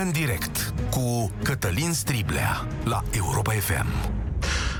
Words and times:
România 0.00 0.20
în 0.20 0.26
direct 0.26 0.74
cu 0.90 1.30
Cătălin 1.42 1.92
Striblea 1.92 2.66
la 2.84 3.02
Europa 3.10 3.52
FM. 3.52 3.86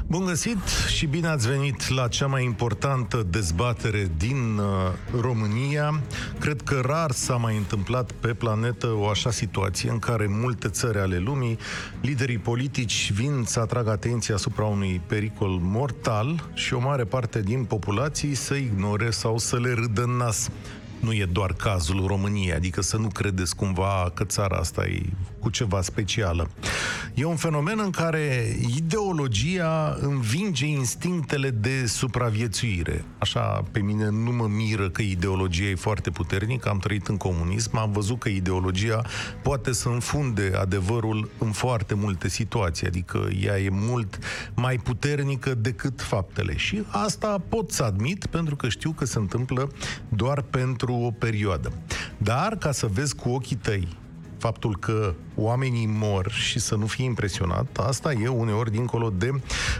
Bun 0.07 0.25
găsit 0.25 0.69
și 0.89 1.07
bine 1.07 1.27
ați 1.27 1.49
venit 1.49 1.89
la 1.89 2.09
cea 2.09 2.27
mai 2.27 2.45
importantă 2.45 3.27
dezbatere 3.31 4.11
din 4.17 4.59
uh, 4.59 5.21
România. 5.21 6.01
Cred 6.39 6.61
că 6.63 6.81
rar 6.85 7.11
s-a 7.11 7.37
mai 7.37 7.57
întâmplat 7.57 8.13
pe 8.13 8.35
planetă 8.35 8.87
o 8.87 9.09
așa 9.09 9.31
situație 9.31 9.91
în 9.91 9.99
care 9.99 10.27
multe 10.29 10.69
țări 10.69 10.99
ale 10.99 11.19
lumii, 11.19 11.59
liderii 12.01 12.39
politici 12.39 13.13
vin 13.13 13.43
să 13.47 13.61
atragă 13.61 13.91
atenția 13.91 14.35
asupra 14.35 14.65
unui 14.65 15.01
pericol 15.07 15.59
mortal 15.63 16.51
și 16.55 16.75
o 16.75 16.79
mare 16.79 17.05
parte 17.05 17.41
din 17.41 17.65
populații 17.65 18.35
să 18.35 18.55
ignore 18.55 19.11
sau 19.11 19.39
să 19.39 19.59
le 19.59 19.73
râdă 19.73 20.03
în 20.03 20.17
nas 20.17 20.51
nu 21.01 21.13
e 21.13 21.25
doar 21.33 21.53
cazul 21.53 22.07
României, 22.07 22.55
adică 22.55 22.81
să 22.81 22.97
nu 22.97 23.09
credeți 23.09 23.57
cumva 23.57 24.11
că 24.15 24.25
țara 24.25 24.57
asta 24.57 24.87
e 24.87 25.03
cu 25.41 25.51
ceva 25.51 25.83
specială. 25.83 26.51
E 27.15 27.25
un 27.25 27.37
fenomen 27.37 27.79
în 27.79 27.91
care 27.91 28.57
ideologia 28.77 29.97
învinge 30.01 30.67
instinctele 30.67 31.51
de 31.51 31.87
supraviețuire. 31.87 33.05
Așa, 33.19 33.65
pe 33.73 33.81
mine 33.81 34.09
nu 34.09 34.33
mă 34.33 34.47
miră 34.47 34.91
că 34.91 35.03
ideologia 35.03 35.65
e 35.65 35.75
foarte 35.75 36.11
puternică, 36.11 36.69
am 36.69 36.79
trăit 36.79 37.07
în 37.07 37.17
comunism, 37.17 37.77
am 37.77 37.93
văzut 37.93 38.19
că 38.19 38.29
ideologia 38.29 39.03
poate 39.43 39.73
să 39.73 39.89
înfunde 39.89 40.53
adevărul 40.61 41.31
în 41.39 41.51
foarte 41.53 41.95
multe 41.95 42.29
situații, 42.29 42.87
adică 42.87 43.29
ea 43.41 43.59
e 43.59 43.69
mult 43.71 44.19
mai 44.55 44.77
puternică 44.77 45.55
decât 45.55 46.01
faptele. 46.03 46.57
Și 46.57 46.83
asta 46.89 47.43
pot 47.49 47.71
să 47.71 47.83
admit, 47.83 48.27
pentru 48.27 48.57
că 48.57 48.69
știu 48.69 48.91
că 48.91 49.05
se 49.05 49.19
întâmplă 49.19 49.71
doar 50.09 50.43
pentru 50.43 50.69
pentru 50.71 51.07
o 51.07 51.11
perioadă. 51.11 51.73
Dar, 52.19 52.57
ca 52.57 52.73
să 52.73 52.87
vezi 52.87 53.15
cu 53.15 53.29
ochii 53.29 53.57
tăi 53.57 53.89
faptul 54.41 54.77
că 54.77 55.15
oamenii 55.35 55.87
mor 55.87 56.31
și 56.31 56.59
să 56.59 56.75
nu 56.75 56.87
fii 56.87 57.05
impresionat, 57.05 57.79
asta 57.79 58.13
e 58.13 58.29
uneori 58.29 58.71
dincolo 58.71 59.11
de 59.11 59.31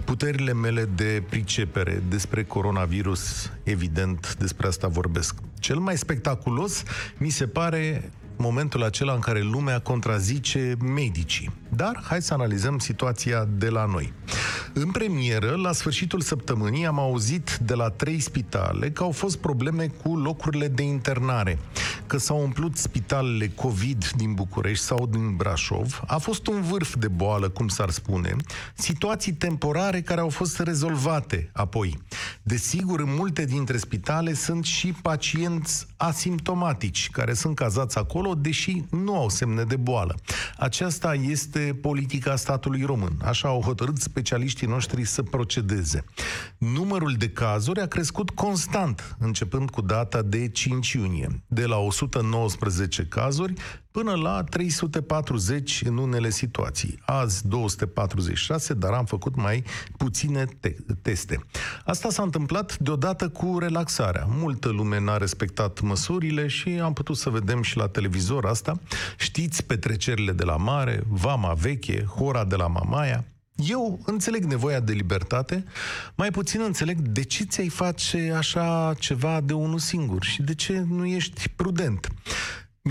puterile 0.05 0.53
mele 0.53 0.85
de 0.95 1.23
pricepere 1.29 2.03
despre 2.09 2.45
coronavirus, 2.45 3.51
evident, 3.63 4.37
despre 4.39 4.67
asta 4.67 4.89
vorbesc. 4.89 5.35
Cel 5.59 5.79
mai 5.79 5.99
spectaculos 5.99 6.83
mi 7.17 7.31
se 7.31 7.47
pare 7.47 8.11
momentul 8.41 8.83
acela 8.83 9.13
în 9.13 9.21
care 9.21 9.41
lumea 9.41 9.79
contrazice 9.79 10.77
medicii. 10.95 11.51
Dar 11.69 12.03
hai 12.05 12.23
să 12.23 12.35
analizăm 12.35 12.79
situația 12.79 13.49
de 13.57 13.69
la 13.69 13.85
noi. 13.85 14.13
În 14.73 14.91
premieră, 14.91 15.55
la 15.55 15.73
sfârșitul 15.73 16.21
săptămânii, 16.21 16.87
am 16.87 16.99
auzit 16.99 17.59
de 17.63 17.75
la 17.75 17.89
trei 17.89 18.21
spitale 18.21 18.91
că 18.91 19.03
au 19.03 19.11
fost 19.11 19.37
probleme 19.37 19.87
cu 19.87 20.17
locurile 20.17 20.69
de 20.69 20.83
internare, 20.83 21.59
că 22.07 22.19
s-au 22.19 22.43
umplut 22.43 22.77
spitalele 22.77 23.49
COVID 23.49 24.11
din 24.17 24.35
București 24.35 24.85
sau 24.85 25.07
din 25.07 25.37
Brașov. 25.37 26.03
A 26.07 26.19
fost 26.19 26.47
un 26.47 26.63
vârf 26.63 26.97
de 26.97 27.09
boală, 27.09 27.49
cum 27.49 27.69
s-ar 27.69 27.91
spune, 27.91 28.37
situații 28.75 29.33
temporare 29.33 30.01
care 30.01 30.21
au 30.21 30.29
fost 30.29 30.59
rezolvate 30.59 31.51
apoi. 31.53 31.99
Desigur, 32.43 33.01
în 33.01 33.15
multe 33.15 33.45
dintre 33.45 33.77
spitale 33.77 34.35
sunt 34.35 34.65
și 34.65 34.95
pacienți 35.03 35.87
asimptomatici 35.97 37.11
care 37.11 37.35
sunt 37.35 37.55
cazați 37.55 37.99
acolo, 37.99 38.30
deși 38.35 38.85
nu 38.91 39.17
au 39.17 39.29
semne 39.29 39.65
de 39.65 39.77
boală. 39.77 40.15
Aceasta 40.59 41.15
este 41.15 41.79
politica 41.81 42.37
statului 42.37 42.83
român. 42.83 43.13
Așa 43.25 43.49
au 43.49 43.61
hotărât 43.61 43.97
specialiștii 43.97 44.67
noștri 44.67 45.05
să 45.05 45.23
procedeze. 45.23 46.05
Numărul 46.59 47.15
de 47.19 47.29
cazuri 47.29 47.81
a 47.81 47.87
crescut 47.87 48.31
constant, 48.31 49.17
începând 49.19 49.71
cu 49.71 49.81
data 49.81 50.23
de 50.23 50.49
5 50.49 50.93
iunie, 50.93 51.43
de 51.47 51.67
la 51.67 51.77
119 51.77 53.03
cazuri 53.03 53.53
până 53.91 54.13
la 54.15 54.45
340 54.45 55.83
în 55.87 55.97
unele 55.97 56.31
situații. 56.31 56.99
Azi 57.07 57.47
246, 57.49 58.75
dar 58.75 58.93
am 58.93 59.05
făcut 59.05 59.37
mai 59.37 59.65
puține 59.97 60.45
te- 60.61 60.75
teste. 61.03 61.39
Asta 61.85 62.11
s-a 62.11 62.23
întâmplat 62.23 62.79
deodată 62.79 63.29
cu 63.29 63.59
relaxarea. 63.59 64.25
Multă 64.29 64.69
lume 64.69 65.01
n-a 65.01 65.17
respectat 65.17 65.81
măsurile 65.81 66.47
și 66.47 66.69
am 66.69 66.93
putut 66.93 67.17
să 67.17 67.31
vedem 67.31 67.63
și 67.63 67.77
la 67.77 67.89
televizor 67.89 68.47
asta. 68.47 68.81
Știți 69.19 69.65
petrecerile 69.65 70.33
de 70.33 70.45
la 70.45 70.57
mare, 70.57 71.03
Vama 71.09 71.53
Veche, 71.53 72.05
Hora 72.05 72.45
de 72.45 72.57
la 72.57 72.67
Mamaia, 72.67 73.25
eu 73.69 74.01
înțeleg 74.07 74.45
nevoia 74.45 74.81
de 74.81 74.93
libertate, 74.93 75.65
mai 76.15 76.31
puțin 76.31 76.61
înțeleg 76.61 76.99
de 76.99 77.23
ce 77.23 77.45
ți-ai 77.45 77.69
face 77.69 78.35
așa 78.37 78.95
ceva 78.99 79.41
de 79.41 79.53
unul 79.53 79.79
singur 79.79 80.25
și 80.25 80.43
de 80.43 80.55
ce 80.55 80.85
nu 80.89 81.07
ești 81.07 81.49
prudent. 81.49 82.09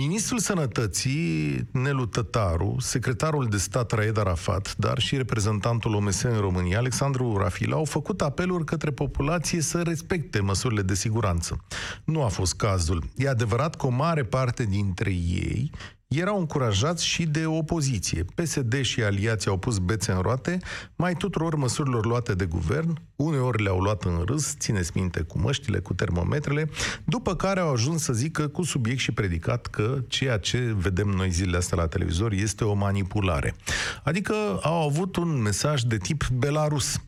Ministrul 0.02 0.40
Sănătății, 0.40 1.68
Nelu 1.72 2.06
Tătaru, 2.06 2.76
secretarul 2.80 3.48
de 3.50 3.58
stat 3.58 3.92
Raed 3.92 4.18
Arafat, 4.18 4.76
dar 4.78 5.00
și 5.00 5.16
reprezentantul 5.16 5.94
OMS 5.94 6.22
în 6.22 6.40
România, 6.40 6.78
Alexandru 6.78 7.38
Rafila, 7.38 7.76
au 7.76 7.86
făcut 7.86 8.22
apeluri 8.22 8.66
către 8.66 8.92
populație 8.92 9.62
să 9.62 9.82
respecte 9.82 10.40
măsurile 10.40 10.82
de 10.82 10.94
siguranță. 10.94 11.66
Nu 12.04 12.24
a 12.24 12.28
fost 12.28 12.56
cazul. 12.56 13.04
E 13.16 13.30
adevărat 13.30 13.76
că 13.76 13.86
o 13.86 13.90
mare 13.90 14.24
parte 14.24 14.64
dintre 14.64 15.12
ei 15.12 15.72
erau 16.16 16.40
încurajați 16.40 17.06
și 17.06 17.26
de 17.26 17.46
opoziție. 17.46 18.26
PSD 18.36 18.82
și 18.82 19.04
aliații 19.04 19.50
au 19.50 19.58
pus 19.58 19.78
bețe 19.78 20.12
în 20.12 20.22
roate 20.22 20.58
mai 20.96 21.14
tuturor 21.14 21.56
măsurilor 21.56 22.06
luate 22.06 22.34
de 22.34 22.46
guvern, 22.46 23.02
uneori 23.16 23.64
le-au 23.64 23.80
luat 23.80 24.04
în 24.04 24.24
râs, 24.26 24.56
țineți 24.58 24.92
minte, 24.94 25.22
cu 25.22 25.40
măștile, 25.40 25.80
cu 25.80 25.94
termometrele, 25.94 26.70
după 27.06 27.36
care 27.36 27.60
au 27.60 27.72
ajuns 27.72 28.04
să 28.04 28.14
zică 28.14 28.48
cu 28.48 28.64
subiect 28.64 29.00
și 29.00 29.12
predicat 29.12 29.66
că 29.66 29.98
ceea 30.08 30.38
ce 30.38 30.74
vedem 30.78 31.08
noi 31.08 31.30
zilele 31.30 31.58
astea 31.58 31.78
la 31.78 31.88
televizor 31.88 32.32
este 32.32 32.64
o 32.64 32.74
manipulare. 32.74 33.56
Adică 34.04 34.34
au 34.62 34.88
avut 34.88 35.16
un 35.16 35.42
mesaj 35.42 35.82
de 35.82 35.98
tip 35.98 36.28
Belarus. 36.28 37.02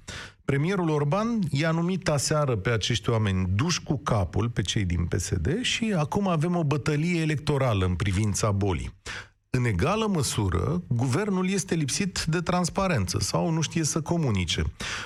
Premierul 0.52 0.90
Orban 0.90 1.40
i-a 1.50 1.72
numit 1.72 2.10
aseară 2.10 2.56
pe 2.56 2.70
acești 2.70 3.10
oameni 3.10 3.50
duși 3.56 3.84
cu 3.84 3.98
capul, 3.98 4.50
pe 4.50 4.62
cei 4.62 4.86
din 4.86 5.06
PSD, 5.06 5.62
și 5.62 5.94
acum 5.98 6.28
avem 6.28 6.56
o 6.56 6.64
bătălie 6.64 7.22
electorală 7.22 7.86
în 7.86 7.96
privința 7.96 8.52
bolii. 8.52 8.94
În 9.50 9.66
egală 9.66 10.08
măsură, 10.08 10.84
guvernul 10.88 11.50
este 11.50 11.76
lipsit 11.76 12.24
de 12.28 12.40
transparență 12.40 13.20
sau 13.20 13.50
nu 13.50 13.62
știe 13.62 13.84
să 13.84 14.02
comunice. 14.02 14.64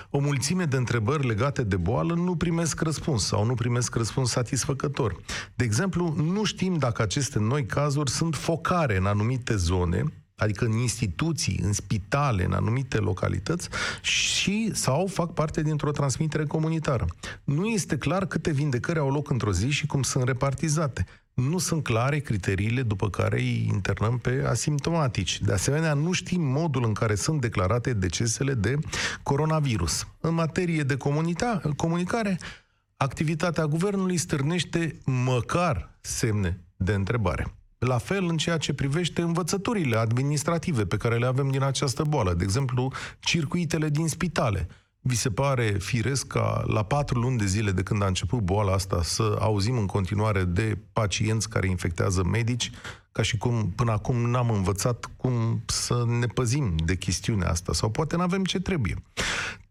O 0.10 0.20
mulțime 0.20 0.66
de 0.66 0.78
întrebări 0.78 1.28
legate 1.28 1.64
de 1.64 1.78
boală 1.78 2.14
nu 2.14 2.36
primesc 2.36 2.82
răspuns 2.82 3.26
sau 3.26 3.46
nu 3.46 3.54
primesc 3.54 3.96
răspuns 3.96 4.30
satisfăcător. 4.30 5.16
De 5.56 5.64
exemplu, 5.64 6.14
nu 6.18 6.44
știm 6.44 6.78
dacă 6.78 7.02
aceste 7.02 7.40
noi 7.40 7.66
cazuri 7.66 8.10
sunt 8.10 8.36
focare 8.36 8.98
în 8.98 9.06
anumite 9.06 9.56
zone, 9.56 10.04
adică 10.36 10.66
în 10.66 10.72
instituții, 10.72 11.60
în 11.64 11.74
spitale, 11.74 12.44
în 12.44 12.52
anumite 12.52 12.98
localități 12.98 13.70
și 14.02 14.72
sau 14.74 15.08
fac 15.08 15.34
parte 15.34 15.62
dintr-o 15.62 15.92
transmitere 15.92 16.46
comunitară. 16.46 17.06
Nu 17.44 17.66
este 17.66 17.98
clar 17.98 18.26
câte 18.26 18.52
vindecări 18.52 19.00
au 19.00 19.12
loc 19.12 19.30
într-o 19.30 19.52
zi 19.52 19.70
și 19.70 19.86
cum 19.86 20.04
sunt 20.04 20.24
repartizate. 20.24 21.06
Nu 21.34 21.58
sunt 21.58 21.84
clare 21.84 22.20
criteriile 22.20 22.82
după 22.82 23.10
care 23.10 23.40
îi 23.40 23.70
internăm 23.74 24.18
pe 24.18 24.44
asimptomatici. 24.48 25.42
De 25.42 25.54
asemenea, 25.54 25.94
nu 25.94 26.12
știm 26.12 26.42
modul 26.42 26.84
în 26.86 26.94
care 26.94 27.16
sunt 27.16 27.42
declarate 27.42 27.94
decesele 27.94 28.54
de 28.54 28.78
coronavirus. 29.24 30.08
În 30.20 30.34
materie 30.34 30.84
de 30.84 30.98
comunicare, 31.76 32.38
activitatea 32.98 33.66
guvernului 33.66 34.18
stârnește 34.18 34.96
măcar 35.06 35.98
semne 36.02 36.60
de 36.76 36.94
întrebare. 36.94 37.54
La 37.78 37.98
fel 37.98 38.26
în 38.26 38.38
ceea 38.38 38.58
ce 38.58 38.74
privește 38.74 39.22
învățăturile 39.22 39.98
administrative 39.98 40.86
pe 40.86 40.98
care 40.98 41.18
le 41.18 41.26
avem 41.26 41.50
din 41.50 41.64
această 41.64 42.04
boală, 42.04 42.34
de 42.34 42.44
exemplu, 42.44 42.92
circuitele 43.20 43.90
din 43.90 44.08
spitale. 44.08 44.68
Vi 45.08 45.16
se 45.16 45.30
pare 45.30 45.78
firesc 45.80 46.28
ca 46.28 46.64
la 46.68 46.84
patru 46.84 47.20
luni 47.20 47.38
de 47.38 47.46
zile 47.46 47.72
de 47.72 47.84
când 47.84 48.02
a 48.04 48.06
început 48.06 48.40
boala 48.40 48.74
asta 48.74 49.04
să 49.04 49.38
auzim 49.40 49.78
în 49.78 49.86
continuare 49.86 50.44
de 50.44 50.78
pacienți 50.94 51.50
care 51.50 51.68
infectează 51.68 52.24
medici, 52.24 52.72
ca 53.12 53.22
și 53.22 53.38
cum 53.38 53.72
până 53.76 53.92
acum 53.92 54.30
n-am 54.30 54.50
învățat 54.50 55.10
cum 55.18 55.64
să 55.66 56.04
ne 56.08 56.26
păzim 56.26 56.76
de 56.86 56.96
chestiunea 56.96 57.50
asta, 57.50 57.74
sau 57.74 57.90
poate 57.90 58.16
n-avem 58.16 58.44
ce 58.44 58.60
trebuie. 58.60 58.96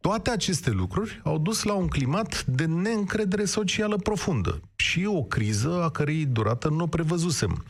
Toate 0.09 0.31
aceste 0.31 0.71
lucruri 0.71 1.21
au 1.23 1.39
dus 1.39 1.63
la 1.63 1.73
un 1.73 1.89
climat 1.89 2.45
de 2.45 2.65
neîncredere 2.65 3.45
socială 3.45 3.97
profundă 3.97 4.61
și 4.77 5.05
o 5.07 5.23
criză 5.23 5.83
a 5.83 5.91
cărei 5.91 6.27
durată 6.27 6.69
nu 6.69 6.83
o 6.83 6.87
prevăzusem. 6.87 7.65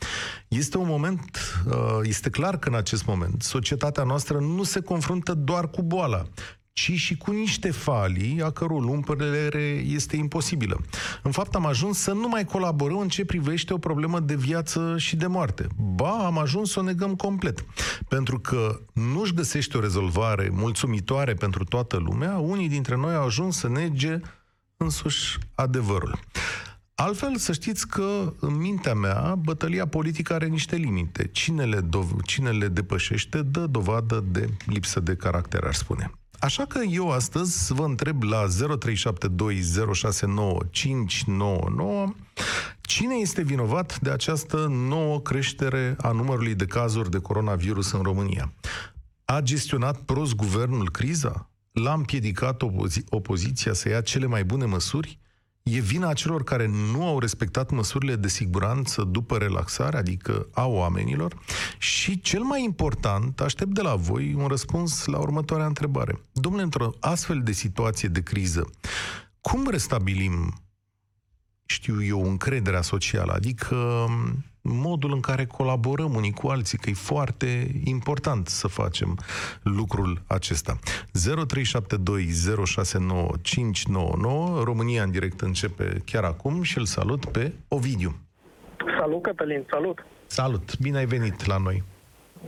Este 0.49 0.79
un 0.79 0.87
moment, 0.87 1.41
uh, 1.67 1.75
este 2.03 2.31
clar 2.31 2.59
că 2.59 2.69
în 2.69 2.75
acest 2.75 3.07
moment 3.07 3.43
societatea 3.43 4.05
noastră 4.05 4.39
nu 4.39 4.63
se 4.63 4.81
confruntă 4.81 5.35
doar 5.35 5.71
cu 5.71 5.83
boala, 5.83 6.27
ci 6.75 6.93
și 6.93 7.17
cu 7.17 7.31
niște 7.31 7.71
falii 7.71 8.43
a 8.43 8.50
căror 8.50 8.85
umplere 8.85 9.82
este 9.87 10.17
imposibilă. 10.17 10.81
În 11.23 11.31
fapt, 11.31 11.55
am 11.55 11.67
ajuns 11.67 11.99
să 11.99 12.12
nu 12.12 12.29
mai 12.29 12.44
colaborăm 12.44 12.99
în 12.99 13.09
ce 13.09 13.25
privește 13.25 13.73
o 13.73 13.79
problemă 13.79 14.21
de 14.21 14.35
viață 14.35 14.94
și 14.99 15.17
de 15.17 15.26
moarte. 15.26 15.67
Ba, 15.76 16.26
am 16.26 16.38
ajuns 16.38 16.71
să 16.71 16.79
o 16.79 16.82
negăm 16.82 17.15
complet. 17.15 17.65
Pentru 18.09 18.38
că 18.38 18.81
nu-și 18.93 19.35
găsește 19.35 19.76
o 19.76 19.81
rezolvare 19.81 20.50
mulțumitoare 20.53 21.35
pentru 21.35 21.65
toată 21.65 21.97
lumea, 21.97 22.38
unii 22.38 22.69
dintre 22.69 22.97
noi 22.97 23.15
au 23.15 23.25
ajuns 23.25 23.59
să 23.59 23.69
nege 23.69 24.20
însuși 24.77 25.38
adevărul. 25.55 26.19
Altfel, 26.94 27.37
să 27.37 27.53
știți 27.53 27.88
că 27.88 28.32
în 28.41 28.56
mintea 28.56 28.94
mea, 28.94 29.35
bătălia 29.35 29.87
politică 29.87 30.35
are 30.35 30.47
niște 30.47 30.77
limite. 30.77 31.29
Cine 31.32 31.65
le, 31.65 31.81
dov- 31.81 32.23
cine 32.25 32.50
le 32.50 32.69
depășește 32.69 33.43
dă 33.43 33.67
dovadă 33.67 34.25
de 34.31 34.49
lipsă 34.67 35.00
de 35.00 35.15
caracter, 35.15 35.65
aș 35.65 35.77
spune. 35.77 36.11
Așa 36.44 36.64
că 36.64 36.81
eu 36.91 37.11
astăzi 37.11 37.73
vă 37.73 37.85
întreb 37.85 38.23
la 38.23 38.46
0372069599 38.46 38.49
cine 42.81 43.14
este 43.14 43.43
vinovat 43.43 44.00
de 44.00 44.11
această 44.11 44.67
nouă 44.70 45.20
creștere 45.20 45.96
a 46.00 46.11
numărului 46.11 46.55
de 46.55 46.64
cazuri 46.64 47.11
de 47.11 47.19
coronavirus 47.19 47.93
în 47.93 48.02
România. 48.02 48.52
A 49.25 49.41
gestionat 49.41 50.00
prost 50.00 50.35
guvernul 50.35 50.91
criza? 50.91 51.50
L-a 51.73 51.93
împiedicat 51.93 52.62
opozi- 52.62 53.05
opoziția 53.08 53.73
să 53.73 53.88
ia 53.88 54.00
cele 54.00 54.26
mai 54.26 54.44
bune 54.44 54.64
măsuri? 54.64 55.19
E 55.71 55.81
vina 55.81 56.13
celor 56.13 56.45
care 56.45 56.67
nu 56.67 57.07
au 57.07 57.19
respectat 57.19 57.71
măsurile 57.71 58.17
de 58.17 58.29
siguranță 58.29 59.03
după 59.03 59.37
relaxare, 59.37 59.97
adică 59.97 60.49
a 60.53 60.67
oamenilor? 60.67 61.41
Și 61.79 62.21
cel 62.21 62.43
mai 62.43 62.63
important, 62.63 63.41
aștept 63.41 63.71
de 63.71 63.81
la 63.81 63.95
voi 63.95 64.35
un 64.35 64.47
răspuns 64.47 65.05
la 65.05 65.19
următoarea 65.19 65.67
întrebare. 65.67 66.21
Domnule, 66.33 66.65
într-o 66.65 66.91
astfel 67.01 67.43
de 67.43 67.53
situație 67.53 68.09
de 68.09 68.23
criză, 68.23 68.71
cum 69.41 69.69
restabilim, 69.69 70.63
știu 71.67 72.05
eu, 72.05 72.25
încrederea 72.25 72.83
socială? 72.83 73.33
Adică 73.33 74.07
modul 74.69 75.13
în 75.13 75.21
care 75.21 75.45
colaborăm 75.45 76.15
unii 76.15 76.33
cu 76.33 76.49
alții, 76.49 76.79
că 76.79 76.91
e 76.91 76.95
foarte 76.95 77.81
important 77.85 78.49
să 78.49 78.69
facem 78.69 79.19
lucrul 79.63 80.23
acesta. 80.27 80.79
0372069599 80.79 80.83
România 84.63 85.03
în 85.03 85.11
direct 85.11 85.41
începe 85.41 86.03
chiar 86.05 86.25
acum 86.25 86.63
și 86.63 86.79
îl 86.79 86.85
salut 86.85 87.25
pe 87.25 87.53
Ovidiu. 87.69 88.17
Salut, 88.99 89.23
Cătălin, 89.23 89.67
salut! 89.71 90.07
Salut, 90.27 90.79
bine 90.79 90.99
ai 90.99 91.07
venit 91.07 91.47
la 91.47 91.57
noi! 91.57 91.83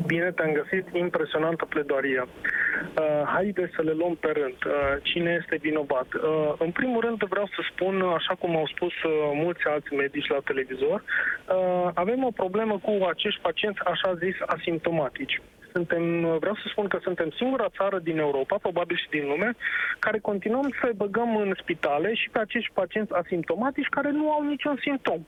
Bine 0.05 0.31
te-am 0.33 0.53
găsit, 0.53 0.87
impresionantă 0.95 1.65
pledoarie. 1.65 2.23
Uh, 2.23 3.23
haide 3.25 3.71
să 3.75 3.83
le 3.83 3.93
luăm 3.93 4.15
pe 4.15 4.31
rând. 4.31 4.59
Uh, 4.67 4.73
cine 5.03 5.39
este 5.41 5.57
vinovat? 5.61 6.07
Uh, 6.15 6.53
în 6.59 6.71
primul 6.71 7.01
rând 7.01 7.23
vreau 7.23 7.47
să 7.47 7.61
spun, 7.73 8.03
așa 8.03 8.35
cum 8.35 8.57
au 8.57 8.67
spus 8.67 8.93
uh, 9.03 9.13
mulți 9.35 9.65
alți 9.65 9.95
medici 9.95 10.29
la 10.29 10.41
televizor, 10.45 11.03
uh, 11.03 11.91
avem 11.95 12.25
o 12.25 12.31
problemă 12.31 12.79
cu 12.79 13.05
acești 13.09 13.41
pacienți, 13.41 13.81
așa 13.85 14.15
zis, 14.15 14.37
asimptomatici. 14.47 15.41
Suntem, 15.73 16.05
vreau 16.39 16.55
să 16.55 16.67
spun 16.71 16.87
că 16.89 16.99
suntem 17.03 17.31
singura 17.31 17.69
țară 17.77 17.99
din 17.99 18.19
Europa, 18.19 18.57
probabil 18.57 18.97
și 18.97 19.09
din 19.09 19.27
lume, 19.27 19.51
care 19.99 20.19
continuăm 20.19 20.75
să 20.81 20.91
băgăm 20.97 21.37
în 21.37 21.53
spitale 21.63 22.15
și 22.15 22.31
pe 22.31 22.39
acești 22.39 22.71
pacienți 22.73 23.13
asimptomatici 23.13 23.95
care 23.97 24.11
nu 24.11 24.31
au 24.31 24.43
niciun 24.43 24.77
simptom 24.81 25.21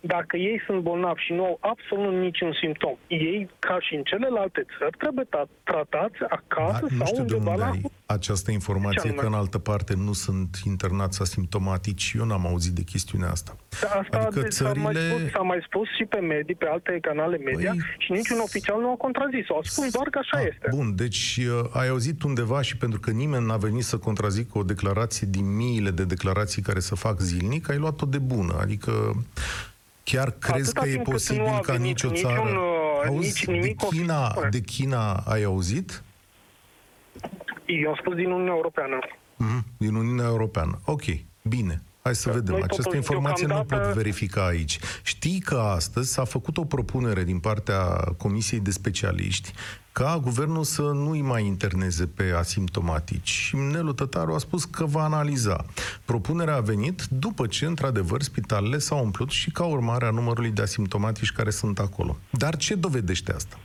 dacă 0.00 0.36
ei 0.36 0.62
sunt 0.66 0.80
bolnavi 0.82 1.20
și 1.22 1.32
nu 1.32 1.44
au 1.44 1.58
absolut 1.60 2.14
niciun 2.20 2.52
simptom, 2.60 2.94
ei, 3.06 3.50
ca 3.58 3.76
și 3.80 3.94
în 3.94 4.02
celelalte 4.02 4.64
țări, 4.78 4.96
trebuie 4.98 5.24
ta- 5.24 5.50
tratați 5.64 6.18
acasă 6.28 6.86
Da, 6.86 6.86
nu 6.90 6.96
sau 6.96 7.06
știu 7.06 7.24
de 7.24 7.34
undeva 7.34 7.50
unde 7.50 7.62
la... 7.64 7.70
ai 7.70 7.80
această 8.06 8.50
informație 8.50 9.00
Ce 9.00 9.14
că 9.14 9.20
anume? 9.20 9.34
în 9.36 9.40
altă 9.42 9.58
parte 9.58 9.94
nu 9.96 10.12
sunt 10.12 10.56
internați 10.64 11.22
asimptomatici. 11.22 12.14
Eu 12.18 12.24
n-am 12.24 12.46
auzit 12.46 12.72
de 12.72 12.82
chestiunea 12.82 13.30
asta. 13.30 13.56
Da, 13.82 13.88
Asta 13.88 14.18
Adică 14.18 14.40
de- 14.40 14.48
s-a, 14.50 14.72
mai 14.76 14.94
țările- 14.94 15.18
spus, 15.18 15.30
s-a 15.30 15.38
mai 15.42 15.60
spus 15.66 15.88
și 15.96 16.04
pe 16.04 16.18
medii, 16.20 16.54
pe 16.54 16.66
alte 16.66 16.98
canale 17.00 17.36
media 17.38 17.70
Păi, 17.70 17.80
și 17.98 18.12
niciun 18.12 18.38
oficial 18.42 18.80
nu 18.80 18.90
a 18.90 18.94
contrazis-o. 18.94 19.54
Au 19.54 19.62
spus 19.62 19.90
doar 19.92 20.08
că 20.08 20.18
așa 20.18 20.36
Ah, 20.38 20.46
este. 20.52 20.68
Bun, 20.70 20.94
deci 20.96 21.38
uh, 21.40 21.68
ai 21.72 21.88
auzit 21.88 22.22
undeva 22.22 22.62
și 22.62 22.76
pentru 22.76 23.00
că 23.00 23.10
nimeni 23.10 23.46
n-a 23.46 23.56
venit 23.56 23.84
să 23.84 23.98
contrazică 23.98 24.58
o 24.58 24.62
declarație 24.62 25.26
din 25.30 25.56
miile 25.56 25.90
de 25.90 26.04
declarații 26.04 26.62
care 26.62 26.78
se 26.78 26.94
fac 26.94 27.20
zilnic, 27.20 27.70
ai 27.70 27.76
luat-o 27.78 28.06
de 28.06 28.18
bună. 28.18 28.56
Adică 28.60 28.90
chiar 30.10 30.30
crezi 30.30 30.68
Atâta 30.68 30.80
că 30.80 30.86
e 30.88 30.90
timp 30.92 31.04
cât 31.04 31.06
nu 31.06 31.12
posibil 31.12 31.46
a 31.46 31.60
ca 31.60 31.72
venit 31.72 31.86
nicio 31.86 32.08
niciun, 32.08 32.30
țară... 32.30 32.40
uh, 32.40 33.06
Auzi, 33.06 33.26
nici 33.26 33.44
de 33.44 33.52
nimic 33.52 33.76
China, 33.78 34.26
oficial. 34.26 34.50
de 34.50 34.60
China 34.60 35.12
ai 35.26 35.42
auzit? 35.42 36.02
Eu 37.66 37.88
am 37.88 37.96
spus 38.00 38.14
din 38.14 38.30
Uniunea 38.30 38.54
Europeană. 38.54 38.98
Mhm, 39.36 39.64
Din 39.78 39.94
Uniunea 39.94 40.24
Europeană. 40.26 40.80
Ok, 40.84 41.02
bine. 41.42 41.82
Hai 42.06 42.14
să 42.14 42.30
vedem. 42.30 42.52
Noi 42.54 42.62
Această 42.62 42.82
totuși, 42.82 42.96
informație 42.96 43.46
nu 43.46 43.54
o 43.54 43.56
pot 43.56 43.66
deocamdată- 43.68 43.98
verifica 44.02 44.46
aici. 44.46 44.78
Știi 45.02 45.38
că 45.40 45.54
astăzi 45.54 46.12
s-a 46.12 46.24
făcut 46.24 46.56
o 46.56 46.64
propunere 46.64 47.24
din 47.24 47.38
partea 47.38 47.84
Comisiei 48.16 48.60
de 48.60 48.70
Specialiști 48.70 49.52
ca 49.92 50.18
guvernul 50.22 50.64
să 50.64 50.82
nu-i 50.82 51.20
mai 51.20 51.46
interneze 51.46 52.06
pe 52.06 52.32
asimptomatici. 52.38 53.28
Și 53.28 53.56
Nelu 53.56 53.92
Tătaru 53.92 54.34
a 54.34 54.38
spus 54.38 54.64
că 54.64 54.84
va 54.84 55.02
analiza. 55.04 55.64
Propunerea 56.04 56.54
a 56.56 56.60
venit 56.60 57.02
după 57.08 57.46
ce, 57.46 57.66
într-adevăr, 57.66 58.22
spitalele 58.22 58.78
s-au 58.78 59.04
umplut 59.04 59.30
și 59.30 59.50
ca 59.50 59.64
urmare 59.64 60.06
a 60.06 60.10
numărului 60.10 60.50
de 60.50 60.62
asimptomatici 60.62 61.32
care 61.32 61.50
sunt 61.50 61.78
acolo. 61.78 62.16
Dar 62.30 62.56
ce 62.56 62.74
dovedește 62.74 63.32
asta? 63.32 63.56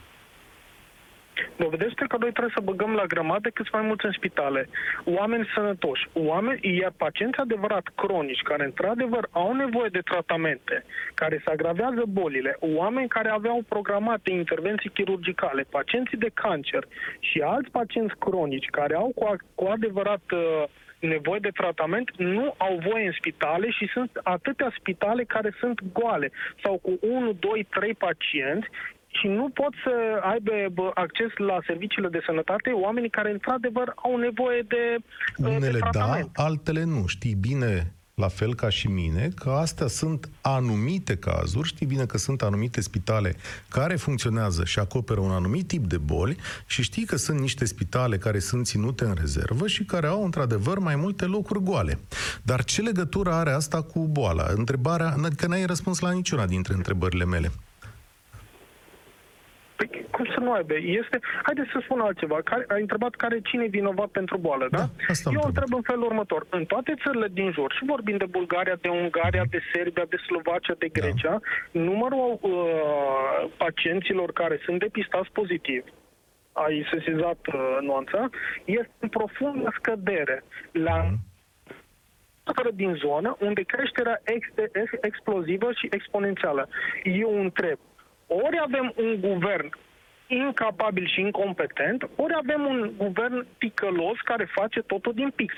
Dovedește 1.64 2.04
că 2.08 2.16
noi 2.20 2.32
trebuie 2.32 2.54
să 2.56 2.68
băgăm 2.70 2.92
la 2.94 3.06
grămadă 3.06 3.48
cât 3.50 3.72
mai 3.72 3.82
mulți 3.82 4.04
în 4.04 4.12
spitale. 4.12 4.68
Oameni 5.04 5.50
sănătoși, 5.54 6.08
oameni, 6.12 6.60
iar 6.80 6.92
pacienți 6.96 7.38
adevărat 7.38 7.86
cronici, 7.94 8.42
care 8.50 8.64
într-adevăr 8.64 9.28
au 9.30 9.52
nevoie 9.54 9.88
de 9.92 10.00
tratamente, 10.10 10.84
care 11.14 11.42
se 11.44 11.50
agravează 11.50 12.02
bolile, 12.08 12.56
oameni 12.60 13.08
care 13.08 13.28
aveau 13.28 13.62
programate 13.68 14.30
intervenții 14.30 14.90
chirurgicale, 14.90 15.62
pacienții 15.70 16.18
de 16.18 16.30
cancer 16.34 16.84
și 17.18 17.40
alți 17.40 17.70
pacienți 17.70 18.14
cronici 18.18 18.70
care 18.70 18.94
au 18.94 19.12
cu, 19.14 19.24
a- 19.24 19.44
cu 19.54 19.64
adevărat 19.64 20.22
uh, 20.32 20.64
nevoie 21.06 21.40
de 21.40 21.50
tratament, 21.54 22.10
nu 22.16 22.54
au 22.56 22.78
voie 22.88 23.06
în 23.06 23.12
spitale 23.12 23.70
și 23.70 23.86
sunt 23.92 24.10
atâtea 24.22 24.74
spitale 24.78 25.24
care 25.24 25.54
sunt 25.58 25.80
goale. 25.92 26.30
Sau 26.62 26.78
cu 26.78 26.98
1, 27.00 27.32
2, 27.32 27.66
3 27.70 27.94
pacienți 27.94 28.68
și 29.20 29.26
nu 29.26 29.48
pot 29.48 29.72
să 29.84 29.92
aibă 30.22 30.52
bă, 30.72 30.90
acces 30.94 31.30
la 31.36 31.58
serviciile 31.66 32.08
de 32.08 32.20
sănătate 32.26 32.70
oamenii 32.70 33.10
care 33.10 33.30
într-adevăr 33.30 33.92
au 33.96 34.16
nevoie 34.16 34.64
de, 34.68 34.96
uh, 34.96 35.04
de 35.36 35.56
Unele 35.56 35.78
da, 35.78 35.88
tratament. 35.88 36.30
altele 36.34 36.84
nu. 36.84 37.06
Știi 37.06 37.34
bine, 37.34 37.92
la 38.14 38.28
fel 38.28 38.54
ca 38.54 38.68
și 38.68 38.88
mine, 38.88 39.28
că 39.34 39.50
astea 39.50 39.86
sunt 39.86 40.28
anumite 40.40 41.16
cazuri, 41.16 41.68
știi 41.68 41.86
bine 41.86 42.04
că 42.06 42.18
sunt 42.18 42.42
anumite 42.42 42.80
spitale 42.80 43.34
care 43.68 43.96
funcționează 43.96 44.64
și 44.64 44.78
acoperă 44.78 45.20
un 45.20 45.30
anumit 45.30 45.66
tip 45.66 45.84
de 45.84 45.98
boli 45.98 46.36
și 46.66 46.82
știi 46.82 47.04
că 47.04 47.16
sunt 47.16 47.40
niște 47.40 47.64
spitale 47.64 48.16
care 48.18 48.38
sunt 48.38 48.66
ținute 48.66 49.04
în 49.04 49.14
rezervă 49.20 49.66
și 49.66 49.84
care 49.84 50.06
au 50.06 50.24
într-adevăr 50.24 50.78
mai 50.78 50.96
multe 50.96 51.24
locuri 51.24 51.62
goale. 51.62 51.98
Dar 52.42 52.64
ce 52.64 52.82
legătură 52.82 53.32
are 53.32 53.50
asta 53.50 53.82
cu 53.82 54.00
boala? 54.00 54.46
Întrebarea, 54.54 55.14
că 55.36 55.46
n-ai 55.46 55.64
răspuns 55.64 55.98
la 55.98 56.12
niciuna 56.12 56.46
dintre 56.46 56.74
întrebările 56.74 57.24
mele. 57.24 57.50
Păi, 59.88 60.06
cum 60.10 60.24
să 60.34 60.40
nu 60.40 60.52
aibă? 60.52 60.74
Este... 60.74 61.18
Haideți 61.42 61.70
să 61.72 61.78
spun 61.82 62.00
altceva. 62.00 62.38
Care, 62.44 62.64
ai 62.68 62.80
întrebat 62.80 63.14
care 63.14 63.40
cine 63.40 63.64
e 63.64 63.78
vinovat 63.80 64.08
pentru 64.08 64.36
boală, 64.38 64.66
da? 64.70 64.76
Da, 64.78 64.84
asta 65.08 65.28
am 65.28 65.34
Eu 65.34 65.42
întrebat. 65.44 65.48
întreb 65.48 65.70
în 65.78 65.82
felul 65.82 66.04
următor. 66.04 66.46
În 66.50 66.64
toate 66.64 66.94
țările 67.04 67.28
din 67.32 67.52
jur, 67.52 67.72
și 67.72 67.84
vorbim 67.84 68.16
de 68.16 68.24
Bulgaria, 68.38 68.76
de 68.80 68.88
Ungaria, 68.88 69.44
de 69.50 69.60
Serbia, 69.72 70.04
de 70.08 70.16
Slovacia, 70.26 70.74
de 70.78 70.88
Grecia, 70.88 71.40
numărul 71.70 72.38
uh, 72.40 72.50
pacienților 73.56 74.32
care 74.32 74.60
sunt 74.64 74.78
depistați 74.78 75.30
pozitiv 75.32 75.84
ai 76.52 76.86
sesizat 76.92 77.38
uh, 77.46 77.78
nuanța, 77.80 78.30
este 78.64 78.90
în 78.98 79.08
profundă 79.08 79.72
scădere. 79.78 80.44
La 80.72 81.10
țară 82.54 82.70
din 82.74 82.94
zonă 82.94 83.36
unde 83.40 83.62
creșterea 83.62 84.20
este 84.24 84.70
ex- 84.72 84.98
explozivă 85.00 85.72
și 85.72 85.88
exponențială. 85.90 86.68
Eu 87.02 87.40
întreb, 87.40 87.78
ori 88.26 88.58
avem 88.66 88.92
un 88.96 89.20
guvern 89.20 89.68
incapabil 90.26 91.06
și 91.06 91.20
incompetent, 91.20 92.08
ori 92.16 92.34
avem 92.42 92.64
un 92.66 92.92
guvern 92.96 93.46
ticălos 93.58 94.18
care 94.24 94.48
face 94.54 94.80
totul 94.80 95.12
din 95.14 95.32
pix. 95.34 95.54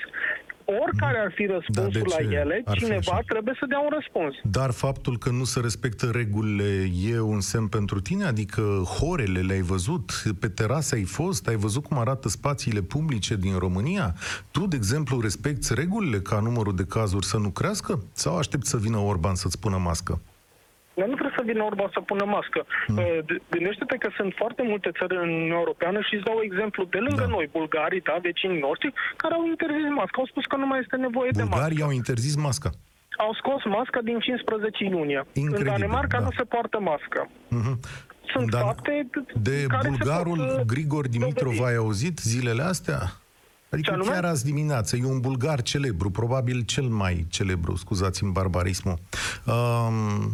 Oricare 0.67 1.17
ar 1.19 1.31
fi 1.35 1.45
răspunsul 1.45 1.91
de 1.91 2.09
ce 2.09 2.23
la 2.29 2.39
ele, 2.39 2.61
ar 2.65 2.73
fi 2.77 2.83
cineva 2.83 3.11
așa? 3.11 3.21
trebuie 3.27 3.55
să 3.59 3.65
dea 3.65 3.79
un 3.79 3.89
răspuns. 3.93 4.35
Dar 4.43 4.71
faptul 4.71 5.17
că 5.17 5.29
nu 5.29 5.43
se 5.43 5.59
respectă 5.59 6.09
regulile 6.13 6.89
e 7.11 7.19
un 7.19 7.39
semn 7.39 7.67
pentru 7.67 7.99
tine? 7.99 8.25
Adică 8.25 8.61
horele 8.99 9.39
le-ai 9.39 9.61
văzut, 9.61 10.11
pe 10.39 10.47
terase 10.47 10.95
ai 10.95 11.03
fost, 11.03 11.47
ai 11.47 11.55
văzut 11.55 11.85
cum 11.85 11.97
arată 11.97 12.27
spațiile 12.29 12.81
publice 12.81 13.35
din 13.35 13.57
România? 13.57 14.15
Tu, 14.51 14.67
de 14.67 14.75
exemplu, 14.75 15.21
respecti 15.21 15.73
regulile 15.73 16.19
ca 16.19 16.39
numărul 16.39 16.75
de 16.75 16.85
cazuri 16.85 17.25
să 17.25 17.37
nu 17.37 17.49
crească? 17.49 18.03
Sau 18.13 18.37
aștepți 18.37 18.69
să 18.69 18.77
vină 18.77 18.97
Orban 18.97 19.35
să-ți 19.35 19.59
pună 19.59 19.77
mască? 19.77 20.21
Dar 20.97 21.07
nu 21.11 21.15
trebuie 21.19 21.37
să 21.39 21.47
vină 21.49 21.61
Orban 21.69 21.89
să 21.97 22.01
pună 22.09 22.25
mască. 22.35 22.59
Hmm. 22.87 22.97
Uh, 22.97 23.19
d- 23.27 23.39
Gândește-te 23.55 23.95
că 24.03 24.09
sunt 24.19 24.31
foarte 24.41 24.61
multe 24.71 24.89
țări 24.99 25.13
în 25.15 25.29
Uniunea 25.37 25.61
Europeană 25.63 25.99
și 26.07 26.13
îți 26.15 26.27
dau 26.29 26.39
exemplu 26.49 26.81
de 26.95 26.99
lângă 27.07 27.25
Da. 27.27 27.33
noi, 27.35 27.45
bulgarii, 27.57 28.01
da, 28.09 28.15
vecinii 28.29 28.65
noștri, 28.67 28.89
care 29.21 29.33
au 29.37 29.43
interzis 29.53 29.89
mască. 29.99 30.17
Au 30.21 30.27
spus 30.31 30.45
că 30.51 30.55
nu 30.61 30.67
mai 30.71 30.79
este 30.83 30.95
nevoie 31.07 31.31
de 31.33 31.41
mască. 31.43 31.55
Bulgarii 31.55 31.85
au 31.87 31.93
interzis 32.01 32.35
masca. 32.47 32.69
Au 33.25 33.31
scos 33.41 33.61
masca 33.77 33.99
din 34.09 34.17
15 34.19 34.83
iunie. 34.83 35.21
Incredibil, 35.33 35.71
în 35.71 35.71
Danemarca 35.73 36.17
da. 36.19 36.23
nu 36.27 36.31
se 36.39 36.43
poartă 36.53 36.77
mască. 36.91 37.19
Mhm. 37.59 37.73
Sunt 38.33 38.49
Dar 38.55 38.61
fapte 38.61 38.93
De 39.47 39.65
care 39.67 39.81
se 39.81 39.89
bulgarul 39.89 40.37
pot, 40.37 40.57
uh, 40.59 40.65
Grigor 40.73 41.05
Dimitrov 41.07 41.53
dovedi. 41.55 41.69
ai 41.69 41.75
auzit 41.75 42.17
zilele 42.19 42.63
astea? 42.63 43.01
Adică 43.69 43.89
Ce 43.89 43.95
anume? 43.95 44.11
chiar 44.11 44.25
azi 44.25 44.45
dimineață, 44.45 44.95
e 44.95 45.05
un 45.05 45.19
bulgar 45.19 45.61
celebru, 45.61 46.09
probabil 46.09 46.61
cel 46.61 46.83
mai 46.83 47.25
celebru, 47.29 47.75
scuzați-mi 47.75 48.31
barbarismul, 48.31 48.95
um, 49.45 50.31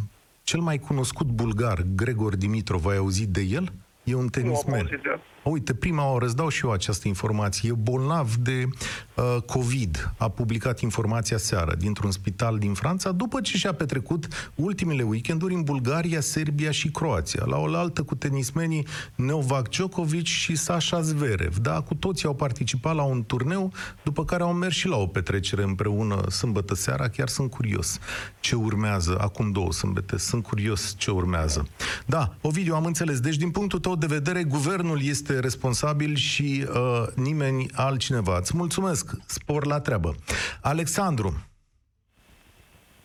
cel 0.51 0.60
mai 0.62 0.79
cunoscut 0.79 1.27
bulgar, 1.27 1.84
Gregor 1.96 2.36
Dimitrov, 2.36 2.88
ai 2.88 2.98
auzit 2.98 3.29
de 3.29 3.41
el? 3.41 3.70
E 4.03 4.13
un 4.13 4.20
Nu 4.20 4.20
am 4.24 4.29
tenismen. 4.29 4.81
auzit 4.81 5.01
de 5.01 5.10
el. 5.10 5.20
Uite, 5.44 5.74
prima 5.74 6.12
oară 6.12 6.26
îți 6.26 6.36
dau 6.36 6.50
și 6.50 6.66
eu 6.66 6.72
această 6.72 7.08
informație. 7.08 7.70
E 7.70 7.74
bolnav 7.74 8.36
de 8.36 8.68
uh, 9.16 9.42
COVID. 9.46 10.14
A 10.18 10.30
publicat 10.30 10.80
informația 10.80 11.38
seară 11.38 11.76
dintr-un 11.76 12.12
spital 12.12 12.58
din 12.58 12.74
Franța 12.74 13.12
după 13.12 13.42
ce 13.42 13.58
și-a 13.58 13.74
petrecut 13.74 14.52
ultimele 14.56 15.04
weekenduri 15.04 15.54
în 15.54 15.64
Bulgaria, 15.64 16.22
Serbia 16.22 16.72
și 16.72 16.92
Croația. 16.92 17.44
La 17.46 17.58
oaltă 17.58 18.04
cu 18.04 18.16
tenismenii 18.16 18.88
Novak 19.16 19.70
Djokovic 19.70 20.26
și 20.26 20.56
Sasha 20.56 21.02
Zverev. 21.02 21.58
Da, 21.58 21.82
cu 21.82 21.96
toții 21.96 22.28
au 22.28 22.34
participat 22.34 22.96
la 22.96 23.04
un 23.04 23.24
turneu, 23.24 23.72
după 24.04 24.26
care 24.26 24.44
au 24.44 24.54
mers 24.54 24.76
și 24.76 24.88
la 24.88 24.98
o 24.98 25.08
petrecere 25.08 25.64
împreună 25.64 26.30
sâmbătă 26.30 26.76
seara. 26.76 27.08
Chiar 27.08 27.28
sunt 27.28 27.50
curios 27.50 28.00
ce 28.40 28.56
urmează 28.56 29.18
acum 29.22 29.52
două 29.52 29.72
sâmbete. 29.72 30.18
Sunt 30.18 30.44
curios 30.44 30.96
ce 30.98 31.12
urmează. 31.12 31.68
Da, 32.06 32.36
Ovidiu, 32.42 32.76
am 32.76 32.86
înțeles. 32.86 33.20
Deci, 33.20 33.36
din 33.36 33.50
punctul 33.50 33.80
tău 33.80 33.96
de 33.96 34.06
vedere, 34.06 34.44
guvernul 34.44 35.02
este 35.04 35.31
responsabil 35.40 36.16
și 36.16 36.68
uh, 36.68 37.04
nimeni 37.16 37.66
altcineva. 37.76 38.38
Îți 38.38 38.58
mulțumesc. 38.58 39.12
Spor 39.26 39.66
la 39.66 39.80
treabă. 39.80 40.16
Alexandru. 40.62 41.46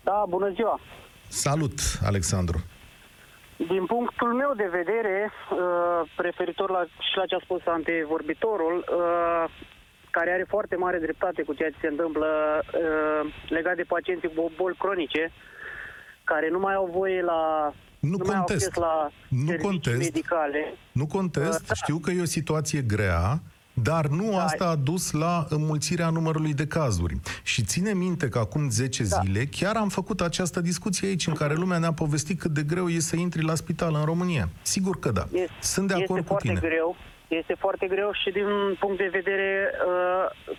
Da, 0.02 0.24
bună 0.28 0.50
ziua! 0.54 0.80
Salut, 1.28 1.78
Alexandru. 2.04 2.58
Din 3.56 3.86
punctul 3.86 4.32
meu 4.34 4.52
de 4.56 4.68
vedere, 4.70 5.30
uh, 5.50 6.10
referitor 6.16 6.70
la, 6.70 6.84
și 6.84 7.16
la 7.16 7.26
ce 7.26 7.34
a 7.34 7.38
spus 7.42 7.60
antevorbitorul, 7.64 8.76
uh, 8.78 9.44
care 10.10 10.30
are 10.32 10.46
foarte 10.48 10.76
mare 10.76 10.98
dreptate 10.98 11.42
cu 11.42 11.54
ceea 11.54 11.70
ce 11.70 11.76
se 11.80 11.86
întâmplă 11.86 12.26
uh, 12.62 13.32
legat 13.48 13.76
de 13.76 13.82
pacienții 13.82 14.34
cu 14.34 14.52
boli 14.56 14.76
cronice, 14.76 15.32
care 16.24 16.48
nu 16.48 16.58
mai 16.58 16.74
au 16.74 16.86
voie 16.92 17.22
la... 17.22 17.72
Nu 18.10 18.16
mai 18.26 18.36
au 18.36 18.44
contest. 18.44 18.66
acces 18.66 18.82
la 18.82 19.10
Nu 19.28 19.38
servicii 19.46 19.68
contest. 19.68 19.96
medicale. 19.98 20.74
Nu 20.92 21.06
contest, 21.06 21.60
Uh, 21.60 21.66
da. 21.66 21.74
știu 21.74 21.98
că 21.98 22.10
e 22.10 22.20
o 22.20 22.24
situație 22.24 22.80
grea, 22.80 23.40
dar 23.72 24.06
nu 24.06 24.30
Da. 24.30 24.44
asta 24.44 24.64
a 24.68 24.74
dus 24.76 25.10
la 25.12 25.46
înmulțirea 25.48 26.08
numărului 26.10 26.54
de 26.54 26.66
cazuri. 26.66 27.16
Și 27.42 27.62
ține 27.64 27.92
minte 27.92 28.28
că 28.28 28.38
acum 28.38 28.70
10 28.70 29.02
Da. 29.02 29.20
zile 29.20 29.44
chiar 29.44 29.76
am 29.76 29.88
făcut 29.88 30.20
această 30.20 30.60
discuție 30.60 31.08
aici 31.08 31.26
în 31.26 31.34
care 31.34 31.54
lumea 31.54 31.78
ne-a 31.78 31.92
povestit 31.92 32.38
cât 32.40 32.50
de 32.50 32.62
greu 32.62 32.88
e 32.88 32.98
să 32.98 33.16
intri 33.16 33.42
la 33.44 33.54
spital 33.54 33.94
în 33.94 34.04
România. 34.04 34.48
Sigur 34.62 34.98
că 34.98 35.10
da. 35.10 35.22
Este, 35.32 35.52
Sunt 35.60 35.86
de 35.88 35.92
acord 35.94 36.08
este 36.10 36.20
cu 36.22 36.26
foarte 36.26 36.48
tine. 36.48 36.60
greu. 36.68 36.96
Este 37.28 37.54
foarte 37.58 37.86
greu 37.86 38.10
și 38.12 38.30
din 38.30 38.46
punct 38.80 38.96
de 38.98 39.08
vedere 39.12 39.70
uh, 39.86 40.56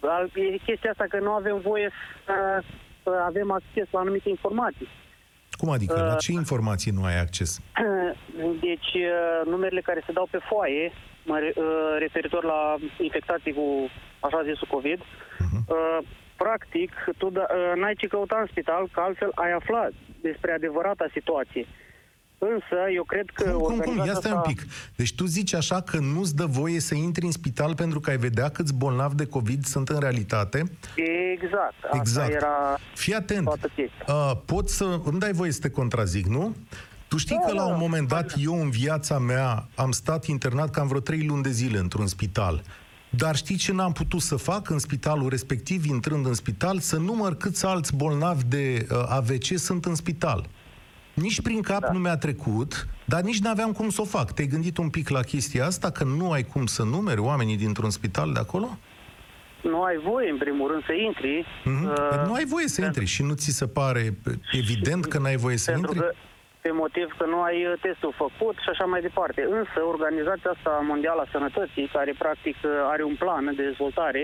al, 0.00 0.30
e 0.34 0.56
chestia 0.64 0.90
asta 0.90 1.04
că 1.08 1.18
nu 1.18 1.30
avem 1.30 1.60
voie 1.64 1.90
să, 2.26 2.34
să 3.02 3.10
avem 3.26 3.50
acces 3.50 3.86
la 3.90 3.98
anumite 4.00 4.28
informații. 4.28 4.88
Cum 5.56 5.68
adică? 5.70 5.94
La 5.94 6.12
Uh, 6.12 6.18
ce 6.18 6.32
informații 6.32 6.90
nu 6.90 7.04
ai 7.04 7.20
acces? 7.20 7.60
Deci, 8.60 8.92
uh, 8.94 9.46
numerele 9.46 9.80
care 9.80 10.02
se 10.06 10.12
dau 10.12 10.28
pe 10.30 10.38
foaie, 10.48 10.92
mă 11.24 11.38
re- 11.38 11.52
uh, 11.56 11.96
referitor 11.98 12.44
la 12.44 12.74
infectații 12.98 13.52
cu 13.52 13.88
așa 14.20 14.42
zisul 14.42 14.68
COVID, 14.70 15.00
Mhm. 15.38 15.64
uh, 15.68 15.98
practic, 16.36 16.90
tu 17.18 17.30
da, 17.30 17.46
uh, 17.50 17.72
n-ai 17.80 17.94
ce 17.94 18.06
căuta 18.06 18.38
în 18.40 18.46
spital, 18.50 18.88
că 18.92 19.00
altfel 19.00 19.30
ai 19.34 19.52
aflat 19.52 19.92
despre 20.20 20.52
adevărata 20.52 21.06
situație. 21.12 21.66
Însă, 22.52 22.76
eu 22.94 23.02
cred 23.02 23.30
că... 23.34 23.50
Cum, 23.50 23.60
cum, 23.60 23.66
cum? 23.66 23.76
Ia 23.78 23.82
organizația 23.90 24.14
stai 24.20 24.30
un 24.30 24.36
asta- 24.36 24.48
pic. 24.50 24.66
Deci 24.96 25.14
tu 25.14 25.24
zici 25.24 25.54
așa 25.54 25.80
că 25.80 25.98
nu-ți 25.98 26.36
dă 26.36 26.44
voie 26.46 26.80
să 26.80 26.94
intri 26.94 27.24
în 27.24 27.30
spital 27.32 27.74
pentru 27.74 28.00
că 28.00 28.10
ai 28.10 28.16
vedea 28.16 28.48
câți 28.48 28.74
bolnavi 28.74 29.14
de 29.14 29.26
COVID 29.26 29.64
sunt 29.64 29.88
în 29.88 29.98
realitate? 30.00 30.58
Exact. 31.32 31.74
Asta 31.84 31.96
Exact. 31.96 32.30
era 32.32 32.78
Fii 32.94 33.14
atent. 33.14 33.44
toată 33.44 33.66
chestia. 33.74 34.14
Uh, 34.14 34.32
pot 34.44 34.68
să... 34.68 35.00
Îmi 35.04 35.18
dai 35.18 35.32
voie 35.32 35.50
să 35.52 35.60
te 35.60 35.70
contrazic, 35.70 36.26
nu? 36.26 36.56
Tu 37.08 37.16
știi 37.16 37.36
Da, 37.40 37.46
că 37.48 37.52
la 37.54 37.64
da, 37.64 37.72
un 37.72 37.76
moment 37.78 38.08
dat, 38.08 38.34
eu 38.38 38.60
în 38.60 38.70
viața 38.70 39.18
mea 39.18 39.68
am 39.74 39.90
stat 39.90 40.24
internat 40.26 40.70
cam 40.70 40.86
vreo 40.86 41.00
trei 41.00 41.26
luni 41.26 41.42
de 41.42 41.50
zile 41.50 41.78
într-un 41.78 42.06
spital. 42.06 42.62
Dar 43.10 43.36
știi 43.36 43.56
ce 43.56 43.72
n-am 43.72 43.92
putut 43.92 44.20
să 44.20 44.36
fac 44.36 44.70
în 44.70 44.78
spitalul 44.78 45.28
respectiv, 45.28 45.84
intrând 45.84 46.26
în 46.26 46.34
spital? 46.34 46.78
Să 46.78 46.96
număr 46.96 47.34
câți 47.34 47.66
alți 47.66 47.96
bolnavi 47.96 48.44
de 48.44 48.86
uh, 48.90 49.04
AVC 49.08 49.44
sunt 49.56 49.84
în 49.84 49.94
spital. 49.94 50.46
Nici 51.14 51.42
prin 51.42 51.62
cap 51.62 51.80
da. 51.80 51.92
nu 51.92 51.98
mi-a 51.98 52.16
trecut, 52.16 52.86
dar 53.04 53.20
nici 53.20 53.38
n-aveam 53.38 53.72
cum 53.72 53.88
să 53.88 54.00
o 54.00 54.04
fac. 54.04 54.32
Te-ai 54.32 54.48
gândit 54.48 54.78
un 54.78 54.90
pic 54.90 55.08
la 55.08 55.20
chestia 55.20 55.64
asta, 55.64 55.90
că 55.90 56.04
nu 56.04 56.30
ai 56.30 56.42
cum 56.42 56.66
să 56.66 56.82
numeri 56.82 57.20
oamenii 57.20 57.56
dintr-un 57.56 57.90
spital 57.90 58.32
de 58.32 58.38
acolo? 58.38 58.78
Nu 59.62 59.82
ai 59.82 59.96
voie, 59.96 60.30
în 60.30 60.38
primul 60.38 60.70
rând, 60.70 60.84
să 60.84 60.92
intri. 60.92 61.44
Mm-hmm. 61.44 61.84
uh, 61.84 62.26
nu 62.26 62.32
ai 62.32 62.44
voie 62.44 62.68
să 62.68 62.84
intri 62.84 63.04
și 63.04 63.22
nu 63.22 63.34
ți 63.34 63.50
se 63.50 63.66
pare 63.66 64.02
evident 64.52 65.04
că 65.04 65.18
n-ai 65.18 65.36
voie 65.36 65.56
să 65.56 65.70
pentru 65.70 65.92
intri? 65.94 66.08
că 66.08 66.14
pe 66.64 66.70
motiv 66.70 67.08
că 67.18 67.24
nu 67.26 67.38
ai 67.48 67.58
uh, 67.66 67.72
testul 67.80 68.12
făcut 68.24 68.56
și 68.64 68.68
așa 68.72 68.84
mai 68.84 69.00
departe. 69.00 69.40
Însă, 69.58 69.78
Organizația 69.94 70.50
asta 70.50 70.72
mondială 70.92 71.20
a 71.20 71.32
sănătății, 71.36 71.90
care 71.96 72.12
practic 72.18 72.56
uh, 72.62 72.70
are 72.92 73.02
un 73.10 73.16
plan 73.22 73.44
de 73.44 73.62
dezvoltare, 73.68 74.22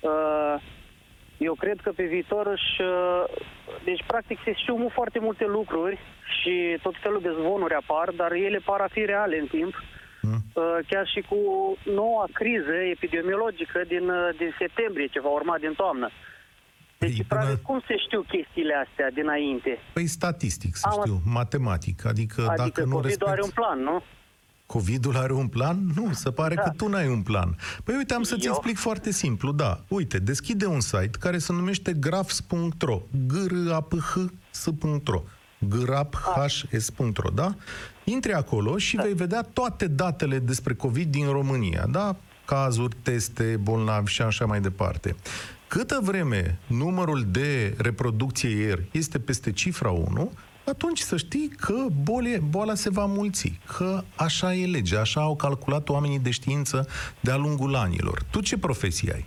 uh, 0.00 0.54
eu 1.48 1.54
cred 1.62 1.78
că 1.84 1.90
pe 1.92 2.04
viitor 2.14 2.46
își... 2.56 2.70
uh, 2.82 3.24
Deci, 3.84 4.02
practic, 4.06 4.38
se 4.44 4.52
știu 4.62 4.76
foarte 4.98 5.18
multe 5.26 5.44
lucruri 5.46 5.98
și 6.40 6.54
tot 6.82 6.94
felul 7.02 7.20
de 7.26 7.32
zvonuri 7.38 7.74
apar, 7.74 8.08
dar 8.20 8.30
ele 8.32 8.60
par 8.64 8.80
a 8.80 8.88
fi 8.96 9.02
reale 9.04 9.36
în 9.38 9.46
timp. 9.46 9.74
Mm. 10.22 10.40
Uh, 10.54 10.62
Chiar 10.88 11.06
și 11.14 11.20
cu 11.28 11.38
noua 12.00 12.24
criză 12.32 12.72
epidemiologică 12.96 13.78
din, 13.92 14.08
uh, 14.08 14.28
din 14.38 14.50
septembrie, 14.58 15.06
ce 15.06 15.20
va 15.20 15.28
urma 15.28 15.56
din 15.58 15.72
toamnă. 15.76 16.08
Deci, 16.98 17.16
Păi, 17.16 17.24
până- 17.28 17.40
practic, 17.40 17.62
cum 17.62 17.78
se 17.88 17.96
știu 17.96 18.20
chestiile 18.34 18.74
astea 18.86 19.10
dinainte? 19.10 19.78
Păi 19.92 20.06
statistic, 20.06 20.72
să 20.76 20.86
Am- 20.90 21.00
știu, 21.00 21.16
matematic. 21.40 21.98
Adică, 22.12 22.40
Adică 22.40 22.62
dacă 22.64 22.80
nu 22.84 22.94
COVID-ul 22.96 23.02
respecti... 23.08 23.32
are 23.32 23.42
un 23.48 23.54
plan, 23.60 23.78
nu? 23.82 24.02
COVID-ul 24.70 25.16
are 25.16 25.32
un 25.32 25.46
plan? 25.48 25.86
Nu, 25.94 26.12
se 26.12 26.30
pare 26.30 26.54
Da. 26.54 26.62
că 26.62 26.70
tu 26.76 26.88
n-ai 26.88 27.08
un 27.08 27.22
plan. 27.22 27.56
Păi 27.84 27.96
uite, 27.96 28.14
am 28.14 28.22
să-ți 28.22 28.46
Eu? 28.46 28.52
explic 28.52 28.76
foarte 28.78 29.12
simplu, 29.12 29.52
da. 29.52 29.84
Uite, 29.88 30.18
deschide 30.18 30.66
un 30.66 30.80
site 30.80 31.10
care 31.18 31.38
se 31.38 31.52
numește 31.52 31.92
graphs.ro 31.92 33.00
g 33.26 33.32
r 33.68 33.72
a 33.72 33.80
p 33.80 33.92
h 33.94 34.18
s.ro 34.50 35.22
graphs.ro, 35.68 37.30
da? 37.34 37.54
Intri 38.04 38.32
acolo 38.32 38.78
și 38.78 38.96
vei 38.96 39.14
vedea 39.14 39.42
toate 39.42 39.86
datele 39.86 40.38
despre 40.38 40.74
COVID 40.74 41.10
din 41.10 41.26
România, 41.30 41.86
da? 41.90 42.16
Cazuri, 42.44 42.96
teste, 43.02 43.58
bolnavi 43.62 44.10
și 44.10 44.22
așa 44.22 44.44
mai 44.44 44.60
departe. 44.60 45.16
Câtă 45.68 46.00
vreme 46.02 46.58
numărul 46.66 47.24
de 47.28 47.74
reproducție 47.78 48.48
ieri 48.48 48.88
este 48.92 49.18
peste 49.18 49.52
cifra 49.52 49.90
1, 49.90 50.32
atunci 50.70 50.98
să 50.98 51.16
știi 51.16 51.48
că 51.48 51.86
bolie, 52.02 52.38
boala 52.38 52.74
se 52.74 52.90
va 52.90 53.06
mulți, 53.06 53.58
că 53.76 54.04
așa 54.16 54.54
e 54.54 54.66
legea, 54.66 55.00
așa 55.00 55.20
au 55.20 55.36
calculat 55.36 55.88
oamenii 55.88 56.18
de 56.18 56.30
știință 56.30 56.86
de-a 57.20 57.36
lungul 57.36 57.74
anilor. 57.74 58.22
Tu 58.30 58.40
ce 58.40 58.58
profesie 58.58 59.12
ai? 59.14 59.26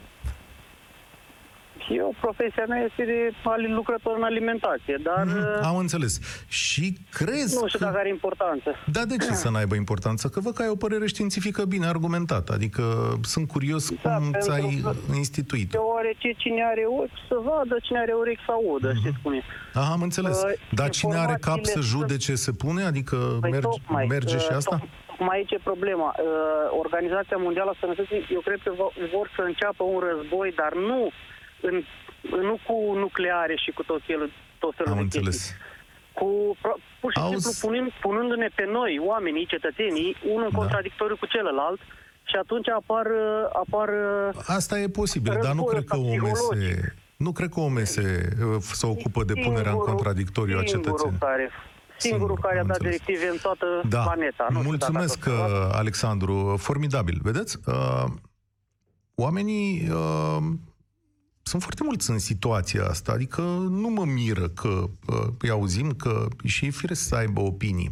Eu, 1.90 2.16
profesia 2.22 2.66
mea 2.68 2.82
este 2.90 3.04
de 3.06 3.32
ali- 3.44 3.74
lucrător 3.74 4.18
în 4.18 4.24
alimentație, 4.24 5.00
dar 5.04 5.24
Mhm, 5.26 5.36
mm 5.38 5.64
Am 5.66 5.78
înțeles. 5.78 6.20
Și 6.48 6.98
crezi 7.12 7.58
nu 7.62 7.68
știu 7.68 7.80
că... 7.80 7.86
dacă 7.86 7.98
are 7.98 8.10
importanță. 8.10 8.76
Da, 8.92 9.06
de 9.06 9.16
ce 9.18 9.34
să 9.34 9.50
n-aibă 9.50 9.76
importanță? 9.76 10.28
Că 10.28 10.40
văd 10.40 10.54
că 10.54 10.62
ai 10.62 10.68
o 10.70 10.76
părere 10.76 11.06
științifică 11.08 11.66
bine 11.66 11.86
argumentată. 11.86 12.54
Adică 12.54 12.84
sunt 13.24 13.48
curios 13.48 13.90
Da, 14.02 14.14
cum 14.16 14.22
pentru 14.32 14.40
ți-ai 14.42 14.80
că- 14.84 14.94
instituit. 15.16 15.70
Deoarece 15.70 16.34
cine 16.38 16.64
are 16.72 16.84
ochi 17.00 17.18
să 17.28 17.36
vadă, 17.44 17.76
cine 17.82 18.00
are 18.00 18.14
urechi 18.14 18.44
să 18.46 18.52
audă, 18.52 18.88
Mhm. 18.88 18.98
știți 19.00 19.18
cum 19.24 19.34
e. 19.34 19.42
Aha, 19.74 19.92
am 19.92 20.02
înțeles. 20.02 20.42
Uh, 20.44 20.52
Dar 20.72 20.90
cine 20.90 21.16
are 21.18 21.38
cap 21.42 21.42
să 21.42 21.48
informațiile 21.60 21.82
judece 21.98 22.36
se 22.36 22.52
pune? 22.52 22.84
Adică 22.84 23.16
Păi 23.42 23.52
merge, 23.52 23.68
tocmai, 23.68 24.06
merge 24.10 24.38
și 24.38 24.48
uh, 24.50 24.56
asta? 24.56 24.76
toc- 24.78 25.02
Tocmai 25.18 25.38
aici 25.38 25.52
e 25.52 25.60
problema. 25.72 26.10
Uh, 26.18 26.26
Organizația 26.84 27.38
Mondială 27.38 27.70
a 27.74 27.78
Sănătății, 27.80 28.28
eu 28.38 28.40
cred 28.48 28.60
că 28.64 28.72
vo- 28.82 28.96
vor 29.16 29.28
să 29.36 29.42
înceapă 29.42 29.84
un 29.84 30.00
război, 30.10 30.50
dar 30.62 30.74
nu 30.90 31.00
în, 31.68 31.76
nu 32.50 32.56
cu 32.68 32.76
nucleare 33.06 33.56
și 33.64 33.72
cu 33.72 33.84
tot 33.84 34.02
felul, 34.06 34.30
tot 34.64 34.74
felul 34.78 34.92
Am 34.92 34.98
de 34.98 35.04
înțeles. 35.04 35.36
chestii. 35.36 35.56
Cu, 36.20 36.58
pro- 36.62 36.80
pur 37.02 37.12
și 37.12 37.20
Auzi- 37.20 37.30
simplu 37.34 37.52
punând, 37.68 37.90
punându-ne 38.06 38.50
pe 38.56 38.66
noi, 38.78 38.94
oamenii, 39.12 39.46
cetățenii, 39.46 40.16
unul 40.34 40.44
în 40.44 40.50
Da. 40.52 40.58
contradictoriu 40.58 41.18
cu 41.18 41.26
celălalt 41.26 41.80
și 42.30 42.36
atunci 42.44 42.68
apar, 42.70 43.06
uh, 43.06 43.44
apar 43.64 43.90
uh, 43.90 44.44
Asta 44.58 44.80
e 44.80 44.88
posibil, 45.02 45.32
dar 45.34 45.42
nu 45.42 45.48
Războiul 45.48 45.72
cred 45.74 45.84
că 45.90 45.96
ăsta 45.98 46.10
OMS 46.12 46.32
psihologic. 46.40 46.94
nu 47.26 47.32
cred 47.32 47.50
că 47.54 47.60
OMS 47.60 47.90
se, 47.92 48.06
se 48.80 48.86
ocupă 48.86 49.24
de 49.24 49.34
punerea 49.34 49.58
în 49.58 49.64
singurul- 49.64 49.94
contradictoriu 49.94 50.58
a 50.58 50.64
singurul 50.66 50.84
cetățenilor. 50.84 51.30
Care, 51.30 51.46
singurul 51.98 52.28
Singur, 52.28 52.40
care 52.46 52.58
a 52.58 52.62
am 52.62 52.68
dat 52.68 52.78
înțeles. 52.78 53.00
directive 53.00 53.26
în 53.36 53.38
toată 53.42 53.68
Da, 53.90 54.02
planeta. 54.10 54.46
Nu 54.50 54.58
știu 54.58 54.70
mulțumesc, 54.70 55.20
dacă 55.20 55.30
ați 55.38 55.42
observat. 55.52 55.70
uh, 55.72 55.78
Alexandru, 55.82 56.56
formidabil. 56.68 57.18
Vedeți, 57.30 57.58
uh, 57.66 58.06
oamenii 59.16 59.90
uh, 59.92 60.38
sunt 61.44 61.62
foarte 61.62 61.84
mulți 61.84 62.10
în 62.10 62.20
situația 62.20 62.86
asta, 62.86 63.12
adică 63.12 63.42
nu 63.70 63.90
mă 63.90 64.06
miră 64.06 64.48
că 64.50 64.90
uh, 65.06 65.28
îi 65.38 65.50
auzim 65.50 65.92
că 65.92 66.28
și 66.44 66.66
e 66.66 66.70
firesc 66.70 67.02
să 67.08 67.16
aibă 67.16 67.42
opinii. 67.42 67.92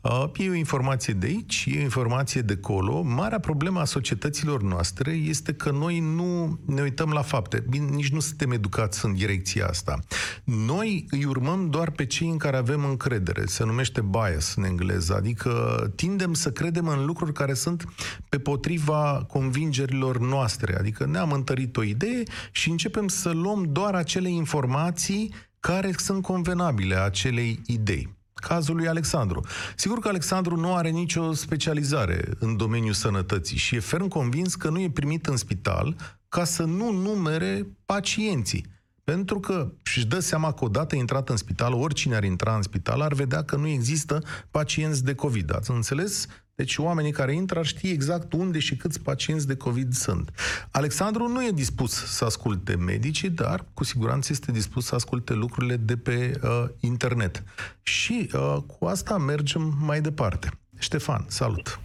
Uh, 0.00 0.24
e 0.36 0.48
o 0.48 0.54
informație 0.54 1.12
de 1.12 1.26
aici, 1.26 1.66
e 1.70 1.78
o 1.78 1.82
informație 1.82 2.40
de 2.40 2.58
acolo. 2.62 3.02
Marea 3.02 3.38
problemă 3.38 3.80
a 3.80 3.84
societăților 3.84 4.62
noastre 4.62 5.10
este 5.10 5.54
că 5.54 5.70
noi 5.70 5.98
nu 6.00 6.58
ne 6.66 6.82
uităm 6.82 7.10
la 7.10 7.22
fapte. 7.22 7.64
Bine, 7.68 7.84
nici 7.84 8.08
nu 8.08 8.20
suntem 8.20 8.50
educați 8.50 9.04
în 9.04 9.14
direcția 9.14 9.66
asta. 9.66 9.98
Noi 10.44 11.06
îi 11.10 11.24
urmăm 11.24 11.70
doar 11.70 11.90
pe 11.90 12.06
cei 12.06 12.28
în 12.28 12.36
care 12.36 12.56
avem 12.56 12.84
încredere. 12.84 13.46
Se 13.46 13.64
numește 13.64 14.00
bias 14.00 14.54
în 14.56 14.64
engleză, 14.64 15.14
adică 15.14 15.92
tindem 15.96 16.34
să 16.34 16.50
credem 16.50 16.88
în 16.88 17.04
lucruri 17.04 17.32
care 17.32 17.54
sunt 17.54 17.84
pe 18.28 18.38
potriva 18.38 19.24
convingerilor 19.28 20.18
noastre. 20.18 20.78
Adică 20.78 21.06
ne-am 21.06 21.32
întărit 21.32 21.76
o 21.76 21.82
idee 21.82 22.22
și 22.50 22.70
începem 22.70 22.86
să 23.06 23.30
luăm 23.30 23.64
doar 23.72 23.94
acele 23.94 24.30
informații 24.30 25.34
care 25.60 25.92
sunt 25.96 26.22
convenabile 26.22 26.94
acelei 26.94 27.60
idei. 27.66 28.16
Cazul 28.34 28.76
lui 28.76 28.88
Alexandru. 28.88 29.44
Sigur 29.76 29.98
că 29.98 30.08
Alexandru 30.08 30.56
nu 30.56 30.74
are 30.74 30.88
nicio 30.88 31.32
specializare 31.32 32.28
în 32.38 32.56
domeniul 32.56 32.92
sănătății 32.92 33.56
și 33.56 33.74
e 33.74 33.80
ferm 33.80 34.08
convins 34.08 34.54
că 34.54 34.68
nu 34.68 34.80
e 34.80 34.90
primit 34.90 35.26
în 35.26 35.36
spital 35.36 35.96
ca 36.28 36.44
să 36.44 36.62
nu 36.62 36.92
numere 36.92 37.66
pacienții. 37.84 38.66
Pentru 39.04 39.40
că 39.40 39.72
și-și 39.82 40.06
dă 40.06 40.20
seama 40.20 40.52
că 40.52 40.64
odată 40.64 40.96
intrat 40.96 41.28
în 41.28 41.36
spital, 41.36 41.72
oricine 41.72 42.16
ar 42.16 42.24
intra 42.24 42.54
în 42.54 42.62
spital 42.62 43.00
ar 43.00 43.12
vedea 43.12 43.42
că 43.44 43.56
nu 43.56 43.66
există 43.66 44.22
pacienți 44.50 45.04
de 45.04 45.14
COVID. 45.14 45.54
Ați 45.54 45.70
înțeles? 45.70 46.26
Deci 46.62 46.78
oamenii 46.78 47.12
care 47.12 47.32
intră 47.32 47.58
ar 47.58 47.64
ști 47.64 47.90
exact 47.90 48.32
unde 48.32 48.58
și 48.58 48.76
câți 48.76 49.04
pacienți 49.04 49.46
de 49.46 49.56
COVID 49.56 49.92
sunt. 49.92 50.30
Alexandru 50.72 51.28
nu 51.28 51.44
e 51.44 51.50
dispus 51.50 51.92
să 52.16 52.24
asculte 52.24 52.76
medicii, 52.76 53.30
dar 53.30 53.60
cu 53.74 53.84
siguranță 53.84 54.28
este 54.32 54.52
dispus 54.52 54.84
să 54.86 54.94
asculte 54.94 55.34
lucrurile 55.34 55.76
de 55.76 55.96
pe 55.96 56.16
uh, 56.42 56.50
internet. 56.80 57.42
Și 57.82 58.30
uh, 58.34 58.56
cu 58.78 58.86
asta 58.86 59.16
mergem 59.18 59.62
mai 59.86 60.00
departe. 60.00 60.48
Ștefan, 60.78 61.22
salut! 61.26 61.80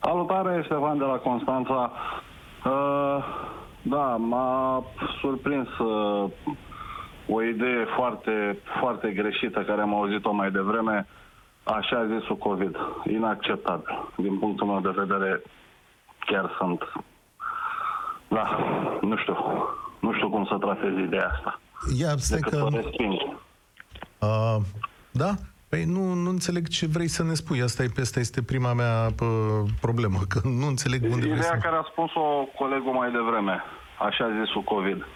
Salutare, 0.00 0.62
Ștefan 0.64 0.98
de 0.98 1.04
la 1.04 1.16
Constanța. 1.16 1.92
Uh, 2.64 3.24
da, 3.82 4.16
m-a 4.16 4.84
surprins 5.20 5.68
uh, 5.78 6.30
o 7.28 7.42
idee 7.42 7.84
foarte, 7.96 8.58
foarte 8.80 9.10
greșită 9.10 9.60
care 9.60 9.80
am 9.80 9.94
auzit-o 9.94 10.32
mai 10.32 10.50
devreme. 10.50 11.06
Uh, 11.08 11.21
așa 11.62 12.06
zisul 12.06 12.36
COVID. 12.36 12.76
Inacceptabil. 13.04 14.12
Din 14.16 14.38
punctul 14.38 14.66
meu 14.66 14.80
de 14.80 15.00
vedere, 15.00 15.42
chiar 16.18 16.54
sunt... 16.58 16.82
Da, 18.28 18.58
nu 19.00 19.16
știu. 19.16 19.36
Nu 20.00 20.12
știu 20.12 20.30
cum 20.30 20.44
să 20.44 20.56
tratez 20.58 20.92
ideea 20.98 21.30
asta. 21.34 21.60
Ia, 21.98 22.16
stai 22.16 22.40
că... 22.40 22.50
Să 22.50 22.82
uh, 24.26 24.56
da? 25.10 25.30
Păi 25.68 25.84
nu, 25.84 26.12
nu 26.14 26.30
înțeleg 26.30 26.68
ce 26.68 26.86
vrei 26.86 27.08
să 27.08 27.22
ne 27.22 27.34
spui. 27.34 27.62
Asta, 27.62 27.82
e, 27.82 27.90
asta 28.00 28.20
este 28.20 28.42
prima 28.42 28.72
mea 28.72 28.94
pă, 29.16 29.26
problemă, 29.80 30.18
că 30.28 30.40
nu 30.60 30.66
înțeleg 30.66 31.02
unde 31.02 31.26
Ideea 31.26 31.34
vrei 31.34 31.60
să... 31.60 31.66
care 31.66 31.76
a 31.76 31.86
spus-o 31.90 32.24
colegul 32.58 32.92
mai 32.92 33.10
devreme, 33.10 33.62
așa 33.98 34.26
zisul 34.40 34.62
COVID, 34.62 35.06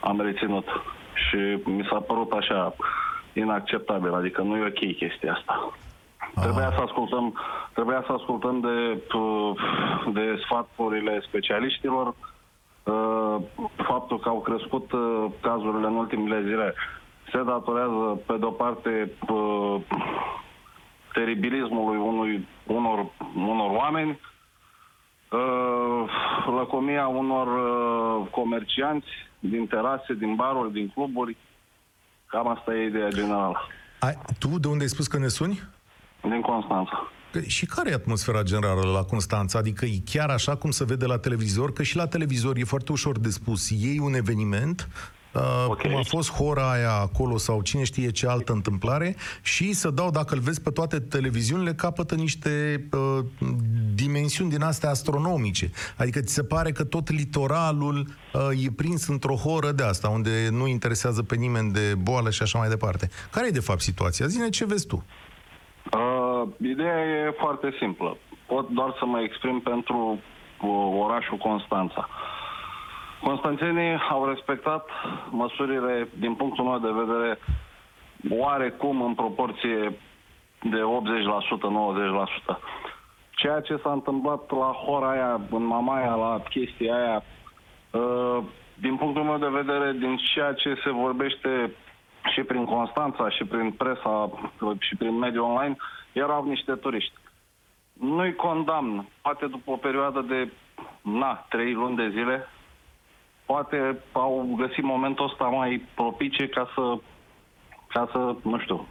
am 0.00 0.20
reținut. 0.20 0.66
Și 1.14 1.36
mi 1.64 1.88
s-a 1.90 2.00
părut 2.00 2.30
așa, 2.32 2.74
inacceptabil, 3.32 4.14
adică 4.14 4.42
nu 4.42 4.56
e 4.56 4.66
ok 4.66 4.96
chestia 4.96 5.32
asta. 5.32 5.52
Aha. 5.52 5.72
Trebuia 6.40 6.70
să 6.70 6.80
ascultăm, 6.80 7.34
trebuia 7.72 8.02
să 8.06 8.12
ascultăm 8.12 8.60
de, 8.60 9.02
de 10.12 10.40
sfaturile 10.44 11.22
specialiștilor, 11.26 12.06
uh, 12.84 13.36
faptul 13.76 14.18
că 14.18 14.28
au 14.28 14.40
crescut 14.40 14.92
uh, 14.92 15.24
cazurile 15.40 15.86
în 15.86 15.94
ultimele 15.94 16.42
zile 16.42 16.74
se 17.32 17.42
datorează, 17.42 18.20
pe 18.26 18.36
de-o 18.36 18.50
parte, 18.50 19.10
uh, 19.28 19.80
teribilismului 21.12 21.96
unui, 21.96 22.48
unor, 22.66 23.06
unor 23.36 23.70
oameni, 23.70 24.20
lăcomia 26.56 27.06
unor 27.06 27.48
comercianți 28.30 29.06
din 29.38 29.66
terase, 29.66 30.14
din 30.14 30.34
baruri, 30.34 30.72
din 30.72 30.88
cluburi, 30.94 31.36
Cam 32.28 32.48
asta 32.48 32.74
e 32.74 32.86
ideea 32.86 33.08
generală. 33.08 33.56
Ai, 33.98 34.18
tu 34.38 34.58
de 34.58 34.68
unde 34.68 34.82
ai 34.82 34.88
spus 34.88 35.06
că 35.06 35.18
ne 35.18 35.28
suni? 35.28 35.62
Din 36.22 36.40
Constanța. 36.40 37.10
Și 37.46 37.66
care 37.66 37.90
e 37.90 37.94
atmosfera 37.94 38.42
generală 38.42 38.90
la 38.90 39.02
Constanța? 39.04 39.58
Adică 39.58 39.84
e 39.84 40.02
chiar 40.04 40.30
așa 40.30 40.56
cum 40.56 40.70
se 40.70 40.84
vede 40.84 41.06
la 41.06 41.18
televizor? 41.18 41.72
Că 41.72 41.82
și 41.82 41.96
la 41.96 42.06
televizor 42.06 42.56
e 42.56 42.64
foarte 42.64 42.92
ușor 42.92 43.18
de 43.18 43.30
spus. 43.30 43.70
Iei 43.70 43.98
un 43.98 44.14
eveniment, 44.14 44.88
Uh, 44.88 45.17
okay. 45.68 45.90
cum 45.90 45.98
a 45.98 46.02
fost 46.02 46.32
hora 46.32 46.70
aia 46.70 46.92
acolo 46.92 47.36
sau 47.36 47.62
cine 47.62 47.84
știe 47.84 48.10
ce 48.10 48.28
altă 48.28 48.52
întâmplare 48.52 49.16
și 49.42 49.72
să 49.72 49.90
dau, 49.90 50.10
dacă 50.10 50.34
îl 50.34 50.40
vezi 50.40 50.62
pe 50.62 50.70
toate 50.70 51.00
televiziunile, 51.00 51.72
capătă 51.72 52.14
niște 52.14 52.84
uh, 52.92 53.24
dimensiuni 53.94 54.50
din 54.50 54.62
astea 54.62 54.90
astronomice. 54.90 55.70
Adică 55.96 56.20
ți 56.20 56.34
se 56.34 56.44
pare 56.44 56.72
că 56.72 56.84
tot 56.84 57.10
litoralul 57.10 58.06
uh, 58.32 58.64
e 58.64 58.70
prins 58.76 59.08
într-o 59.08 59.34
horă 59.34 59.70
de 59.70 59.82
asta, 59.82 60.08
unde 60.08 60.48
nu 60.50 60.66
interesează 60.66 61.22
pe 61.22 61.36
nimeni 61.36 61.72
de 61.72 61.94
boală 62.02 62.30
și 62.30 62.42
așa 62.42 62.58
mai 62.58 62.68
departe. 62.68 63.08
Care 63.30 63.46
e 63.46 63.50
de 63.50 63.60
fapt 63.60 63.80
situația? 63.80 64.26
Zine 64.26 64.48
ce 64.48 64.64
vezi 64.66 64.86
tu. 64.86 65.04
Uh, 65.92 66.48
ideea 66.60 66.98
e 67.04 67.34
foarte 67.38 67.76
simplă. 67.80 68.16
Pot 68.46 68.68
doar 68.68 68.96
să 68.98 69.04
mă 69.04 69.20
exprim 69.20 69.60
pentru 69.60 70.18
uh, 70.62 71.02
orașul 71.04 71.36
Constanța. 71.36 72.08
Uh, 72.08 72.37
Constanțenii 73.22 73.98
au 74.10 74.26
respectat 74.26 74.88
măsurile, 75.30 76.08
din 76.18 76.34
punctul 76.34 76.64
meu 76.64 76.78
de 76.78 77.00
vedere, 77.04 77.38
oarecum 78.30 79.02
în 79.02 79.14
proporție 79.14 79.98
de 80.62 80.80
80%, 80.80 82.54
90%. 82.54 82.58
Ceea 83.30 83.60
ce 83.60 83.76
s-a 83.76 83.92
întâmplat 83.92 84.50
la 84.50 84.72
hora 84.72 85.10
aia, 85.10 85.40
în 85.50 85.64
Mamaia, 85.64 86.14
la 86.14 86.42
chestia 86.48 86.94
aia, 86.94 87.22
ă, 87.94 88.42
din 88.74 88.96
punctul 88.96 89.22
meu 89.22 89.38
de 89.38 89.62
vedere, 89.62 89.92
din 89.92 90.16
ceea 90.16 90.52
ce 90.52 90.80
se 90.84 90.90
vorbește 90.90 91.72
și 92.32 92.42
prin 92.42 92.64
Constanța, 92.64 93.30
și 93.30 93.44
prin 93.44 93.70
presa, 93.70 94.30
și 94.78 94.96
prin 94.96 95.18
mediul 95.18 95.44
online, 95.44 95.76
erau 96.12 96.44
niște 96.44 96.72
turiști. 96.72 97.12
Nu-i 97.92 98.34
condamn, 98.34 99.08
poate 99.22 99.46
după 99.46 99.70
o 99.70 99.76
perioadă 99.76 100.20
de, 100.20 100.52
na, 101.02 101.34
trei 101.48 101.72
luni 101.72 101.96
de 101.96 102.08
zile, 102.08 102.48
poate 103.50 103.98
au 104.12 104.54
găsit 104.56 104.84
momentul 104.84 105.24
ăsta 105.30 105.44
mai 105.44 105.82
propice 105.94 106.48
ca 106.48 106.68
să, 106.74 106.84
ca 107.94 108.08
să 108.12 108.20
nu 108.42 108.58
știu, 108.58 108.86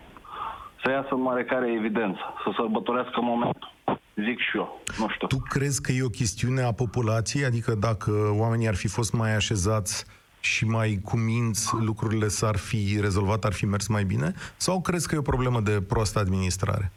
să 0.83 0.91
iasă 0.91 1.07
în 1.11 1.21
marecare 1.21 1.71
evidență, 1.71 2.19
să 2.43 2.49
sărbătorească 2.55 3.21
momentul. 3.21 3.71
Zic 4.15 4.39
și 4.39 4.57
eu, 4.57 4.81
nu 4.97 5.07
știu. 5.09 5.27
Tu 5.27 5.37
crezi 5.49 5.81
că 5.81 5.91
e 5.91 6.03
o 6.11 6.17
chestiune 6.21 6.61
a 6.61 6.71
populației? 6.71 7.45
Adică 7.45 7.71
dacă 7.75 8.11
oamenii 8.39 8.67
ar 8.67 8.75
fi 8.75 8.87
fost 8.87 9.13
mai 9.13 9.35
așezați 9.35 10.05
și 10.39 10.65
mai 10.65 10.99
cuminți, 11.03 11.75
lucrurile 11.89 12.27
s-ar 12.27 12.57
fi 12.57 12.97
rezolvat, 13.01 13.43
ar 13.43 13.53
fi 13.53 13.65
mers 13.65 13.87
mai 13.87 14.03
bine? 14.03 14.33
Sau 14.55 14.81
crezi 14.81 15.07
că 15.07 15.15
e 15.15 15.25
o 15.25 15.31
problemă 15.33 15.59
de 15.59 15.81
proastă 15.87 16.19
administrare? 16.19 16.91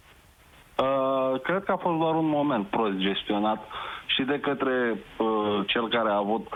Uh, 0.78 1.40
cred 1.42 1.64
că 1.64 1.72
a 1.72 1.76
fost 1.76 1.98
doar 1.98 2.14
un 2.14 2.28
moment 2.28 2.66
prost 2.66 2.96
gestionat 2.96 3.60
și 4.06 4.22
de 4.22 4.38
către 4.40 4.76
uh, 5.18 5.66
cel 5.66 5.88
care 5.88 6.08
a 6.10 6.16
avut 6.16 6.46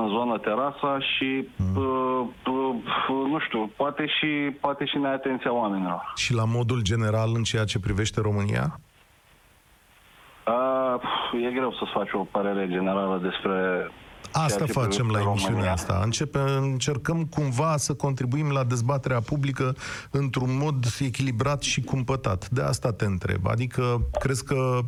în 0.00 0.08
zona 0.08 0.36
terasa 0.36 0.98
și, 1.00 1.48
mm. 1.56 1.76
uh, 1.76 2.26
uh, 2.46 3.28
nu 3.32 3.38
știu, 3.46 3.72
poate 3.76 4.06
și, 4.06 4.56
poate 4.60 4.84
și 4.84 4.96
neatenția 4.98 5.52
oamenilor. 5.52 6.12
Și 6.16 6.34
la 6.34 6.44
modul 6.44 6.82
general 6.82 7.30
în 7.34 7.42
ceea 7.42 7.64
ce 7.64 7.78
privește 7.78 8.20
România? 8.20 8.80
Uh, 10.46 11.46
e 11.46 11.52
greu 11.52 11.72
să-ți 11.72 11.90
faci 11.94 12.12
o 12.12 12.24
părere 12.24 12.68
generală 12.68 13.18
despre 13.22 13.90
Asta 14.32 14.64
facem 14.66 15.08
la 15.10 15.20
emisiunea 15.20 15.72
asta. 15.72 16.00
Începe, 16.04 16.38
încercăm 16.38 17.24
cumva 17.24 17.76
să 17.76 17.94
contribuim 17.94 18.50
la 18.50 18.64
dezbaterea 18.64 19.20
publică 19.20 19.76
într-un 20.10 20.58
mod 20.62 20.84
echilibrat 20.98 21.62
și 21.62 21.80
cumpătat. 21.82 22.48
De 22.48 22.62
asta 22.62 22.92
te 22.92 23.04
întreb. 23.04 23.46
Adică, 23.46 24.00
crezi 24.20 24.44
că 24.44 24.78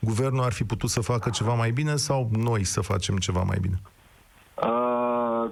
guvernul 0.00 0.44
ar 0.44 0.52
fi 0.52 0.64
putut 0.64 0.90
să 0.90 1.00
facă 1.00 1.30
ceva 1.30 1.54
mai 1.54 1.70
bine 1.70 1.96
sau 1.96 2.30
noi 2.32 2.64
să 2.64 2.80
facem 2.80 3.16
ceva 3.16 3.42
mai 3.42 3.58
bine? 3.60 3.80
Uh, 3.82 3.95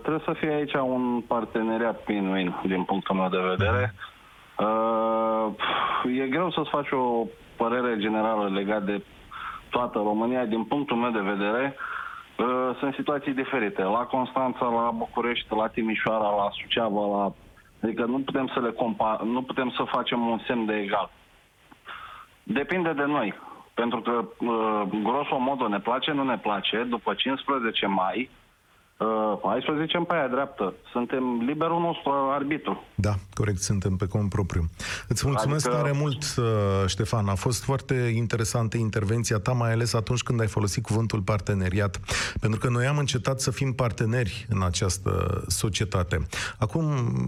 trebuie 0.05 0.23
să 0.25 0.33
fie 0.33 0.55
aici 0.55 0.75
un 0.75 1.21
parteneriat 1.21 2.01
win-win 2.01 2.61
din 2.67 2.83
punctul 2.85 3.15
meu 3.15 3.29
de 3.29 3.43
vedere. 3.49 3.95
Uh, 4.59 5.47
e 6.21 6.29
greu 6.29 6.51
să-ți 6.51 6.71
faci 6.71 6.91
o 6.91 7.27
părere 7.57 7.99
generală 7.99 8.49
legat 8.49 8.83
de 8.83 9.03
toată 9.71 9.99
România. 9.99 10.45
Din 10.45 10.65
punctul 10.65 10.97
meu 10.97 11.11
de 11.11 11.31
vedere, 11.33 11.77
uh, 12.39 12.77
sunt 12.79 12.95
situații 12.95 13.33
diferite. 13.33 13.83
La 13.83 14.05
Constanța, 14.15 14.67
la 14.67 14.91
București, 14.95 15.47
la 15.55 15.69
Timișoara, 15.69 16.29
la 16.37 16.49
Suceava, 16.53 17.07
la... 17.17 17.33
Adică 17.83 18.05
nu 18.05 18.19
putem 18.19 18.51
să 18.55 18.61
le 18.61 18.71
compa... 18.71 19.21
nu 19.25 19.43
putem 19.43 19.71
să 19.71 19.83
facem 19.83 20.27
un 20.27 20.41
semn 20.47 20.67
de 20.67 20.75
egal. 20.75 21.11
Depinde 22.43 22.93
de 22.93 23.05
noi. 23.05 23.35
Pentru 23.75 24.01
că, 24.01 24.25
uh, 24.39 24.83
grosomodo, 25.03 25.69
ne 25.69 25.81
place, 25.81 26.13
nu 26.13 26.23
ne 26.23 26.39
place, 26.39 26.83
după 26.83 27.15
15 27.15 27.87
mai, 27.87 28.31
Uh, 28.99 29.39
hai 29.43 29.63
să 29.65 29.71
o 29.77 29.81
zicem 29.81 30.05
pe 30.05 30.15
aia 30.15 30.29
dreaptă. 30.29 30.75
Suntem 30.93 31.43
liberul 31.47 31.81
nostru 31.81 32.11
arbitru. 32.31 32.83
Da, 32.95 33.15
corect, 33.35 33.59
suntem 33.59 33.97
pe 33.97 34.07
cont 34.07 34.29
propriu. 34.29 34.65
Îți 35.09 35.27
mulțumesc 35.27 35.67
Adică- 35.67 35.83
tare 35.83 35.97
mult, 35.97 36.23
uh, 36.37 36.45
Ștefan. 36.87 37.29
A 37.29 37.35
fost 37.35 37.65
foarte 37.65 37.95
interesantă 37.95 38.77
intervenția 38.77 39.39
ta, 39.39 39.53
mai 39.53 39.73
ales 39.73 39.95
atunci 39.95 40.23
când 40.23 40.41
ai 40.41 40.47
folosit 40.47 40.83
cuvântul 40.83 41.21
parteneriat. 41.21 42.01
Pentru 42.41 42.61
că 42.61 42.69
noi 42.69 42.87
am 42.87 42.99
încetat 42.99 43.41
să 43.41 43.51
fim 43.51 43.73
parteneri 43.73 44.47
în 44.49 44.63
această 44.63 45.43
societate. 45.49 46.27
Acum, 46.59 46.85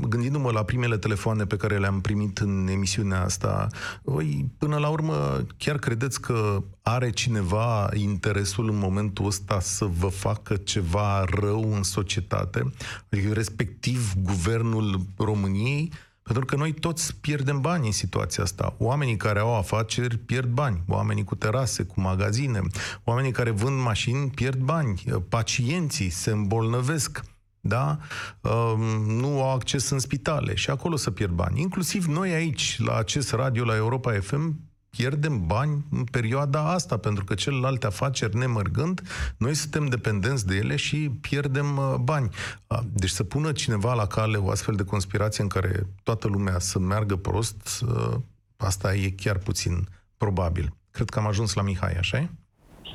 gândindu-mă 0.08 0.50
la 0.52 0.62
primele 0.62 0.96
telefoane 0.96 1.44
pe 1.44 1.56
care 1.56 1.78
le-am 1.78 2.00
primit 2.00 2.38
în 2.38 2.68
emisiunea 2.70 3.22
asta, 3.22 3.66
oi, 4.04 4.44
până 4.58 4.76
la 4.78 4.88
urmă, 4.88 5.14
chiar 5.58 5.76
credeți 5.76 6.20
că 6.20 6.62
are 6.88 7.10
cineva 7.10 7.88
interesul 7.94 8.68
în 8.68 8.78
momentul 8.78 9.26
ăsta 9.26 9.60
să 9.60 9.84
vă 9.84 10.08
facă 10.08 10.56
ceva 10.56 11.24
rău 11.24 11.74
în 11.74 11.82
societate, 11.82 12.72
adică 13.10 13.32
respectiv 13.32 14.14
guvernul 14.22 15.00
României, 15.16 15.92
pentru 16.22 16.44
că 16.44 16.56
noi 16.56 16.72
toți 16.72 17.16
pierdem 17.16 17.60
bani 17.60 17.86
în 17.86 17.92
situația 17.92 18.42
asta. 18.42 18.74
Oamenii 18.78 19.16
care 19.16 19.38
au 19.38 19.56
afaceri 19.56 20.16
pierd 20.18 20.48
bani, 20.48 20.82
oamenii 20.88 21.24
cu 21.24 21.34
terase, 21.34 21.82
cu 21.82 22.00
magazine, 22.00 22.60
oamenii 23.04 23.32
care 23.32 23.50
vând 23.50 23.80
mașini 23.80 24.30
pierd 24.30 24.58
bani, 24.58 25.02
pacienții 25.28 26.10
se 26.10 26.30
îmbolnăvesc 26.30 27.24
da? 27.60 27.98
Um, 28.40 28.80
nu 29.06 29.42
au 29.42 29.54
acces 29.54 29.90
în 29.90 29.98
spitale 29.98 30.54
și 30.54 30.70
acolo 30.70 30.96
să 30.96 31.10
pierd 31.10 31.32
bani. 31.32 31.60
Inclusiv 31.60 32.04
noi 32.04 32.32
aici, 32.32 32.78
la 32.78 32.96
acest 32.96 33.32
radio, 33.32 33.64
la 33.64 33.76
Europa 33.76 34.12
FM, 34.20 34.65
pierdem 34.96 35.46
bani 35.46 35.84
în 35.90 36.04
perioada 36.04 36.72
asta, 36.72 36.96
pentru 36.96 37.24
că 37.24 37.34
celelalte 37.34 37.86
afaceri 37.86 38.36
nemărgând, 38.36 39.00
noi 39.38 39.54
suntem 39.54 39.86
dependenți 39.86 40.46
de 40.46 40.56
ele 40.56 40.76
și 40.76 41.10
pierdem 41.20 41.76
uh, 41.76 41.94
bani. 42.00 42.28
Uh, 42.66 42.78
Deci 42.92 43.10
să 43.10 43.24
pună 43.24 43.52
cineva 43.52 43.94
la 43.94 44.06
cale 44.06 44.36
o 44.36 44.50
astfel 44.50 44.74
de 44.74 44.84
conspirație 44.84 45.42
în 45.42 45.48
care 45.48 45.86
toată 46.02 46.28
lumea 46.28 46.58
să 46.58 46.78
meargă 46.78 47.16
prost, 47.16 47.82
uh, 47.82 48.14
asta 48.56 48.94
e 48.94 49.10
chiar 49.16 49.38
puțin 49.38 49.74
probabil. 50.16 50.72
Cred 50.90 51.08
că 51.08 51.18
am 51.18 51.26
ajuns 51.26 51.54
la 51.54 51.62
Mihai, 51.62 51.92
așa 51.98 52.16
e? 52.16 52.28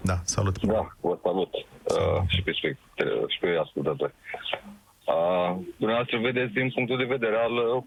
Da, 0.04 0.20
salut. 0.24 0.60
Da, 0.60 0.96
vă 1.02 1.20
salut. 1.24 1.54
Uh, 1.54 2.22
și 2.28 2.42
pe, 2.42 2.52
spect- 2.52 3.28
și 3.28 3.40
pe 3.40 3.58
ascultători. 3.64 4.14
Uh, 5.06 5.58
dumneavoastră 5.78 6.20
vedeți 6.20 6.54
din 6.54 6.72
punctul 6.72 6.98
de 6.98 7.04
vedere 7.04 7.36
al 7.36 7.52
uh, 7.52 7.84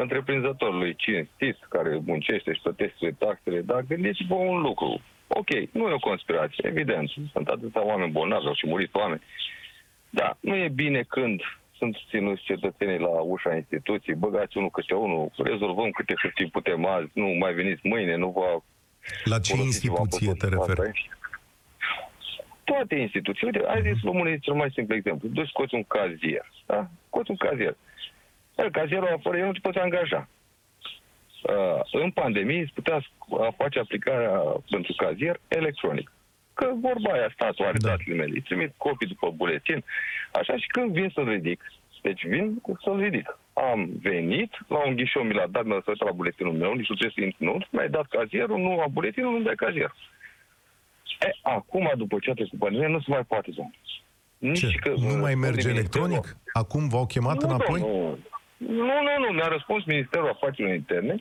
întreprinzătorului 0.00 0.94
cinstit, 0.94 1.56
care 1.68 2.00
muncește 2.04 2.52
și 2.52 2.60
plătește 2.60 3.14
taxele, 3.18 3.60
dar 3.60 3.84
gândiți-vă 3.88 4.34
un 4.34 4.60
lucru. 4.60 5.00
Ok, 5.26 5.48
nu 5.72 5.88
e 5.88 5.92
o 5.92 5.98
conspirație, 5.98 6.66
evident. 6.66 7.10
Sunt 7.32 7.48
atâția 7.48 7.86
oameni 7.86 8.12
bolnavi, 8.12 8.46
au 8.46 8.54
și 8.54 8.66
murit 8.66 8.94
oameni. 8.94 9.22
Da, 10.10 10.36
nu 10.40 10.54
e 10.56 10.68
bine 10.68 11.02
când 11.02 11.40
sunt 11.76 11.96
ținuți 12.08 12.42
cetățenii 12.42 12.98
la 12.98 13.08
ușa 13.08 13.54
instituției, 13.54 14.16
băgați 14.16 14.56
unul 14.56 14.70
câte 14.70 14.94
unul, 14.94 15.30
rezolvăm 15.36 15.90
câte 15.90 16.14
hârtii 16.22 16.50
putem 16.50 16.86
azi, 16.86 17.10
nu 17.12 17.26
mai 17.26 17.52
veniți 17.52 17.86
mâine, 17.86 18.16
nu 18.16 18.28
vă 18.28 18.60
La 19.24 19.38
ce 19.38 19.54
folosiți-vă 19.54 19.96
instituție 20.00 20.32
te 20.32 20.46
apă 20.46 20.66
referi? 20.66 20.86
aici. 20.86 21.08
Toate 22.64 22.94
instituții. 22.94 23.46
Uite, 23.46 23.62
hai 23.66 23.92
zis 23.92 24.02
România 24.02 24.36
cel 24.36 24.54
mai 24.54 24.70
simplu 24.74 24.94
exemplu. 24.94 25.28
Duci 25.28 25.48
scoți 25.48 25.74
un 25.74 25.84
cazier. 25.84 26.46
Da? 26.66 26.88
Scoți 27.06 27.30
un 27.30 27.36
cazier. 27.36 27.76
Dar 28.60 28.70
cazierul 28.70 29.18
fără 29.22 29.36
el 29.38 29.44
nu 29.46 29.52
te 29.52 29.58
poți 29.62 29.78
angaja. 29.78 30.28
Uh, 31.42 32.02
în 32.02 32.10
pandemie 32.10 32.60
îți 32.60 32.72
putea 32.72 32.98
sc- 33.00 33.56
face 33.56 33.78
aplicarea 33.78 34.30
pentru 34.70 34.92
cazier 34.96 35.40
electronic. 35.48 36.12
Că 36.54 36.70
vorba 36.80 37.12
aia, 37.12 37.30
statul 37.32 37.64
are 37.64 37.78
Da. 37.78 37.88
da. 37.88 37.94
datele 37.94 38.14
mele. 38.16 38.30
Îi 38.34 38.40
trimit 38.40 38.72
copii 38.76 39.06
după 39.06 39.30
buletin. 39.30 39.84
Așa 40.32 40.56
și 40.56 40.66
când 40.66 40.92
vin 40.92 41.10
să-l 41.14 41.28
ridic, 41.28 41.60
deci 42.02 42.26
vin 42.26 42.62
să-l 42.82 42.98
ridic. 43.00 43.38
Am 43.52 43.88
venit, 44.02 44.52
la 44.68 44.86
un 44.86 44.96
ghișeu 44.96 45.22
mi 45.22 45.34
l-a 45.34 45.46
dat, 45.46 45.64
mi-a 45.64 45.74
uitat 45.74 45.98
la 46.08 46.12
buletinul 46.12 46.52
meu, 46.52 46.72
nici 46.72 46.88
nu 46.88 46.94
trebuie 46.94 47.12
să 47.16 47.20
intru, 47.24 47.44
nu, 47.44 47.66
mi-ai 47.70 47.88
dat 47.88 48.06
cazierul, 48.06 48.58
nu 48.58 48.80
am 48.80 48.90
buletinul, 48.92 49.32
nu-mi 49.32 49.44
dai 49.44 49.54
cazierul. 49.54 49.94
E, 51.20 51.30
acum, 51.42 51.92
după 51.96 52.16
ce 52.20 52.30
a 52.30 52.34
trecut 52.34 52.58
pandemia, 52.58 52.88
nu 52.88 53.00
se 53.00 53.06
mai 53.10 53.24
poate, 53.24 53.50
domnule. 53.50 53.76
Nici 54.38 54.58
Ce? 54.70 54.76
că, 54.80 54.88
Nu 54.96 55.16
mai 55.16 55.32
uh, 55.32 55.38
merge 55.46 55.68
ministerul- 55.68 55.76
electronic? 55.76 56.36
Acum 56.52 56.88
v-au 56.88 57.06
chemat 57.06 57.42
nu, 57.42 57.48
înapoi? 57.48 57.80
Nu, 57.80 58.18
nu, 58.66 58.94
nu, 59.06 59.12
nu, 59.24 59.28
mi-a 59.36 59.48
răspuns 59.48 59.84
Ministerul 59.84 60.28
Afacerilor 60.28 60.74
Interne, 60.74 61.14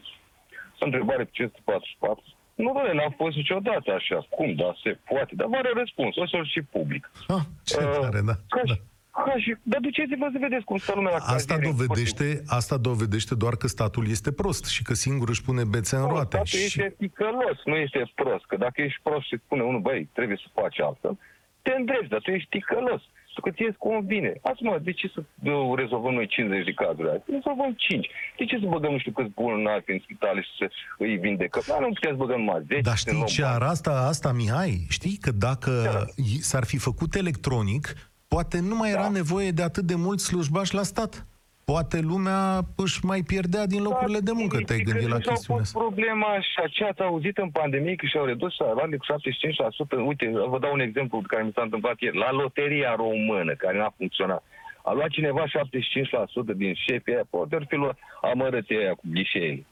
întrebare 0.80 1.24
pe 1.24 1.30
544. 1.32 2.24
Nu, 2.56 2.72
doamne, 2.74 2.94
n-am 2.94 3.14
fost 3.18 3.36
niciodată 3.36 3.92
așa. 4.00 4.26
Cum, 4.30 4.56
da, 4.56 4.74
se 4.84 4.98
poate. 5.10 5.36
Dar 5.36 5.48
are 5.52 5.72
răspuns, 5.76 6.16
o 6.16 6.28
să-l 6.28 6.46
și 6.46 6.62
public. 6.62 7.12
Ah, 7.28 7.44
ce 7.64 7.78
Uh, 7.78 7.98
tare, 8.02 8.22
da. 8.30 8.34
Ca 8.56 8.62
da. 8.66 8.74
și, 8.74 8.80
ca 9.12 9.34
și, 9.38 9.56
dar 9.64 9.80
duceți-vă 9.80 10.28
să 10.32 10.38
vedeți 10.42 10.64
cum 10.64 10.78
stă 10.78 10.92
lumea 10.96 11.12
la 11.12 11.18
Asta 11.18 11.34
caziere. 11.36 11.66
dovedește, 11.72 12.42
asta 12.48 12.78
dovedește 12.78 13.36
doar 13.36 13.56
că 13.56 13.68
statul 13.68 14.10
este 14.10 14.32
prost 14.32 14.66
și 14.66 14.84
că 14.84 14.94
singur 14.94 15.30
își 15.30 15.44
pune 15.44 15.64
bețe 15.64 15.96
în 15.96 16.02
Nu, 16.02 16.08
roate. 16.08 16.26
statul 16.36 16.46
Și... 16.60 16.66
este 16.66 16.96
ticălos, 16.98 17.58
nu 17.66 17.76
este 17.76 18.12
prost. 18.16 18.46
Că 18.46 18.56
dacă 18.56 18.82
ești 18.82 19.00
prost 19.04 19.26
și 19.28 19.38
spune 19.46 19.64
unul, 19.64 19.80
băi, 19.80 20.10
trebuie 20.14 20.38
să 20.44 20.48
faci 20.62 20.80
altfel, 20.80 21.18
te 21.62 21.72
îndrepti, 21.78 22.08
dar 22.08 22.20
tu 22.22 22.32
ești 22.32 22.50
ticălos. 22.50 23.02
Pentru 23.40 23.50
că 23.50 23.56
ție 23.58 23.68
îți 23.72 23.84
convine. 23.90 24.32
Azi, 24.50 24.64
mă, 24.64 24.80
de 24.88 24.92
ce 25.00 25.06
să 25.16 25.20
uh, 25.22 25.76
rezolvăm 25.82 26.14
noi 26.14 26.28
50 26.28 26.66
de 26.66 26.74
cazuri 26.84 27.10
azi? 27.10 27.24
Rezolvăm 27.38 27.72
5. 27.78 28.08
De 28.38 28.46
ce 28.46 28.56
să 28.62 28.66
băgăm 28.76 28.92
nu 28.92 29.00
știu 29.00 29.12
câți 29.12 29.34
bolnavi 29.40 29.92
în 29.96 30.00
spitale 30.06 30.42
și 30.42 30.52
să 30.60 30.66
îi 30.98 31.16
vindecăm? 31.26 31.62
Dar 31.68 31.80
nu 31.80 31.92
putem 31.98 32.12
să 32.16 32.22
băgăm 32.24 32.40
numai 32.44 32.62
10. 32.68 32.82
Dar 32.90 32.96
să 32.96 33.00
știi 33.04 33.14
luăm 33.14 33.26
ce 33.26 33.42
bani. 33.42 33.54
ar 33.56 33.62
asta, 33.74 33.92
asta, 34.12 34.30
Mihai? 34.32 34.74
Știi 34.98 35.18
că 35.24 35.32
dacă 35.32 35.72
Da. 35.84 36.00
i- 36.32 36.42
s-ar 36.50 36.66
fi 36.72 36.78
făcut 36.78 37.12
electronic, 37.16 37.84
poate 38.28 38.60
nu 38.60 38.76
mai 38.76 38.90
era 38.92 39.02
Da. 39.02 39.18
nevoie 39.22 39.52
de 39.52 39.64
atât 39.64 39.84
de 39.92 39.96
mulți 39.96 40.26
slujbași 40.26 40.74
la 40.74 40.84
stat. 40.84 41.26
Poate 41.74 42.00
lumea 42.00 42.42
își 42.84 43.00
mai 43.06 43.22
pierdea 43.32 43.66
din 43.74 43.82
locurile 43.82 44.20
de 44.20 44.32
muncă. 44.40 44.58
Te-ai 44.58 44.80
Știi 44.80 44.92
gândit 44.92 45.08
că 45.08 45.14
la 45.14 45.18
nu 45.18 45.22
și-au 45.22 45.36
chestiunea 45.36 45.62
pus 45.62 45.68
asta? 45.68 45.80
problema 45.80 46.28
așa, 46.40 46.64
ce 46.76 46.84
ați 46.84 47.02
auzit 47.02 47.38
în 47.38 47.50
pandemie 47.60 47.96
că 47.96 48.06
și-au 48.06 48.26
redus 48.26 48.56
salariile 48.56 48.98
cu 48.98 49.06
75%. 49.06 50.10
Uite, 50.10 50.26
vă 50.54 50.60
dau 50.60 50.74
un 50.74 50.80
exemplu 50.80 51.22
care 51.28 51.44
mi 51.44 51.56
s-a 51.56 51.62
întâmplat 51.62 51.96
ieri. 52.00 52.18
La 52.18 52.32
loteria 52.32 52.96
română, 52.96 53.54
care 53.64 53.78
n-a 53.78 53.94
funcționat, 53.98 54.44
a 54.84 54.92
luat 54.94 55.10
cineva 55.10 55.44
75% 55.48 56.56
din 56.56 56.74
șefii 56.74 57.14
aia, 57.14 57.26
poate 57.30 57.56
ar 57.56 57.66
fi 57.70 57.76
luat 57.76 57.98
amărății 58.22 58.78
aia 58.78 58.94
cu 58.94 59.06
ghișeile. 59.14 59.66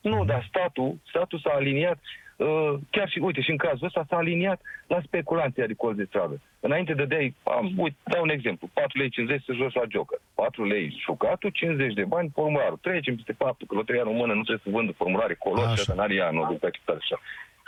Nu, 0.00 0.24
dar 0.24 0.46
statul, 0.48 0.90
statul 1.08 1.38
s-a 1.44 1.52
aliniat, 1.54 1.98
uh, 1.98 2.29
chiar 2.90 3.08
și, 3.08 3.18
uite, 3.18 3.40
și 3.40 3.50
în 3.50 3.56
cazul 3.56 3.86
ăsta 3.86 4.04
s-a 4.08 4.16
aliniat 4.16 4.60
la 4.86 5.00
speculanții 5.04 5.62
agricoli 5.62 5.96
de 5.96 6.04
stradă. 6.08 6.40
Înainte 6.60 6.94
de 6.94 7.04
dai, 7.04 7.34
am, 7.42 7.72
uite, 7.76 7.96
dau 8.04 8.22
un 8.22 8.28
exemplu, 8.28 8.70
4 8.72 8.98
lei 8.98 9.08
50 9.10 9.42
să 9.44 9.52
joci 9.52 9.74
la 9.74 9.82
joker, 9.88 10.18
4 10.34 10.64
lei 10.64 10.96
șucatul, 11.04 11.50
50 11.50 11.92
de 11.94 12.04
bani 12.04 12.30
formularul. 12.34 12.78
Trecem 12.82 13.14
peste 13.14 13.32
faptul 13.32 13.66
că 13.66 13.74
loteria 13.74 14.02
română 14.02 14.32
nu 14.34 14.42
trebuie 14.42 14.64
să 14.64 14.70
vândă 14.76 14.92
formulare 14.92 15.34
color 15.34 15.64
Așa. 15.64 15.74
și 15.74 15.80
asta 15.80 15.94
n-are 15.94 16.14
ea, 16.14 16.30
nu 16.30 16.46
duc 16.46 16.58
pe 16.58 16.70
așa. 16.86 17.20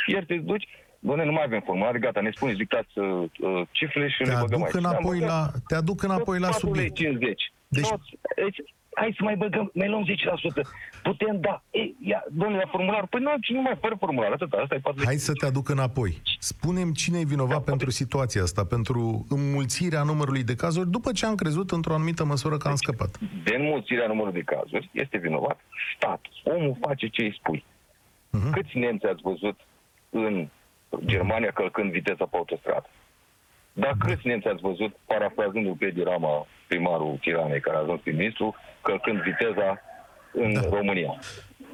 Iar 0.06 0.24
te 0.24 0.34
duci, 0.34 0.68
Doamne, 1.04 1.24
nu 1.24 1.32
mai 1.32 1.42
avem 1.44 1.60
formulare, 1.60 1.98
gata, 1.98 2.20
ne 2.20 2.30
spuneți, 2.34 2.58
dictați 2.58 2.98
uh, 2.98 3.24
uh, 3.40 3.62
cifrele 3.70 4.08
și 4.08 4.22
Te 4.22 4.24
le 4.30 4.36
băgăm 4.40 4.62
aduc 4.62 4.74
aici. 4.74 4.84
înapoi 4.84 5.18
Da, 5.18 5.26
mă, 5.26 5.30
la, 5.32 5.46
te 5.66 5.74
aduc 5.74 6.02
înapoi 6.02 6.38
la 6.38 6.48
4 6.48 6.72
lei 6.72 6.74
subiect. 6.74 6.94
50. 6.94 7.52
Deci- 7.68 7.88
Deci, 7.88 7.88
deci, 8.36 8.60
hai 8.94 9.14
să 9.16 9.24
mai 9.24 9.36
băgăm, 9.36 9.70
mai 9.74 9.88
luăm 9.88 10.04
10%. 10.04 10.10
Putem 11.02 11.40
da. 11.40 11.62
Ei, 11.70 11.96
ia, 12.00 12.24
domnule, 12.30 12.62
la 12.64 12.68
formular. 12.70 13.06
Păi 13.06 13.20
nu, 13.20 13.30
nu 13.48 13.60
mai 13.60 13.76
fără 13.80 13.96
formular, 13.98 14.32
atât, 14.32 14.52
asta 14.52 14.74
e 14.74 14.78
4 14.78 14.98
lei. 14.98 15.06
Hai 15.06 15.16
să 15.16 15.32
te 15.32 15.46
aduc 15.46 15.68
înapoi. 15.68 16.20
Spunem 16.38 16.92
cine 16.92 17.18
e 17.18 17.24
vinovat 17.24 17.64
pentru 17.64 17.90
situația 17.90 18.42
asta, 18.42 18.64
pentru 18.64 19.26
înmulțirea 19.28 20.02
numărului 20.02 20.42
de 20.42 20.54
cazuri, 20.54 20.90
după 20.90 21.12
ce 21.12 21.26
am 21.26 21.34
crezut 21.34 21.70
într-o 21.70 21.94
anumită 21.94 22.24
măsură 22.24 22.56
că 22.56 22.68
am 22.68 22.74
scăpat. 22.74 23.18
De 23.44 23.54
înmulțirea 23.54 24.06
numărului 24.06 24.42
de 24.42 24.54
cazuri 24.54 24.90
este 24.92 25.18
vinovat 25.18 25.60
statul. 25.96 26.32
Omul 26.44 26.76
face 26.80 27.06
ce 27.06 27.22
îi 27.22 27.36
spui. 27.38 27.64
Mhm. 28.30 28.50
Câți 28.52 28.78
nemți 28.78 29.06
ați 29.06 29.22
văzut 29.22 29.60
în 30.10 30.48
Germania 31.04 31.50
călcând 31.50 31.90
viteza 31.90 32.24
pe 32.24 32.36
autostradă? 32.36 32.88
Dar 33.72 33.94
câți 33.98 34.26
nemți 34.26 34.48
ați 34.48 34.60
văzut, 34.60 34.96
parafrazându-l 35.06 35.76
pe 35.78 35.90
Dirama, 35.90 36.46
primarul 36.68 37.18
Tiranei, 37.20 37.60
care 37.60 37.76
a 37.76 37.80
ajuns 37.80 38.00
prim-ministru, 38.00 38.54
călcând 38.82 39.20
viteza 39.22 39.80
în 40.32 40.52
Da. 40.52 40.60
România? 40.76 41.18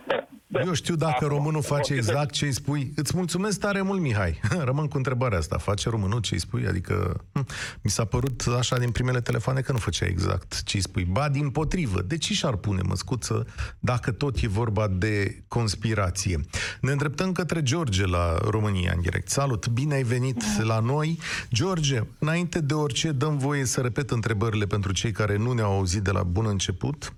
Da, 0.09 0.29
da. 0.47 0.61
Eu 0.61 0.73
știu 0.73 0.94
dacă 0.94 1.25
Acum, 1.25 1.29
românul 1.29 1.62
face 1.62 1.92
orice- 1.92 1.94
exact 1.94 2.31
ce 2.33 2.44
îi 2.44 2.53
spui. 2.53 2.92
Îți 2.97 3.16
mulțumesc 3.16 3.61
tare 3.61 3.83
mult, 3.83 4.01
Mihai. 4.01 4.40
Rămân 4.64 4.87
cu 4.87 4.97
întrebarea 4.97 5.38
asta. 5.38 5.59
Face 5.59 5.88
românul 5.88 6.21
ce 6.21 6.35
îi 6.35 6.40
spui? 6.40 6.66
Adică 6.66 7.25
hm, 7.33 7.47
mi 7.83 7.90
s-a 7.90 8.05
părut 8.05 8.44
așa 8.59 8.79
din 8.79 8.90
primele 8.90 9.21
telefoane 9.21 9.61
că 9.61 9.73
nu 9.73 9.79
făcea 9.79 10.07
exact 10.07 10.62
ce 10.62 10.77
îi 10.77 10.83
spui. 10.83 11.05
Ba, 11.05 11.29
din 11.29 11.51
potrivă. 11.51 12.03
De 12.03 12.16
ce 12.18 12.33
și-ar 12.35 12.57
pune 12.57 12.81
măscuță 12.85 13.47
dacă 13.79 14.11
tot 14.11 14.42
e 14.42 14.49
vorba 14.49 14.88
de 14.88 15.44
conspirație? 15.49 16.40
Ne 16.81 16.90
îndreptăm 16.92 17.33
către 17.33 17.62
George 17.62 18.07
la 18.07 18.38
România 18.51 18.92
în 18.94 19.01
direct. 19.01 19.29
Salut, 19.29 19.68
bine 19.68 19.94
ai 19.94 20.03
venit 20.03 20.42
la 20.62 20.79
noi. 20.81 21.18
George, 21.53 22.01
înainte 22.18 22.61
de 22.61 22.75
orice, 22.75 23.12
dăm 23.12 23.38
voie 23.38 23.64
să 23.64 23.81
repet 23.81 24.11
întrebările 24.11 24.66
pentru 24.66 24.92
cei 24.92 25.11
care 25.12 25.37
nu 25.37 25.53
ne-au 25.53 25.73
auzit 25.73 26.03
de 26.03 26.11
la 26.11 26.23
bun 26.23 26.47
început. 26.47 27.12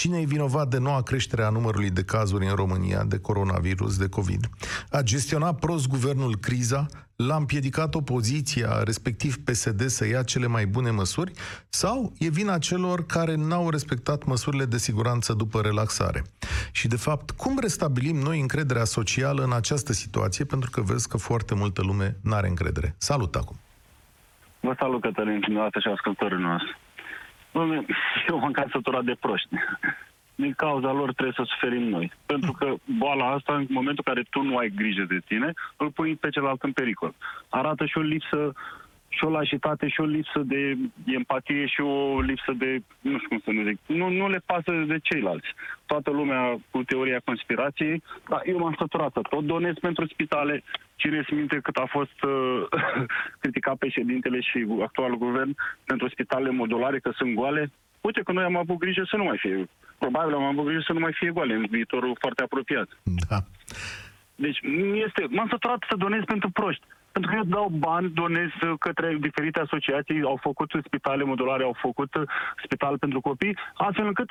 Cine 0.00 0.18
e 0.20 0.24
vinovat 0.24 0.68
de 0.68 0.78
noua 0.78 1.02
creștere 1.02 1.42
a 1.42 1.48
numărului 1.50 1.90
de 1.90 2.04
cazuri 2.04 2.46
în 2.46 2.54
România 2.54 3.04
de 3.04 3.18
coronavirus, 3.18 3.98
de 3.98 4.08
COVID? 4.08 4.48
A 4.90 5.02
gestionat 5.02 5.58
prost 5.58 5.88
guvernul 5.88 6.36
criza? 6.36 6.86
L-a 7.16 7.36
împiedicat 7.36 7.94
opoziția, 7.94 8.82
respectiv 8.82 9.36
PSD, 9.36 9.80
să 9.80 10.06
ia 10.06 10.22
cele 10.22 10.46
mai 10.46 10.66
bune 10.66 10.90
măsuri? 10.90 11.32
Sau 11.68 12.12
e 12.18 12.28
vina 12.28 12.58
celor 12.58 13.06
care 13.06 13.34
n-au 13.34 13.70
respectat 13.70 14.24
măsurile 14.24 14.64
de 14.64 14.78
siguranță 14.78 15.32
după 15.32 15.60
relaxare? 15.60 16.22
Și, 16.72 16.88
de 16.88 16.96
fapt, 16.96 17.30
cum 17.30 17.58
restabilim 17.60 18.16
noi 18.16 18.40
încrederea 18.40 18.84
socială 18.84 19.42
în 19.42 19.52
această 19.52 19.92
situație? 19.92 20.44
Pentru 20.44 20.70
că 20.70 20.80
vezi 20.80 21.08
că 21.08 21.16
foarte 21.16 21.54
multă 21.54 21.82
lume 21.82 22.16
n-are 22.22 22.48
încredere. 22.48 22.94
Salut 22.98 23.34
acum! 23.34 23.56
Vă 24.60 24.74
salut, 24.78 25.00
Cătălin, 25.00 25.40
dumneavoastră 25.40 25.80
și 25.80 25.88
ascultării 25.88 26.38
noastre. 26.38 26.76
Dom'le, 27.56 27.86
eu 28.28 28.38
m-am 28.38 28.52
cam 28.52 28.68
săturat 28.72 29.04
de 29.04 29.16
proști. 29.20 29.48
Din 30.34 30.52
cauza 30.52 30.92
lor 30.92 31.12
trebuie 31.12 31.34
să 31.36 31.42
suferim 31.46 31.88
noi. 31.88 32.12
Pentru 32.26 32.52
că 32.52 32.74
boala 32.98 33.30
asta, 33.30 33.54
în 33.54 33.66
momentul 33.68 34.04
în 34.06 34.12
care 34.12 34.26
tu 34.30 34.42
nu 34.42 34.56
ai 34.56 34.72
grijă 34.74 35.04
de 35.08 35.18
tine, 35.26 35.52
îl 35.76 35.90
pui 35.90 36.16
pe 36.16 36.30
celălalt 36.30 36.62
în 36.62 36.72
pericol. 36.72 37.14
Arată 37.48 37.86
și 37.86 37.98
o 37.98 38.00
lipsă 38.00 38.52
și 39.16 39.24
o 39.24 39.30
lașitate 39.30 39.88
și 39.88 40.00
o 40.00 40.04
lipsă 40.04 40.40
de 40.44 40.76
empatie 41.04 41.66
și 41.66 41.80
o 41.80 42.20
lipsă 42.20 42.52
de, 42.52 42.78
nu 43.00 43.16
știu 43.18 43.28
cum 43.28 43.40
să 43.44 43.50
nu 43.50 43.62
zic, 43.68 43.78
nu, 43.86 44.08
nu 44.08 44.28
le 44.28 44.40
pasă 44.46 44.70
de 44.86 44.98
ceilalți. 45.02 45.48
Toată 45.86 46.10
lumea 46.10 46.40
cu 46.70 46.82
teoria 46.82 47.20
conspirației, 47.24 48.02
dar 48.28 48.42
eu 48.44 48.58
m-am 48.58 48.74
săturat 48.78 49.12
să 49.12 49.20
tot 49.30 49.44
donez 49.44 49.74
pentru 49.80 50.06
spitale. 50.06 50.62
Cine 50.96 51.24
se 51.28 51.34
minte 51.34 51.58
cât 51.62 51.76
a 51.76 51.86
fost 51.88 52.22
uh, 52.22 52.62
criticat 53.42 53.76
președintele 53.76 54.40
și 54.40 54.66
actualul 54.82 55.18
guvern 55.18 55.56
pentru 55.84 56.08
spitalele 56.08 56.50
modulare 56.50 56.98
că 56.98 57.10
sunt 57.16 57.34
goale? 57.34 57.70
Uite 58.00 58.20
că 58.22 58.32
noi 58.32 58.44
am 58.44 58.56
avut 58.56 58.78
grijă 58.78 59.02
să 59.10 59.16
nu 59.16 59.24
mai 59.24 59.38
fie, 59.38 59.68
probabil 59.98 60.34
am 60.34 60.42
avut 60.42 60.64
grijă 60.64 60.82
să 60.86 60.92
nu 60.92 61.00
mai 61.00 61.12
fie 61.12 61.30
goale 61.30 61.54
în 61.54 61.66
viitorul 61.70 62.16
foarte 62.20 62.42
apropiat. 62.42 62.88
Da. 63.28 63.38
Deci 64.34 64.58
este, 65.06 65.26
m-am 65.30 65.48
săturat 65.50 65.78
să 65.88 65.96
donez 65.96 66.22
pentru 66.24 66.50
proști. 66.50 66.84
Pentru 67.16 67.34
că 67.34 67.40
eu 67.42 67.48
dau 67.58 67.68
bani, 67.88 68.08
donez 68.20 68.50
către 68.78 69.16
diferite 69.20 69.60
asociații, 69.60 70.22
au 70.22 70.38
făcut 70.42 70.70
spitale 70.86 71.24
modulare, 71.24 71.62
au 71.62 71.76
făcut 71.86 72.12
spital 72.64 72.98
pentru 72.98 73.20
copii, 73.20 73.56
astfel 73.74 74.06
încât 74.06 74.30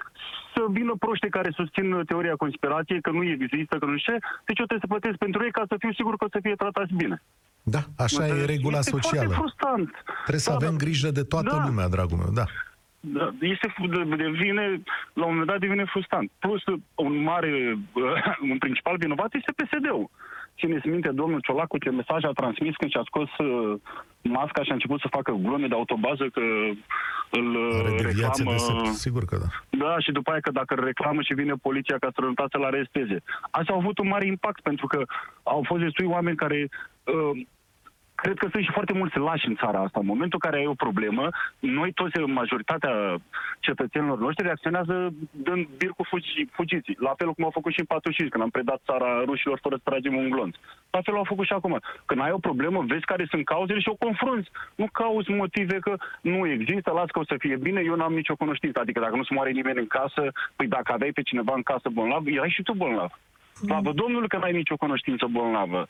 să 0.55 0.61
vină 0.69 0.93
proști 0.99 1.29
care 1.29 1.49
susțin 1.59 2.03
teoria 2.05 2.35
conspirației, 2.35 3.01
că 3.01 3.11
nu 3.11 3.23
există, 3.23 3.77
că 3.77 3.85
nu 3.85 3.97
știu 3.97 4.13
Deci 4.47 4.59
eu 4.61 4.65
trebuie 4.65 4.85
să 4.85 4.93
plătesc 4.93 5.17
pentru 5.17 5.43
ei 5.43 5.51
ca 5.51 5.63
să 5.67 5.75
fiu 5.79 5.91
sigur 5.93 6.15
că 6.17 6.25
o 6.25 6.27
să 6.31 6.39
fie 6.41 6.55
tratați 6.55 6.93
bine. 6.93 7.21
Da, 7.63 7.81
așa 7.97 8.27
e 8.27 8.45
regula 8.45 8.77
este 8.77 8.89
socială. 8.91 9.27
Foarte 9.27 9.41
frustrant. 9.41 9.91
Trebuie 10.27 10.47
să 10.47 10.49
Da, 10.49 10.55
avem 10.55 10.75
da. 10.77 10.83
grijă 10.83 11.09
de 11.11 11.23
toată 11.23 11.55
Da. 11.55 11.65
lumea, 11.67 11.87
dragul 11.87 12.17
meu, 12.17 12.31
da. 12.39 12.45
Da, 12.99 13.33
este, 13.39 13.73
devine, 14.17 14.81
la 15.13 15.25
un 15.25 15.31
moment 15.31 15.47
dat 15.47 15.59
devine 15.59 15.85
frustrant. 15.85 16.31
Plus, 16.39 16.63
un 16.95 17.13
mare, 17.31 17.77
un 18.51 18.57
principal 18.57 18.95
vinovat 18.97 19.33
este 19.33 19.51
PSD-ul. 19.51 20.09
Țineți 20.59 20.87
minte, 20.87 21.09
domnul 21.09 21.39
Ciolacu, 21.41 21.77
ce 21.77 21.89
mesaj 21.89 22.23
a 22.23 22.31
transmis 22.31 22.75
când 22.75 22.91
și-a 22.91 23.03
scos 23.05 23.29
uh, 23.37 23.79
masca 24.21 24.63
și 24.63 24.71
a 24.71 24.73
început 24.73 24.99
să 24.99 25.07
facă 25.17 25.31
glume 25.31 25.67
de 25.67 25.75
autobază 25.75 26.25
că 26.33 26.41
îl 27.29 27.47
uh, 27.55 27.79
Are 27.79 28.01
de 28.01 28.11
viață 28.21 28.43
reclamă... 28.43 28.51
de 28.51 28.57
sept, 28.57 28.95
sigur 29.05 29.25
că 29.25 29.37
da. 29.37 29.47
Da, 29.85 29.99
și 29.99 30.11
după 30.11 30.31
aia 30.31 30.39
că 30.39 30.51
dacă 30.51 30.73
îl 30.73 30.83
reclamă 30.83 31.21
și 31.21 31.33
vine 31.33 31.53
poliția 31.53 31.97
ca 31.97 32.09
să 32.13 32.47
să-l 32.51 32.63
aresteze. 32.63 33.23
Asta 33.51 33.73
a 33.73 33.75
avut 33.75 33.97
un 33.97 34.07
mare 34.07 34.25
impact 34.25 34.61
pentru 34.61 34.87
că 34.87 35.05
au 35.43 35.63
fost 35.65 35.81
destui 35.81 36.05
oameni 36.05 36.35
care 36.35 36.69
uh, 37.03 37.45
Cred 38.15 38.37
că 38.37 38.47
sunt 38.51 38.63
și 38.63 38.71
foarte 38.71 38.93
mulți 38.93 39.17
lași 39.17 39.47
în 39.47 39.55
țara 39.55 39.79
asta. 39.79 39.99
În 39.99 40.05
momentul 40.05 40.39
în 40.41 40.49
care 40.49 40.61
ai 40.61 40.73
o 40.73 40.83
problemă, 40.85 41.29
noi 41.59 41.91
toți, 41.91 42.17
majoritatea 42.19 43.17
cetățenilor 43.59 44.19
noștri, 44.19 44.45
reacționează 44.45 45.13
dând 45.31 45.67
bir 45.77 45.89
cu 45.89 46.03
fugi, 46.03 46.45
fugiții. 46.51 46.97
La 46.99 47.13
fel 47.17 47.33
cum 47.33 47.43
au 47.43 47.49
făcut 47.49 47.71
și 47.73 47.79
în 47.79 47.85
45, 47.85 48.29
când 48.29 48.43
am 48.43 48.49
predat 48.49 48.81
țara 48.85 49.23
rușilor 49.23 49.59
fără 49.61 49.75
să 49.75 49.81
tragem 49.83 50.15
un 50.15 50.29
glonț. 50.29 50.55
La 50.89 51.01
fel 51.01 51.15
au 51.15 51.23
făcut 51.23 51.45
și 51.45 51.53
acum. 51.53 51.79
Când 52.05 52.21
ai 52.21 52.31
o 52.31 52.45
problemă, 52.47 52.83
vezi 52.87 53.05
care 53.05 53.25
sunt 53.29 53.45
cauzele 53.45 53.79
și 53.79 53.89
o 53.89 54.01
confrunți. 54.05 54.49
Nu 54.75 54.87
cauți 54.91 55.31
motive 55.31 55.77
că 55.79 55.93
nu 56.21 56.47
există, 56.47 56.91
las 56.91 57.09
că 57.09 57.19
o 57.19 57.25
să 57.25 57.35
fie 57.37 57.55
bine, 57.55 57.81
eu 57.85 57.95
n-am 57.95 58.13
nicio 58.13 58.35
cunoștință. 58.35 58.79
Adică 58.79 58.99
dacă 58.99 59.15
nu 59.15 59.23
se 59.23 59.33
moare 59.33 59.51
nimeni 59.51 59.79
în 59.79 59.87
casă, 59.87 60.31
păi 60.55 60.67
dacă 60.67 60.91
aveai 60.91 61.11
pe 61.11 61.21
cineva 61.21 61.53
în 61.55 61.61
casă 61.61 61.89
bolnav, 61.89 62.27
erai 62.27 62.49
și 62.49 62.63
tu 62.63 62.73
bolnav. 62.73 63.19
Slavă 63.53 63.91
Domnului 63.91 64.27
că 64.27 64.37
n-ai 64.37 64.51
nicio 64.51 64.75
cunoștință 64.75 65.25
bolnavă. 65.25 65.87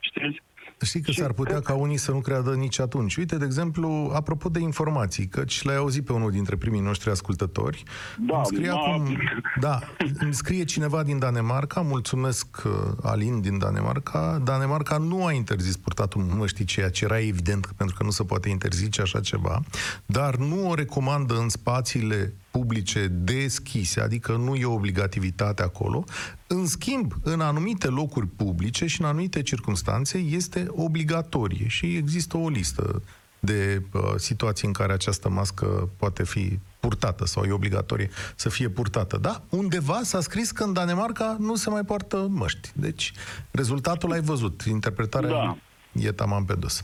Știți? 0.00 0.42
Știi 0.82 1.00
că 1.00 1.10
Și 1.10 1.20
s-ar 1.20 1.32
putea 1.32 1.52
cred- 1.52 1.64
ca 1.64 1.74
unii 1.74 1.96
să 1.96 2.10
nu 2.10 2.20
creadă 2.20 2.54
nici 2.54 2.78
atunci. 2.80 3.16
Uite, 3.16 3.36
de 3.36 3.44
exemplu, 3.44 4.10
apropo 4.14 4.48
de 4.48 4.60
informații, 4.60 5.26
căci 5.28 5.62
l-ai 5.62 5.76
auzit 5.76 6.04
pe 6.04 6.12
unul 6.12 6.30
dintre 6.30 6.56
primii 6.56 6.80
noștri 6.80 7.10
ascultători. 7.10 7.82
Da, 8.18 8.36
îmi 8.36 8.46
scrie, 8.46 8.66
da. 8.66 8.74
acum, 8.74 9.16
da, 9.60 9.78
îmi 10.18 10.34
scrie 10.34 10.64
cineva 10.64 11.02
din 11.02 11.18
Danemarca, 11.18 11.80
mulțumesc 11.80 12.46
uh, 12.64 12.72
Alin 13.02 13.40
din 13.40 13.58
Danemarca, 13.58 14.40
Danemarca 14.44 14.96
nu 14.96 15.26
a 15.26 15.32
interzis 15.32 15.76
purtatul 15.76 16.22
măștii, 16.22 16.64
ceea 16.64 16.90
ce 16.90 17.04
era 17.04 17.18
evident, 17.20 17.66
pentru 17.76 17.96
că 17.96 18.02
nu 18.04 18.10
se 18.10 18.22
poate 18.22 18.48
interzice 18.48 19.00
așa 19.00 19.20
ceva, 19.20 19.60
dar 20.06 20.36
nu 20.36 20.68
o 20.68 20.74
recomandă 20.74 21.38
în 21.38 21.48
spațiile 21.48 22.34
publice 22.50 23.06
deschise, 23.06 24.00
adică 24.00 24.32
nu 24.32 24.54
e 24.54 24.64
obligativitate 24.64 25.62
acolo. 25.62 26.04
În 26.46 26.66
schimb, 26.66 27.12
în 27.22 27.40
anumite 27.40 27.86
locuri 27.88 28.26
publice 28.26 28.86
și 28.86 29.00
în 29.00 29.06
anumite 29.06 29.42
circunstanțe 29.42 30.18
este 30.18 30.66
obligatorie 30.68 31.68
și 31.68 31.96
există 31.96 32.36
o 32.36 32.48
listă 32.48 33.02
de 33.40 33.82
uh, 33.92 34.00
situații 34.16 34.66
în 34.66 34.72
care 34.72 34.92
această 34.92 35.28
mască 35.28 35.88
poate 35.96 36.24
fi 36.24 36.58
purtată 36.80 37.26
sau 37.26 37.44
e 37.44 37.52
obligatorie 37.52 38.10
să 38.36 38.48
fie 38.48 38.68
purtată. 38.68 39.16
Da, 39.16 39.42
undeva 39.48 40.00
s-a 40.02 40.20
scris 40.20 40.50
că 40.50 40.64
în 40.64 40.72
Danemarca 40.72 41.36
nu 41.38 41.54
se 41.54 41.70
mai 41.70 41.82
poartă 41.82 42.26
măști. 42.30 42.70
Deci, 42.74 43.12
rezultatul 43.50 44.12
ai 44.12 44.20
văzut. 44.20 44.62
Interpretarea 44.62 45.30
Da. 45.30 45.56
e 45.92 46.12
taman 46.12 46.44
pe 46.44 46.54
dos. 46.54 46.82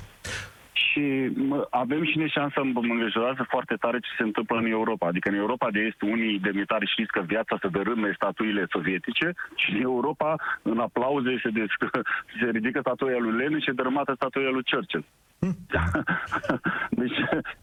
Și 0.96 1.30
mă, 1.34 1.66
avem 1.70 2.04
și 2.04 2.18
ne 2.18 2.26
șansa, 2.26 2.60
mă 2.62 2.80
mă 2.80 2.92
îngrijorează 2.92 3.46
foarte 3.48 3.74
tare 3.74 3.98
ce 3.98 4.08
se 4.16 4.22
întâmplă 4.22 4.56
în 4.58 4.66
Europa. 4.66 5.06
Adică 5.06 5.28
în 5.28 5.34
Europa 5.36 5.70
de 5.70 5.80
Est, 5.80 6.02
unii 6.02 6.38
demnitari 6.38 6.90
știți 6.90 7.12
că 7.12 7.20
viața 7.20 7.58
se 7.60 7.68
dărâme 7.68 8.12
statuile 8.14 8.66
sovietice 8.70 9.32
și 9.54 9.70
în 9.70 9.80
Europa, 9.80 10.36
în 10.62 10.78
aplauze, 10.78 11.40
se, 11.42 11.48
des, 11.48 11.70
se 12.40 12.50
ridică 12.50 12.80
statuia 12.80 13.18
lui 13.18 13.36
Lenin 13.36 13.60
și 13.60 13.70
e 13.70 13.80
dărâmată 13.80 14.12
statuia 14.14 14.50
lui 14.50 14.64
Churchill. 14.70 15.04
Deci, 17.00 17.18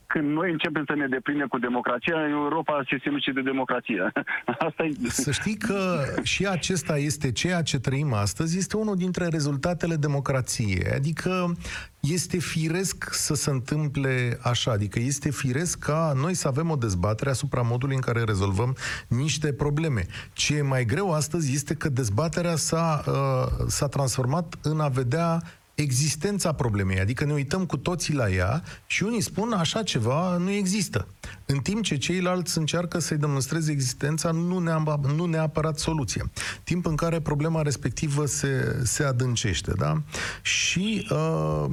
când 0.08 0.32
noi 0.32 0.52
începem 0.52 0.84
să 0.88 0.94
ne 0.96 1.08
deprindem 1.08 1.48
cu 1.48 1.58
democrația, 1.58 2.24
în 2.24 2.32
Europa 2.32 2.84
se 2.90 2.98
sinucide 3.02 3.42
democrația. 3.42 4.12
Asta 4.68 4.84
e... 4.84 4.94
Să 5.10 5.32
știi 5.32 5.58
că 5.58 6.04
și 6.24 6.48
acesta 6.48 6.98
este 6.98 7.32
ceea 7.32 7.62
ce 7.62 7.80
trăim 7.80 8.14
astăzi, 8.14 8.58
este 8.58 8.78
unul 8.78 8.96
dintre 8.96 9.28
rezultatele 9.28 9.96
democrației. 9.96 10.84
Adică 10.96 11.56
este 12.00 12.38
firesc 12.38 13.14
să 13.14 13.34
se 13.34 13.50
întâmple 13.50 14.38
așa, 14.42 14.72
adică 14.72 15.00
este 15.00 15.32
firesc 15.32 15.80
ca 15.80 16.14
noi 16.16 16.34
să 16.34 16.48
avem 16.48 16.70
o 16.70 16.76
dezbatere 16.76 17.30
asupra 17.30 17.62
modului 17.62 17.96
în 17.96 18.02
care 18.02 18.24
rezolvăm 18.24 18.76
niște 19.08 19.54
probleme. 19.54 20.06
Ce 20.34 20.56
e 20.56 20.62
mai 20.62 20.86
greu 20.86 21.14
astăzi 21.14 21.54
este 21.54 21.74
că 21.74 21.90
dezbaterea 21.90 22.56
s-a, 22.56 23.04
uh, 23.08 23.66
s-a 23.68 23.88
transformat 23.88 24.56
în 24.62 24.80
a 24.80 24.88
vedea 24.88 25.42
existența 25.76 26.52
problemei, 26.52 27.00
adică 27.00 27.26
ne 27.26 27.34
uităm 27.34 27.66
cu 27.66 27.78
toții 27.78 28.14
la 28.14 28.30
ea 28.30 28.64
și 28.86 29.04
unii 29.04 29.22
spun 29.22 29.52
așa 29.52 29.84
ceva 29.84 30.38
nu 30.38 30.50
există. 30.50 31.08
În 31.46 31.60
timp 31.60 31.84
ce 31.84 31.98
ceilalți 31.98 32.58
încearcă 32.58 33.00
să-i 33.00 33.18
demonstreze 33.18 33.72
existența, 33.72 34.32
nu, 34.32 34.60
neam, 34.60 35.02
nu 35.16 35.26
neapărat 35.26 35.80
soluția. 35.80 36.32
Timp 36.64 36.86
în 36.86 36.96
care 36.96 37.20
problema 37.20 37.62
respectivă 37.62 38.26
se, 38.26 38.82
se 38.84 39.04
adâncește, 39.04 39.72
da? 39.78 40.02
Și 40.42 41.08
uh, 41.12 41.66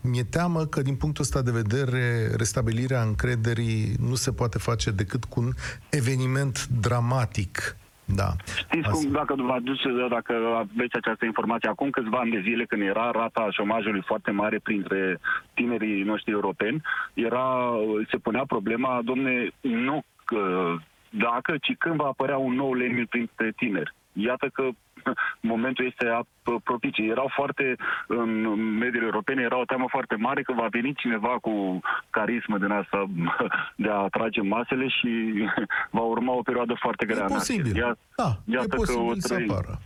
mi-e 0.00 0.24
teamă 0.24 0.66
că 0.66 0.82
din 0.82 0.94
punctul 0.94 1.24
ăsta 1.24 1.42
de 1.42 1.50
vedere 1.50 2.32
restabilirea 2.36 3.02
încrederii 3.02 3.94
nu 4.00 4.14
se 4.14 4.32
poate 4.32 4.58
face 4.58 4.90
decât 4.90 5.24
cu 5.24 5.40
un 5.40 5.52
eveniment 5.88 6.66
dramatic. 6.80 7.76
Da. 8.14 8.28
Știți 8.56 8.90
cum, 8.90 9.10
dacă 9.10 9.34
vă 9.34 9.52
aduce, 9.52 9.88
dacă 10.10 10.32
aveți 10.56 10.96
această 10.96 11.24
informație, 11.24 11.68
acum 11.68 11.90
câțiva 11.90 12.18
ani 12.18 12.30
de 12.30 12.40
zile, 12.40 12.64
când 12.64 12.82
era 12.82 13.10
rata 13.10 13.48
șomajului 13.50 14.02
foarte 14.06 14.30
mare 14.30 14.58
printre 14.62 15.18
tinerii 15.54 16.02
noștri 16.02 16.32
europeni, 16.32 16.80
era, 17.14 17.72
se 18.10 18.16
punea 18.16 18.44
problema, 18.46 19.00
domne, 19.04 19.48
nu 19.60 20.04
că 20.24 20.74
dacă, 21.10 21.56
ci 21.60 21.74
când 21.78 21.94
va 21.94 22.06
apărea 22.06 22.36
un 22.36 22.54
nou 22.54 22.74
Lenin 22.74 23.06
printre 23.06 23.52
tineri. 23.56 23.94
Iată 24.12 24.48
că 24.52 24.68
momentul 25.52 25.84
este 25.86 26.06
ap- 26.20 26.62
propice. 26.62 27.02
Erau 27.02 27.30
foarte, 27.34 27.76
în 28.06 28.30
mediile 28.78 29.04
europene, 29.04 29.42
era 29.42 29.58
o 29.60 29.64
teamă 29.64 29.86
foarte 29.88 30.14
mare 30.14 30.42
că 30.42 30.52
va 30.52 30.66
veni 30.70 30.94
cineva 30.94 31.36
cu 31.40 31.80
carismă 32.10 32.58
din 32.58 32.70
asta 32.70 33.04
de 33.84 33.88
a 33.88 33.94
atrage 33.94 34.40
masele 34.40 34.88
și 34.88 35.10
va 35.96 36.00
urma 36.00 36.32
o 36.32 36.42
perioadă 36.42 36.74
foarte 36.80 37.06
grea. 37.06 37.18
E 37.18 37.22
în 37.22 37.28
posibil. 37.28 37.72
Asia. 37.72 37.86
Ia- 37.92 37.98
Da, 38.16 38.28
e 38.46 38.52
iată 38.52 38.66
că 38.66 38.74
o 38.76 38.78
posibil 38.78 39.20
să 39.20 39.34
trăim. 39.34 39.50
apară. 39.50 39.78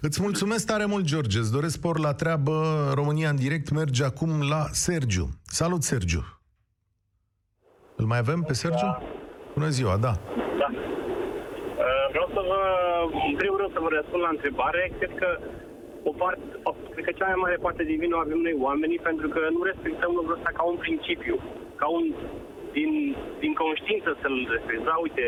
Îți 0.00 0.22
mulțumesc 0.22 0.66
tare 0.66 0.84
mult, 0.84 1.04
George. 1.04 1.38
Îți 1.38 1.52
doresc 1.52 1.74
spor 1.74 1.98
la 1.98 2.12
treabă. 2.14 2.52
România 2.94 3.28
în 3.28 3.36
direct 3.36 3.70
merge 3.70 4.04
acum 4.04 4.30
la 4.48 4.62
Sergiu. 4.70 5.28
Salut, 5.44 5.82
Sergiu. 5.82 6.40
Îl 7.96 8.04
mai 8.06 8.18
avem 8.18 8.40
pe 8.40 8.52
Sergiu? 8.52 8.98
Bună 9.54 9.68
ziua, 9.68 9.96
da. 9.96 10.12
Da. 10.58 10.68
Uh, 10.70 10.76
vă, 12.34 12.42
în 13.28 13.34
primul 13.40 13.58
rând 13.60 13.72
să 13.72 13.80
vă 13.84 13.88
răspund 13.90 14.22
la 14.22 14.34
întrebare. 14.36 14.82
Cred 14.98 15.12
că 15.20 15.28
o 16.10 16.12
parte, 16.20 16.44
o, 16.68 16.70
cred 16.92 17.04
că 17.04 17.12
cea 17.18 17.30
mai 17.30 17.42
mare 17.44 17.56
parte 17.64 17.82
din 17.90 17.98
vină 18.02 18.16
o 18.16 18.24
avem 18.24 18.40
noi 18.46 18.56
oamenii 18.66 19.06
pentru 19.08 19.28
că 19.34 19.40
nu 19.56 19.62
respectăm 19.70 20.10
lucrul 20.14 20.38
ăsta 20.38 20.50
ca 20.58 20.62
un 20.72 20.78
principiu, 20.84 21.36
ca 21.80 21.86
un 21.98 22.04
din, 22.76 22.92
din 23.42 23.52
conștiință 23.62 24.10
să-l 24.20 24.38
respect. 24.54 24.84
Da, 24.84 24.96
uite, 25.06 25.26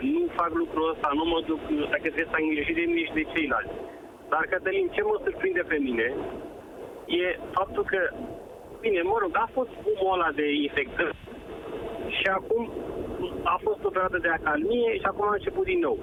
nu 0.00 0.22
fac 0.38 0.50
lucrul 0.62 0.90
ăsta, 0.92 1.08
nu 1.18 1.24
mă 1.32 1.40
duc, 1.46 1.60
dacă 1.94 2.06
trebuie 2.12 2.32
să 2.34 2.38
îngriji 2.38 2.78
de 2.78 2.84
mine 2.88 3.04
și 3.08 3.18
de 3.18 3.24
ceilalți. 3.32 3.74
Dar, 4.28 4.42
Cătălin, 4.50 4.88
ce 4.94 5.02
mă 5.02 5.16
surprinde 5.24 5.62
pe 5.68 5.76
mine 5.86 6.06
e 7.06 7.38
faptul 7.58 7.84
că, 7.92 8.00
bine, 8.80 9.00
mă 9.02 9.16
rog, 9.20 9.32
a 9.44 9.48
fost 9.52 9.72
fumul 9.82 10.14
ăla 10.14 10.30
de 10.40 10.46
infectări 10.66 11.16
și 12.18 12.26
acum 12.38 12.62
a 13.42 13.56
fost 13.62 13.84
o 13.84 13.88
perioadă 13.88 14.18
de 14.18 14.28
acalmie 14.28 14.90
și 15.00 15.06
acum 15.10 15.24
a 15.28 15.32
început 15.32 15.64
din 15.64 15.78
nou. 15.78 15.98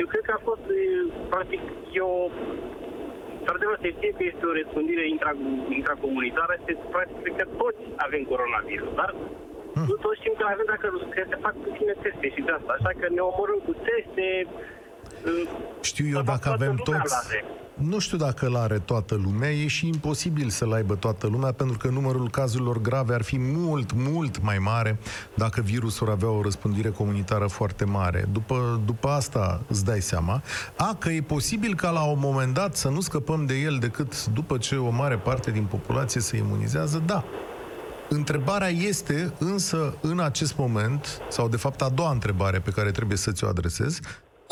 Eu 0.00 0.06
cred 0.12 0.24
că 0.28 0.32
a 0.36 0.40
fost, 0.48 0.66
practic, 1.32 1.60
eu 2.02 2.10
Într-adevăr, 3.40 3.78
se 3.82 3.90
știe 3.96 4.10
că 4.16 4.22
este 4.30 4.44
o 4.50 4.56
răspândire 4.60 5.04
intracomunitară, 5.78 6.54
se 6.66 6.72
practic 6.94 7.36
că 7.38 7.44
toți 7.60 7.82
avem 8.06 8.22
coronavirus, 8.32 8.90
dar 9.00 9.10
Hmm. 9.74 9.86
Nu 9.88 9.96
toți 10.04 10.18
știm 10.20 10.34
că 10.38 10.44
avem 10.54 10.66
dacă 10.72 10.86
că 11.14 11.22
se 11.30 11.36
fac 11.44 11.54
puține 11.66 11.94
teste 12.02 12.26
și 12.34 12.40
de 12.46 12.52
asta. 12.58 12.70
Așa 12.78 12.90
că 13.00 13.06
ne 13.16 13.22
omorâm 13.30 13.60
cu 13.68 13.72
teste. 13.88 14.26
Știu 15.90 16.06
eu 16.16 16.22
dacă 16.32 16.46
avem 16.56 16.74
toți... 16.88 17.14
Nu 17.82 17.98
știu 17.98 18.16
dacă 18.16 18.46
îl 18.46 18.56
are 18.56 18.78
toată 18.78 19.14
lumea, 19.14 19.50
e 19.50 19.66
și 19.66 19.86
imposibil 19.86 20.48
să-l 20.48 20.72
aibă 20.72 20.94
toată 20.94 21.26
lumea, 21.26 21.52
pentru 21.52 21.76
că 21.76 21.88
numărul 21.88 22.30
cazurilor 22.30 22.80
grave 22.80 23.14
ar 23.14 23.22
fi 23.22 23.38
mult, 23.38 23.92
mult 23.94 24.42
mai 24.42 24.58
mare 24.58 24.98
dacă 25.34 25.60
virusul 25.60 26.10
avea 26.10 26.28
o 26.28 26.42
răspândire 26.42 26.88
comunitară 26.88 27.46
foarte 27.46 27.84
mare. 27.84 28.28
După, 28.32 28.80
după 28.84 29.08
asta 29.08 29.62
îți 29.68 29.84
dai 29.84 30.00
seama. 30.00 30.42
A, 30.76 30.96
că 30.98 31.10
e 31.10 31.20
posibil 31.20 31.74
ca 31.74 31.90
la 31.90 32.02
un 32.02 32.18
moment 32.20 32.54
dat 32.54 32.76
să 32.76 32.88
nu 32.88 33.00
scăpăm 33.00 33.46
de 33.46 33.54
el 33.54 33.78
decât 33.78 34.26
după 34.26 34.58
ce 34.58 34.76
o 34.76 34.90
mare 34.90 35.16
parte 35.16 35.50
din 35.50 35.64
populație 35.64 36.20
se 36.20 36.36
imunizează, 36.36 37.02
da. 37.06 37.24
Întrebarea 38.08 38.68
este 38.68 39.32
însă 39.38 39.94
în 40.00 40.20
acest 40.20 40.56
moment, 40.56 41.22
sau 41.28 41.48
de 41.48 41.56
fapt 41.56 41.82
a 41.82 41.88
doua 41.88 42.10
întrebare 42.10 42.58
pe 42.58 42.70
care 42.70 42.90
trebuie 42.90 43.16
să 43.16 43.32
ți-o 43.32 43.48
adresez, 43.48 44.00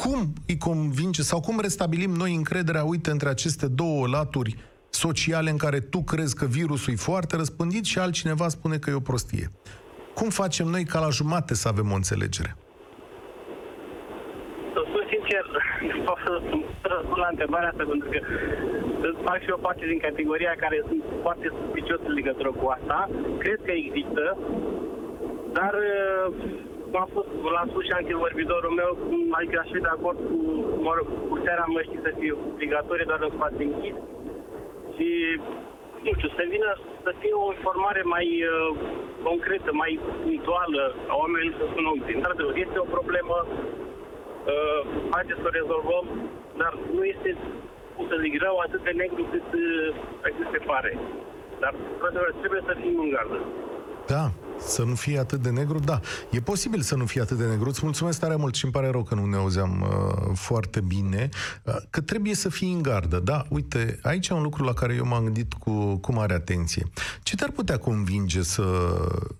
cum 0.03 0.19
îi 0.47 0.59
convinge 0.59 1.23
sau 1.23 1.41
cum 1.41 1.61
restabilim 1.61 2.11
noi 2.11 2.35
încrederea, 2.35 2.85
uite, 2.85 3.11
între 3.11 3.29
aceste 3.29 3.67
două 3.83 4.07
laturi 4.07 4.57
sociale 4.91 5.51
în 5.51 5.57
care 5.57 5.81
tu 5.81 6.01
crezi 6.03 6.37
că 6.37 6.47
virusul 6.47 6.93
e 6.93 6.97
foarte 7.11 7.37
răspândit 7.37 7.85
și 7.85 7.99
altcineva 7.99 8.49
spune 8.49 8.77
că 8.79 8.91
e 8.91 9.03
o 9.03 9.09
prostie. 9.11 9.47
Cum 10.15 10.29
facem 10.29 10.67
noi 10.67 10.85
ca 10.85 10.99
la 11.01 11.09
jumate 11.09 11.55
să 11.55 11.69
avem 11.69 11.91
o 11.93 11.95
înțelegere? 11.95 12.57
sincer, 15.13 15.45
nu 15.97 16.03
pot 16.07 16.19
să 16.25 16.29
răspund 16.95 17.19
la 17.25 17.29
întrebarea 17.35 17.69
asta, 17.69 17.85
pentru 17.93 18.09
că 18.13 18.19
fac 19.29 19.39
și 19.43 19.51
o 19.57 19.65
parte 19.67 19.85
din 19.93 19.99
categoria 19.99 20.55
care 20.65 20.79
sunt 20.89 21.03
foarte 21.25 21.47
suspicios 21.59 22.01
în 22.11 22.15
legătură 22.21 22.51
cu 22.61 22.67
asta. 22.77 23.09
Cred 23.39 23.59
că 23.67 23.73
există, 23.83 24.23
dar 25.53 25.75
cum 26.91 27.01
a 27.05 27.09
fost, 27.15 27.31
l-a 27.55 27.65
spus 27.71 27.85
și 27.85 27.99
antivorbitorul 28.01 28.75
meu, 28.81 28.93
adică 29.37 29.57
aș 29.61 29.69
fi 29.75 29.81
de 29.87 29.93
acord 29.97 30.19
cu, 30.29 30.37
mă 30.87 30.93
rog, 30.97 31.07
cu 31.29 31.37
seara 31.45 31.65
măștii 31.75 32.05
să 32.07 32.11
fie 32.19 32.33
obligatorie 32.53 33.11
doar 33.11 33.21
în 33.27 33.33
spațiu 33.37 33.65
închis 33.67 33.97
și 34.95 35.09
nu 36.05 36.11
știu, 36.17 36.31
să 36.39 36.45
vină 36.55 36.71
să 37.05 37.11
fie 37.21 37.35
o 37.45 37.53
informare 37.57 38.03
mai 38.15 38.27
uh, 38.43 38.69
concretă, 39.29 39.71
mai 39.83 39.93
punctuală 40.23 40.83
a 41.13 41.15
oamenilor 41.23 41.55
să 41.61 41.65
spună, 41.71 41.89
într-adevăr, 42.17 42.55
este 42.57 42.79
o 42.85 42.93
problemă, 42.97 43.37
uh, 43.49 44.81
haideți 45.15 45.41
să 45.43 45.49
o 45.49 45.57
rezolvăm, 45.61 46.07
dar 46.61 46.73
nu 46.97 47.03
este, 47.13 47.31
cum 47.95 48.05
să 48.11 48.17
zic, 48.25 48.35
rău 48.45 48.57
atât 48.59 48.83
de 48.89 48.93
negru 49.03 49.23
cât, 49.33 49.49
uh, 49.65 49.89
cât 50.37 50.49
se 50.55 50.61
pare. 50.71 50.93
Dar, 51.63 51.73
într-adevăr, 51.95 52.31
trebuie 52.43 52.63
să 52.69 52.75
fim 52.83 52.95
în 53.05 53.11
gardă. 53.15 53.39
Da, 54.09 54.33
să 54.67 54.83
nu 54.83 54.95
fie 54.95 55.19
atât 55.19 55.43
de 55.43 55.51
negru, 55.51 55.79
da. 55.79 56.01
E 56.31 56.41
posibil 56.41 56.81
să 56.81 56.95
nu 56.95 57.07
fie 57.07 57.21
atât 57.21 57.37
de 57.37 57.47
negru. 57.47 57.69
Îți 57.69 57.81
mulțumesc 57.83 58.21
tare 58.21 58.37
mult 58.37 58.55
și 58.55 58.65
îmi 58.65 58.73
pare 58.73 58.91
rău 58.91 59.03
că 59.03 59.15
nu 59.15 59.25
ne 59.27 59.37
auzeam 59.37 59.81
uh, 59.81 60.31
foarte 60.35 60.81
bine. 60.81 61.29
Uh, 61.63 61.77
că 61.91 62.01
trebuie 62.01 62.35
să 62.35 62.49
fii 62.49 62.73
în 62.73 62.83
gardă. 62.83 63.19
Da, 63.19 63.45
uite, 63.49 63.99
aici 64.03 64.29
e 64.29 64.35
un 64.35 64.43
lucru 64.43 64.65
la 64.65 64.73
care 64.73 64.95
eu 64.95 65.07
m-am 65.07 65.25
gândit 65.25 65.53
cu, 65.53 65.97
cu 65.97 66.13
mare 66.13 66.35
atenție. 66.35 66.87
Ce 67.23 67.37
te-ar 67.37 67.51
putea 67.51 67.79
convinge 67.79 68.43
să 68.43 68.65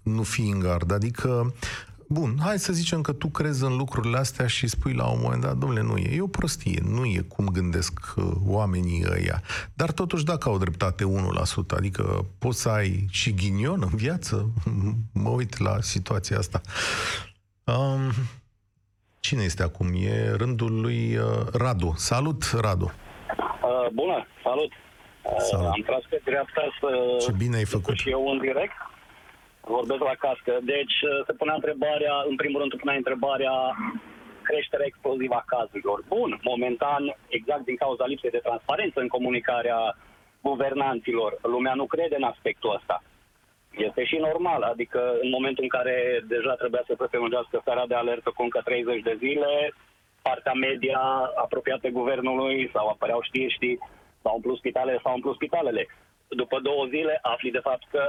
nu 0.03 0.23
fii 0.23 0.51
în 0.51 0.59
gardă? 0.59 0.95
Adică 0.95 1.55
Bun, 2.11 2.35
hai 2.41 2.59
să 2.59 2.73
zicem 2.73 3.01
că 3.01 3.13
tu 3.13 3.29
crezi 3.29 3.65
în 3.65 3.77
lucrurile 3.77 4.19
astea 4.19 4.47
și 4.47 4.67
spui 4.67 4.93
la 4.93 5.11
un 5.11 5.19
moment 5.23 5.43
dat, 5.43 5.57
domnule, 5.57 5.83
nu 5.83 5.97
e, 5.97 6.17
e 6.17 6.21
o 6.21 6.27
prostie, 6.27 6.81
nu 6.85 7.05
e 7.05 7.25
cum 7.29 7.47
gândesc 7.53 8.15
uh, 8.17 8.25
oamenii 8.47 9.05
ăia. 9.11 9.43
Dar 9.75 9.91
totuși 9.93 10.25
dacă 10.25 10.49
au 10.49 10.59
dreptate 10.59 11.05
1%, 11.05 11.77
adică 11.77 12.27
poți 12.39 12.61
să 12.61 12.69
ai 12.69 13.07
și 13.11 13.35
ghinion 13.35 13.83
în 13.91 13.97
viață, 13.97 14.51
mă 15.23 15.29
uit 15.29 15.59
la 15.59 15.81
situația 15.81 16.39
asta. 16.39 16.61
Um, 17.65 18.11
cine 19.21 19.43
este 19.43 19.63
acum? 19.63 19.87
E 19.95 20.31
rândul 20.37 20.81
lui 20.81 21.17
uh, 21.17 21.25
Radu. 21.53 21.95
Salut, 21.97 22.43
Radu! 22.61 22.85
Uh, 22.85 23.91
bună, 23.93 24.27
salut! 24.43 24.73
Uh, 25.23 25.37
salut. 25.51 25.67
Am 25.67 25.83
tras 25.87 26.03
pe 26.09 26.21
dreapta 26.25 26.63
să... 26.81 27.17
Ce 27.27 27.33
bine 27.37 27.57
ai 27.57 27.65
făcut! 27.65 27.97
Și 27.97 28.11
eu 28.11 28.29
în 28.29 28.39
direct 28.39 28.77
vorbesc 29.77 30.03
la 30.11 30.17
cască. 30.25 30.59
Deci 30.63 30.97
uh, 31.03 31.25
se 31.27 31.33
punea 31.33 31.55
întrebarea, 31.55 32.15
în 32.31 32.37
primul 32.37 32.61
rând 32.61 32.73
se 32.73 32.83
punea 32.83 32.97
întrebarea 33.03 33.55
creșterea 34.49 34.87
explozivă 34.89 35.35
a 35.35 35.49
cazurilor. 35.55 35.99
Bun, 36.09 36.31
momentan, 36.43 37.03
exact 37.29 37.65
din 37.65 37.77
cauza 37.77 38.07
lipsei 38.07 38.37
de 38.37 38.47
transparență 38.47 39.01
în 39.01 39.09
comunicarea 39.17 39.79
guvernanților, 40.41 41.39
lumea 41.43 41.75
nu 41.75 41.87
crede 41.87 42.17
în 42.19 42.23
aspectul 42.33 42.75
ăsta. 42.79 43.03
Este 43.87 44.05
și 44.05 44.17
normal, 44.17 44.63
adică 44.63 45.01
în 45.23 45.31
momentul 45.37 45.63
în 45.63 45.75
care 45.77 45.97
deja 46.35 46.55
trebuia 46.55 46.85
să 46.87 46.95
se 46.99 47.07
prelungească 47.11 47.59
starea 47.61 47.87
de 47.87 47.95
alertă 47.95 48.29
cu 48.35 48.43
încă 48.43 48.61
30 48.65 49.03
de 49.03 49.15
zile, 49.19 49.73
partea 50.23 50.53
media 50.53 51.03
apropiată 51.45 51.89
guvernului 51.89 52.71
sau 52.75 52.89
apăreau 52.89 53.21
știri, 53.23 53.53
știi, 53.53 53.79
s-au 54.23 54.35
umplut 54.35 54.59
spitalele, 54.59 55.01
s-au 55.03 55.15
umplut 55.15 55.35
spitalele. 55.35 55.87
După 56.29 56.61
două 56.61 56.85
zile 56.87 57.19
afli 57.23 57.51
de 57.51 57.67
fapt 57.69 57.85
că 57.91 58.03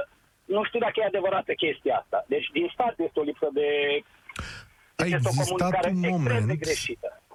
nu 0.44 0.64
știu 0.64 0.78
dacă 0.78 0.92
e 0.96 1.04
adevărată 1.04 1.52
chestia 1.52 1.96
asta. 1.96 2.24
Deci 2.28 2.46
din 2.52 2.70
start 2.72 2.98
este 2.98 3.20
o 3.20 3.22
lipsă 3.22 3.48
de... 3.52 3.68
A 5.00 5.06
existat 5.06 5.86
un 5.86 5.98
moment, 6.10 6.60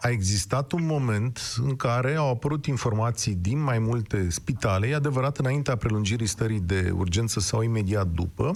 a 0.01 0.09
existat 0.09 0.71
un 0.71 0.85
moment 0.85 1.39
în 1.67 1.75
care 1.75 2.15
au 2.15 2.29
apărut 2.29 2.65
informații 2.65 3.35
din 3.35 3.63
mai 3.63 3.79
multe 3.79 4.29
spitale, 4.29 4.87
e 4.87 4.95
adevărat 4.95 5.37
înaintea 5.37 5.75
prelungirii 5.75 6.27
stării 6.27 6.59
de 6.59 6.91
urgență 6.97 7.39
sau 7.39 7.61
imediat 7.61 8.07
după, 8.07 8.51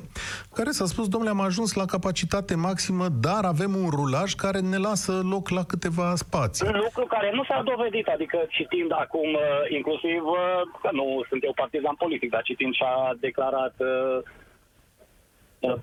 care 0.54 0.69
s-a 0.69 0.86
spus, 0.86 1.08
domnule, 1.08 1.32
am 1.32 1.41
ajuns 1.41 1.74
la 1.74 1.86
capacitate 1.86 2.56
maximă, 2.56 3.08
dar 3.08 3.43
avem 3.43 3.76
un 3.76 3.89
rulaj 3.89 4.34
care 4.34 4.60
ne 4.60 4.78
lasă 4.78 5.22
loc 5.24 5.50
la 5.50 5.63
câteva 5.63 6.15
spații. 6.15 6.67
Un 6.67 6.80
lucru 6.84 7.06
care 7.06 7.32
nu 7.34 7.43
s-a 7.43 7.62
dovedit, 7.65 8.08
adică 8.08 8.38
citind 8.50 8.91
acum, 8.91 9.34
uh, 9.34 9.41
inclusiv, 9.69 10.22
uh, 10.26 10.38
că 10.82 10.89
nu 10.91 11.24
sunt 11.30 11.43
eu 11.43 11.54
partizan 11.56 11.95
politic, 11.95 12.30
dar 12.30 12.41
citind 12.41 12.74
ce 12.74 12.84
a 12.84 13.15
declarat 13.19 13.76
uh, 13.78 13.88
Uh, 13.89 14.26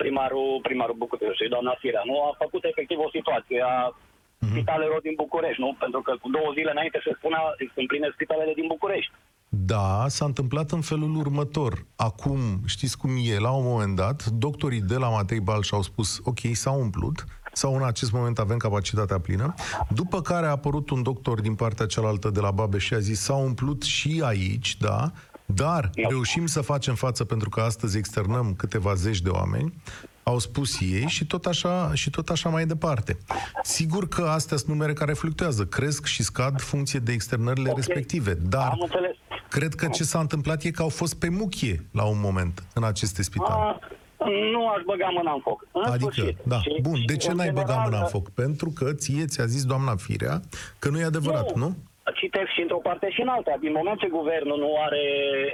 primarul, 0.02 0.50
primarul 0.62 1.00
București, 1.04 1.52
doamna 1.54 1.74
Firea, 1.82 2.02
nu 2.10 2.16
a 2.22 2.30
făcut 2.42 2.62
efectiv 2.64 2.98
o 3.06 3.14
situație 3.16 3.60
a 3.74 3.76
mm-hmm. 3.90 4.50
spitalelor 4.50 5.00
din 5.06 5.14
București, 5.22 5.60
nu? 5.64 5.70
Pentru 5.84 6.00
că 6.06 6.12
cu 6.22 6.28
două 6.36 6.50
zile 6.56 6.70
înainte 6.72 6.98
se 7.04 7.12
spunea, 7.18 7.42
se 7.74 7.80
împline 7.84 8.08
spitalele 8.16 8.52
din 8.60 8.66
București. 8.74 9.12
Da, 9.48 10.04
s-a 10.08 10.24
întâmplat 10.24 10.70
în 10.70 10.80
felul 10.80 11.16
următor. 11.16 11.72
Acum, 11.96 12.38
știți 12.66 12.98
cum 12.98 13.10
e, 13.30 13.38
la 13.38 13.52
un 13.60 13.64
moment 13.64 13.96
dat, 13.96 14.18
doctorii 14.26 14.80
de 14.80 14.96
la 14.96 15.08
Matei 15.08 15.40
Balș 15.40 15.70
au 15.72 15.82
spus, 15.82 16.20
ok, 16.24 16.38
s-a 16.52 16.70
umplut, 16.70 17.24
sau 17.52 17.76
în 17.76 17.84
acest 17.84 18.12
moment 18.12 18.38
avem 18.38 18.56
capacitatea 18.56 19.18
plină, 19.18 19.54
după 19.90 20.20
care 20.20 20.46
a 20.46 20.50
apărut 20.50 20.90
un 20.90 21.02
doctor 21.02 21.40
din 21.40 21.54
partea 21.54 21.86
cealaltă 21.86 22.30
de 22.30 22.40
la 22.40 22.50
Babeș 22.50 22.84
și 22.84 22.94
a 22.94 22.98
zis, 22.98 23.20
s-a 23.20 23.34
umplut 23.34 23.82
și 23.82 24.22
aici, 24.24 24.76
da, 24.76 25.10
dar 25.46 25.90
reușim 26.08 26.46
să 26.46 26.60
facem 26.60 26.94
față 26.94 27.24
pentru 27.24 27.48
că 27.48 27.60
astăzi 27.60 27.98
externăm 27.98 28.54
câteva 28.56 28.94
zeci 28.94 29.20
de 29.20 29.28
oameni, 29.28 29.74
au 30.22 30.38
spus 30.38 30.80
ei 30.80 31.06
și 31.06 31.26
tot 31.26 31.46
așa, 31.46 31.94
și 31.94 32.10
tot 32.10 32.28
așa 32.28 32.48
mai 32.48 32.66
departe. 32.66 33.18
Sigur 33.62 34.08
că 34.08 34.22
astea 34.22 34.56
sunt 34.56 34.70
numere 34.70 34.92
care 34.92 35.12
fluctuează, 35.12 35.64
cresc 35.64 36.04
și 36.04 36.22
scad 36.22 36.60
funcție 36.60 36.98
de 36.98 37.12
externările 37.12 37.70
okay. 37.70 37.82
respective, 37.84 38.34
dar 38.34 38.78
cred 39.48 39.74
că 39.74 39.86
ce 39.86 40.04
s-a 40.04 40.18
întâmplat 40.18 40.62
e 40.62 40.70
că 40.70 40.82
au 40.82 40.88
fost 40.88 41.18
pe 41.18 41.28
muchie 41.28 41.86
la 41.92 42.04
un 42.04 42.20
moment 42.20 42.62
în 42.74 42.84
aceste 42.84 43.22
spitale. 43.22 43.60
A, 43.60 43.78
nu 44.52 44.68
aș 44.68 44.82
băga 44.86 45.08
mâna 45.12 45.32
în 45.32 45.40
foc. 45.40 45.66
În 45.72 45.92
adică, 45.92 46.10
sfârșit. 46.12 46.38
da. 46.42 46.60
Și, 46.60 46.78
Bun, 46.80 47.02
de 47.06 47.16
ce 47.16 47.32
n-ai 47.32 47.50
băga 47.50 47.74
mâna 47.74 47.98
în 47.98 48.06
foc? 48.06 48.30
Pentru 48.30 48.70
că 48.70 48.92
ție 48.92 49.24
ți-a 49.24 49.46
zis 49.46 49.64
doamna 49.64 49.96
Firea 49.96 50.40
că 50.78 50.88
nu 50.88 50.98
e 50.98 51.04
adevărat, 51.04 51.54
nu? 51.54 51.66
nu? 51.66 51.76
Citesc 52.14 52.50
și 52.54 52.60
într-o 52.60 52.84
parte 52.88 53.10
și 53.10 53.20
în 53.20 53.28
alta. 53.28 53.54
Din 53.60 53.72
moment 53.72 53.98
ce 53.98 54.08
guvernul 54.08 54.58
nu 54.58 54.72
are, 54.86 55.04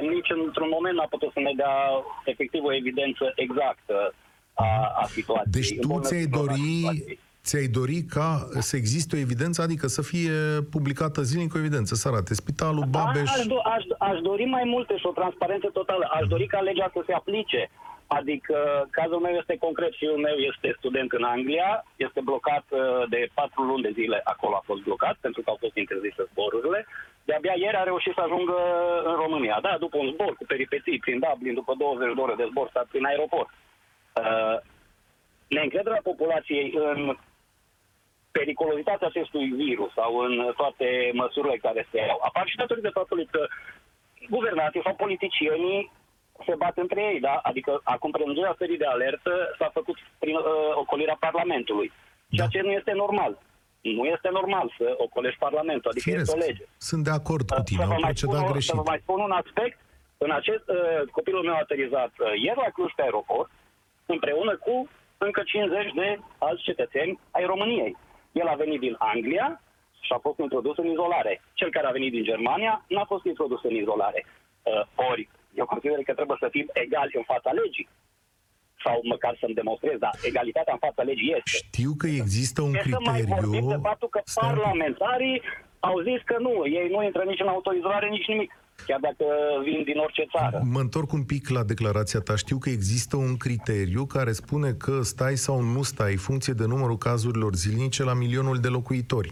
nici 0.01 0.31
într-un 0.47 0.71
moment 0.73 0.95
n-a 0.97 1.07
putut 1.15 1.33
să 1.33 1.41
ne 1.41 1.53
dea 1.57 1.77
efectiv 2.25 2.63
o 2.65 2.75
evidență 2.75 3.33
exactă 3.35 4.15
a, 4.55 4.93
a 5.03 5.05
situației. 5.07 5.53
Deci 5.59 5.79
tu 5.81 6.01
ți-ai 6.01 6.25
dori, 6.25 6.75
ți-ai 7.45 7.67
dori 7.67 8.03
ca 8.03 8.49
să 8.59 8.77
existe 8.77 9.17
o 9.17 9.19
evidență, 9.19 9.63
adică 9.63 9.87
să 9.87 10.03
fie 10.03 10.33
publicată 10.71 11.23
zilnic 11.23 11.55
o 11.55 11.59
evidență, 11.59 11.95
să 11.95 12.09
arate 12.09 12.35
Spitalul 12.35 12.85
Babeș... 12.91 13.31
Aș, 13.31 13.45
do- 13.45 13.67
aș, 13.77 13.83
aș 13.99 14.19
dori 14.21 14.45
mai 14.45 14.63
multe 14.65 14.97
și 14.97 15.07
o 15.07 15.11
transparență 15.11 15.69
totală. 15.73 16.09
Aș 16.21 16.27
dori 16.29 16.47
ca 16.47 16.61
legea 16.61 16.91
să 16.93 17.03
se 17.07 17.13
aplice. 17.13 17.71
Adică 18.19 18.89
cazul 18.91 19.21
meu 19.21 19.35
este 19.35 19.57
concret, 19.57 19.93
fiul 19.95 20.17
meu 20.19 20.37
este 20.37 20.75
student 20.79 21.13
în 21.13 21.23
Anglia, 21.23 21.85
este 21.97 22.21
blocat 22.21 22.65
uh, 22.71 22.81
de 23.09 23.29
patru 23.35 23.63
luni 23.63 23.83
de 23.83 23.91
zile, 23.91 24.21
acolo 24.25 24.55
a 24.57 24.63
fost 24.65 24.83
blocat 24.83 25.17
pentru 25.21 25.43
că 25.43 25.51
au 25.51 25.57
fost 25.61 25.77
interzise 25.77 26.23
zborurile. 26.31 26.87
De-abia 27.25 27.55
ieri 27.57 27.77
a 27.77 27.83
reușit 27.83 28.15
să 28.15 28.21
ajungă 28.21 28.57
în 29.05 29.15
România. 29.15 29.59
Da, 29.63 29.77
după 29.79 29.97
un 29.99 30.11
zbor 30.13 30.37
cu 30.37 30.45
peripeții 30.47 30.99
prin 30.99 31.19
Dublin, 31.25 31.55
după 31.55 31.75
20 31.79 32.15
de 32.15 32.21
ore 32.21 32.35
de 32.35 32.49
zbor 32.51 32.69
stat 32.69 32.87
prin 32.87 33.05
aeroport. 33.05 33.49
Uh, 34.21 34.57
neîncrederea 35.49 36.01
populației 36.03 36.73
în 36.75 37.17
periculozitatea 38.31 39.07
acestui 39.07 39.47
virus 39.49 39.93
sau 39.93 40.19
în 40.19 40.53
toate 40.57 41.11
măsurile 41.13 41.57
care 41.57 41.87
se 41.91 41.99
iau 41.99 42.21
apar 42.23 42.47
și 42.47 42.57
datorită 42.57 42.91
faptului 42.91 43.29
că 43.31 43.47
guvernații 44.31 44.83
sau 44.85 44.95
politicienii 44.95 45.91
se 46.47 46.55
bat 46.55 46.77
între 46.77 47.01
ei, 47.13 47.21
da? 47.21 47.35
Adică 47.43 47.81
acum 47.85 48.11
prelungirea 48.11 48.53
stării 48.55 48.77
de 48.79 48.85
alertă 48.87 49.33
s-a 49.59 49.71
făcut 49.73 49.97
prin 50.19 50.35
uh, 50.37 50.43
ocolirea 50.75 51.17
Parlamentului, 51.21 51.93
ceea 52.31 52.47
Da. 52.47 52.53
ce 52.59 52.61
nu 52.67 52.71
este 52.71 52.93
normal. 52.93 53.39
Nu 53.81 54.05
este 54.05 54.29
normal 54.33 54.75
să 54.79 54.95
ocolești 54.97 55.39
Parlamentul, 55.39 55.91
adică 55.91 56.09
Firesc, 56.11 56.33
este 56.35 56.45
o 56.45 56.47
lege. 56.47 56.65
sunt 56.77 57.05
de 57.05 57.11
acord 57.11 57.51
cu 57.51 57.63
tine, 57.63 57.81
Să 57.83 57.87
vă 57.87 57.93
au 57.95 58.01
mai 58.01 58.13
spun, 58.15 58.29
procedat 58.29 58.49
o- 58.49 58.53
greșit. 58.53 58.71
să 58.71 58.77
vă 58.77 58.83
mai 58.87 58.99
spun 59.05 59.21
un 59.21 59.31
aspect. 59.43 59.79
În 60.19 60.31
acest, 60.31 60.65
uh, 60.69 61.09
copilul 61.11 61.43
meu 61.45 61.55
a 61.55 61.65
aterizat 61.67 62.13
uh, 62.19 62.27
ieri 62.45 62.63
la 62.65 62.71
Cluj 62.75 62.91
pe 62.97 63.03
aeroport, 63.03 63.51
împreună 64.07 64.57
cu 64.57 64.89
încă 65.19 65.43
50 65.47 65.93
de 65.95 66.19
alți 66.39 66.63
cetățeni 66.63 67.19
ai 67.31 67.45
României. 67.45 67.97
El 68.33 68.47
a 68.47 68.55
venit 68.55 68.81
din 68.81 68.95
Anglia 68.99 69.61
și 70.01 70.13
a 70.13 70.19
fost 70.19 70.39
introdus 70.39 70.77
în 70.77 70.87
izolare. 70.87 71.43
Cel 71.53 71.71
care 71.71 71.87
a 71.87 71.91
venit 71.99 72.13
din 72.13 72.25
Germania 72.25 72.85
n-a 72.89 73.05
fost 73.05 73.25
introdus 73.25 73.63
în 73.63 73.75
izolare. 73.75 74.25
Uh, 74.63 74.83
ori, 75.11 75.29
eu 75.61 75.67
consider 75.67 75.99
că 76.09 76.15
trebuie 76.15 76.37
să 76.41 76.49
fim 76.51 76.67
egali 76.73 77.13
în 77.21 77.23
fața 77.33 77.51
legii. 77.51 77.89
Sau 78.85 79.01
măcar 79.03 79.37
să-mi 79.41 79.55
demonstrez, 79.55 79.99
dar 79.99 80.15
egalitatea 80.31 80.73
în 80.73 80.79
fața 80.87 81.03
legii 81.03 81.35
este. 81.37 81.51
Știu 81.65 81.93
că 81.99 82.07
există 82.07 82.63
un 82.63 82.75
E 82.75 82.83
să 82.91 82.99
mai 83.11 83.23
vorbim 83.23 83.51
de 83.51 83.57
criteriu... 83.59 83.81
faptul 83.91 84.09
că 84.09 84.21
Stai 84.25 84.49
un 84.49 84.55
pic. 84.55 84.63
parlamentarii 84.63 85.43
au 85.81 86.01
zis 86.09 86.21
că 86.25 86.37
nu, 86.39 86.67
ei 86.67 86.89
nu 86.95 87.03
intră 87.05 87.23
nici 87.23 87.41
în 87.41 87.49
autoizolare, 87.49 88.09
nici 88.09 88.27
nimic. 88.27 88.51
Chiar 88.87 88.99
dacă 89.01 89.25
vin 89.65 89.83
din 89.85 89.99
orice 89.99 90.25
țară. 90.37 90.61
Mă 90.73 90.81
întorc 90.81 91.13
un 91.13 91.25
pic 91.25 91.49
la 91.49 91.63
declarația 91.63 92.21
ta. 92.21 92.37
Știu 92.37 92.59
că 92.59 92.69
există 92.71 93.17
un 93.17 93.37
criteriu 93.37 94.05
care 94.07 94.33
spune 94.33 94.71
că 94.73 95.03
stai 95.03 95.37
sau 95.37 95.61
nu 95.61 95.83
stai, 95.83 96.17
funcție 96.17 96.53
de 96.53 96.67
numărul 96.67 96.97
cazurilor 96.99 97.55
zilnice 97.55 98.05
la 98.05 98.15
milionul 98.15 98.59
de 98.59 98.69
locuitori. 98.69 99.31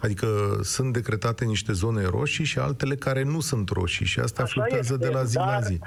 Adică 0.00 0.26
sunt 0.62 0.92
decretate 0.92 1.44
niște 1.44 1.72
zone 1.72 2.02
roșii 2.04 2.44
și 2.44 2.58
altele 2.58 2.94
care 2.94 3.22
nu 3.22 3.40
sunt 3.40 3.68
roșii 3.68 4.06
și 4.06 4.18
asta 4.20 4.42
Așa 4.42 4.52
fluctuează 4.52 4.92
este, 4.94 5.06
de 5.06 5.12
la 5.16 5.22
zi 5.22 5.36
dar- 5.36 5.46
la 5.54 5.60
zi. 5.60 5.78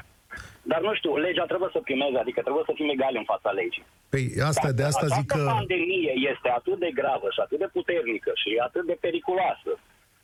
Dar 0.72 0.82
nu 0.88 0.94
știu, 1.00 1.12
legea 1.28 1.46
trebuie 1.52 1.70
să 1.76 1.80
primeze, 1.90 2.18
adică 2.24 2.40
trebuie 2.42 2.66
să 2.70 2.74
fim 2.80 2.90
egali 2.96 3.18
în 3.24 3.28
fața 3.34 3.50
legii. 3.62 3.86
Păi 4.14 4.26
asta, 4.52 4.68
de 4.80 4.84
asta 4.90 5.06
Această 5.06 5.20
zic 5.20 5.28
că... 5.34 5.44
pandemie 5.58 6.14
este 6.32 6.50
atât 6.60 6.78
de 6.86 6.92
gravă 7.00 7.28
și 7.36 7.40
atât 7.46 7.60
de 7.64 7.70
puternică 7.78 8.32
și 8.42 8.50
atât 8.68 8.84
de 8.92 8.98
periculoasă 9.06 9.72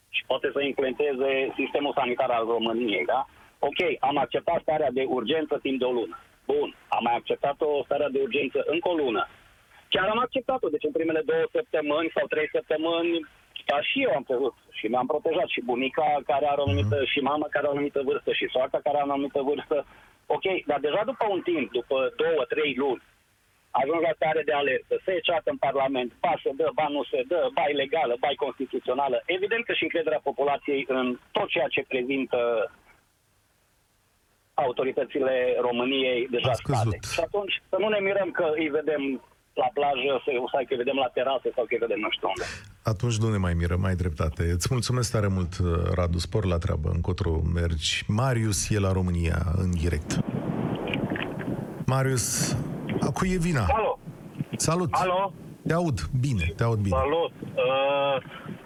și 0.10 0.24
poate 0.28 0.50
să 0.54 0.62
influențeze 0.62 1.54
sistemul 1.56 1.94
sanitar 1.96 2.30
al 2.30 2.46
României, 2.46 3.06
da? 3.06 3.26
Ok, 3.60 3.80
am 4.00 4.18
acceptat 4.18 4.60
starea 4.62 4.92
de 4.92 5.04
urgență 5.08 5.60
timp 5.62 5.80
de 5.80 5.86
o 5.86 5.92
lună. 5.92 6.16
Bun, 6.46 6.76
am 6.88 7.04
mai 7.04 7.16
acceptat 7.16 7.56
o 7.62 7.84
stare 7.84 8.08
de 8.12 8.20
urgență 8.22 8.60
încă 8.66 8.90
o 8.90 9.00
lună. 9.04 9.28
Chiar 9.90 10.08
am 10.08 10.20
acceptat-o, 10.20 10.70
deci 10.70 10.88
în 10.90 10.92
primele 10.98 11.22
două 11.26 11.46
săptămâni 11.52 12.14
sau 12.16 12.26
trei 12.28 12.50
săptămâni, 12.56 13.26
ca 13.70 13.78
și 13.82 13.98
eu 14.06 14.12
am 14.16 14.24
trecut 14.24 14.56
și 14.78 14.86
mi-am 14.88 15.08
protejat 15.12 15.48
și 15.48 15.68
bunica 15.70 16.08
care 16.26 16.46
are 16.48 16.62
o 16.62 16.68
anumită, 16.68 16.98
și 17.12 17.20
mama 17.20 17.48
care 17.50 17.66
are 17.66 17.68
o 17.68 17.76
anumită 17.76 18.02
vârstă 18.10 18.32
și 18.34 18.52
soacra 18.54 18.80
care 18.86 18.98
are 18.98 19.10
o 19.10 19.12
anumită 19.12 19.42
vârstă. 19.42 19.78
Ok, 20.36 20.46
dar 20.70 20.80
deja 20.80 21.02
după 21.06 21.26
un 21.30 21.42
timp, 21.42 21.72
după 21.72 21.98
două, 22.22 22.42
trei 22.54 22.74
luni, 22.78 23.02
ajung 23.82 24.02
la 24.08 24.14
stare 24.20 24.42
de 24.50 24.54
alertă, 24.62 24.94
se 25.06 25.14
ceată 25.28 25.50
în 25.52 25.60
Parlament, 25.68 26.10
ba 26.24 26.34
se 26.44 26.52
dă, 26.60 26.68
ba 26.80 26.88
nu 26.96 27.02
se 27.12 27.20
dă, 27.32 27.42
ba 27.58 27.66
ilegală, 27.74 28.14
ba 28.24 28.32
constituțională. 28.46 29.18
Evident 29.36 29.64
că 29.66 29.74
și 29.74 29.84
încrederea 29.88 30.22
populației 30.30 30.82
în 30.98 31.06
tot 31.32 31.48
ceea 31.54 31.68
ce 31.76 31.82
prezintă 31.92 32.40
autoritățile 34.54 35.34
României 35.68 36.28
deja 36.36 36.50
A 36.50 36.54
scăzut. 36.54 36.82
scade. 36.82 36.98
Și 37.16 37.20
atunci 37.28 37.54
să 37.70 37.76
nu 37.80 37.88
ne 37.90 38.00
mirăm 38.08 38.30
că 38.32 38.46
îi 38.60 38.68
vedem 38.80 39.02
la 39.54 39.70
plajă 39.74 40.12
sau 40.54 40.64
că 40.66 40.72
îi 40.74 40.78
vedem 40.84 40.96
la 40.96 41.10
terasă 41.18 41.48
sau 41.56 41.64
că 41.66 41.74
îi 41.74 41.84
vedem 41.86 42.00
nu 42.00 42.10
știu 42.16 42.28
unde. 42.28 42.46
Atunci 42.84 43.18
nu 43.18 43.30
ne 43.32 43.38
mai 43.38 43.54
miră, 43.54 43.76
mai 43.76 43.96
dreptate. 43.96 44.44
Îți 44.56 44.68
mulțumesc 44.72 45.12
tare 45.12 45.28
mult, 45.28 45.54
Radu. 45.98 46.18
Spor 46.18 46.46
la 46.46 46.58
treabă, 46.58 46.90
încotro 46.94 47.32
mergi. 47.54 48.04
Marius 48.08 48.70
e 48.70 48.80
la 48.80 48.92
România 48.92 49.38
în 49.56 49.70
direct. 49.72 50.10
Marius, 51.86 52.58
a 53.08 53.12
cui 53.12 53.30
e 53.34 53.38
vina? 53.38 53.66
Alo, 53.78 54.00
Salut! 54.58 54.90
alo, 54.94 55.34
Te 55.68 55.74
aud 55.74 56.00
bine, 56.26 56.46
te 56.58 56.64
aud 56.64 56.80
bine. 56.80 56.96
salut. 56.96 57.32
Uh, 57.66 58.16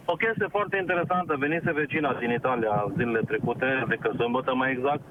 o 0.06 0.16
chestie 0.24 0.48
foarte 0.50 0.78
interesantă. 0.78 1.36
Venise 1.40 1.72
vecina 1.72 2.14
din 2.20 2.32
Italia 2.40 2.74
zilele 2.98 3.22
trecute, 3.32 3.68
de 3.88 3.96
că 4.02 4.10
sâmbătă 4.18 4.52
mai 4.56 4.72
exact, 4.72 5.04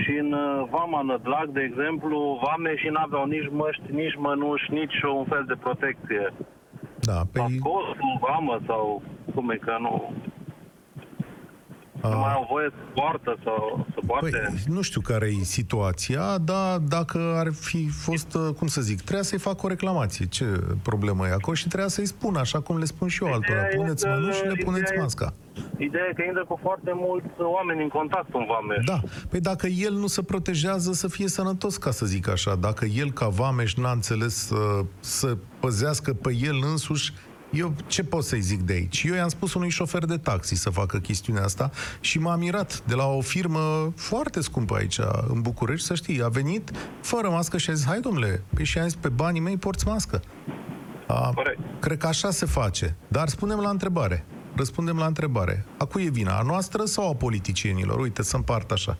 și 0.00 0.12
în 0.24 0.32
uh, 0.32 0.68
Vama 0.70 1.00
Nădlac, 1.02 1.46
de 1.58 1.62
exemplu, 1.70 2.40
vame 2.44 2.72
și 2.76 2.88
n-aveau 2.94 3.24
nici 3.34 3.48
măști, 3.60 3.86
nici 4.00 4.16
mănuși, 4.26 4.72
nici 4.72 4.96
un 5.18 5.24
fel 5.32 5.44
de 5.46 5.56
protecție. 5.64 6.24
Da, 7.08 7.12
Sau 7.12 7.24
pe 7.32 7.40
costul, 7.68 8.12
vamă 8.28 8.54
sau 8.66 9.02
cum 9.34 9.50
e 9.50 9.56
că 9.56 9.76
nu, 9.80 10.12
nu 12.08 12.18
mai 12.18 12.30
a, 12.30 12.34
au 12.34 12.46
voie 12.50 12.68
să 12.70 12.82
poartă 12.94 13.36
sau 13.44 13.86
să 13.94 14.00
poarte. 14.06 14.28
păi, 14.30 14.54
nu 14.66 14.80
știu 14.82 15.00
care 15.00 15.26
e 15.40 15.44
situația, 15.44 16.38
dar 16.38 16.78
dacă 16.78 17.18
ar 17.36 17.48
fi 17.52 17.88
fost, 17.88 18.34
uh, 18.34 18.54
cum 18.58 18.66
să 18.66 18.80
zic, 18.80 18.96
trebuia 19.00 19.22
să-i 19.22 19.38
fac 19.38 19.62
o 19.62 19.68
reclamație. 19.68 20.26
Ce 20.26 20.44
problemă 20.82 21.26
e 21.26 21.32
acolo? 21.32 21.56
Și 21.56 21.66
trebuia 21.68 21.88
să-i 21.88 22.06
spun, 22.06 22.36
așa 22.36 22.60
cum 22.60 22.78
le 22.78 22.84
spun 22.84 23.08
și 23.08 23.24
eu 23.24 23.32
altora. 23.32 23.58
Ideea 23.58 23.74
Puneți 23.76 23.92
este- 23.92 24.08
mănuși 24.08 24.38
și 24.38 24.44
le 24.44 24.54
puneți 24.64 24.82
ideea 24.82 24.98
e- 24.98 25.02
masca. 25.02 25.32
Ideea 25.76 26.04
e 26.10 26.12
că 26.14 26.22
intră 26.26 26.44
cu 26.48 26.58
foarte 26.62 26.90
mulți 26.94 27.26
oameni 27.38 27.82
în 27.82 27.88
contact 27.88 28.34
în 28.34 28.44
Vameș. 28.48 28.84
Da, 28.84 29.00
păi 29.28 29.40
dacă 29.40 29.66
el 29.66 29.92
nu 29.92 30.06
se 30.06 30.22
protejează, 30.22 30.92
să 30.92 31.08
fie 31.08 31.28
sănătos, 31.28 31.76
ca 31.76 31.90
să 31.90 32.06
zic 32.06 32.28
așa. 32.28 32.54
Dacă 32.54 32.84
el, 32.84 33.10
ca 33.10 33.28
vameș, 33.28 33.74
n-a 33.74 33.90
înțeles 33.90 34.34
să, 34.46 34.80
să 35.00 35.36
păzească 35.60 36.12
pe 36.12 36.36
el 36.42 36.56
însuși, 36.70 37.12
eu 37.52 37.74
ce 37.86 38.04
pot 38.04 38.24
să-i 38.24 38.40
zic 38.40 38.60
de 38.60 38.72
aici? 38.72 39.02
Eu 39.08 39.14
i-am 39.14 39.28
spus 39.28 39.54
unui 39.54 39.68
șofer 39.68 40.04
de 40.04 40.16
taxi 40.16 40.54
să 40.54 40.70
facă 40.70 40.98
chestiunea 40.98 41.42
asta 41.42 41.70
și 42.00 42.18
m-a 42.18 42.36
mirat 42.36 42.82
de 42.86 42.94
la 42.94 43.06
o 43.06 43.20
firmă 43.20 43.92
foarte 43.96 44.40
scumpă 44.40 44.74
aici, 44.74 44.98
în 45.28 45.40
București, 45.40 45.86
să 45.86 45.94
știi. 45.94 46.22
A 46.22 46.28
venit 46.28 46.70
fără 47.00 47.28
mască 47.28 47.58
și 47.58 47.70
a 47.70 47.72
zis, 47.72 47.86
hai 47.86 48.00
domnule, 48.00 48.42
păi 48.54 48.64
și 48.64 48.78
am 48.78 48.84
zis, 48.84 48.94
pe 48.94 49.08
banii 49.08 49.40
mei 49.40 49.56
porți 49.56 49.86
mască. 49.86 50.20
A, 51.06 51.32
Corect. 51.34 51.58
cred 51.80 51.98
că 51.98 52.06
așa 52.06 52.30
se 52.30 52.46
face. 52.46 52.96
Dar 53.08 53.28
spunem 53.28 53.58
la 53.58 53.68
întrebare. 53.68 54.24
Răspundem 54.56 54.96
la 54.96 55.06
întrebare. 55.06 55.64
A 55.78 55.84
cui 55.84 56.04
e 56.04 56.10
vina? 56.10 56.38
A 56.38 56.42
noastră 56.42 56.84
sau 56.84 57.10
a 57.10 57.14
politicienilor? 57.14 57.98
Uite, 58.00 58.22
să 58.22 58.36
împart 58.36 58.70
așa. 58.70 58.98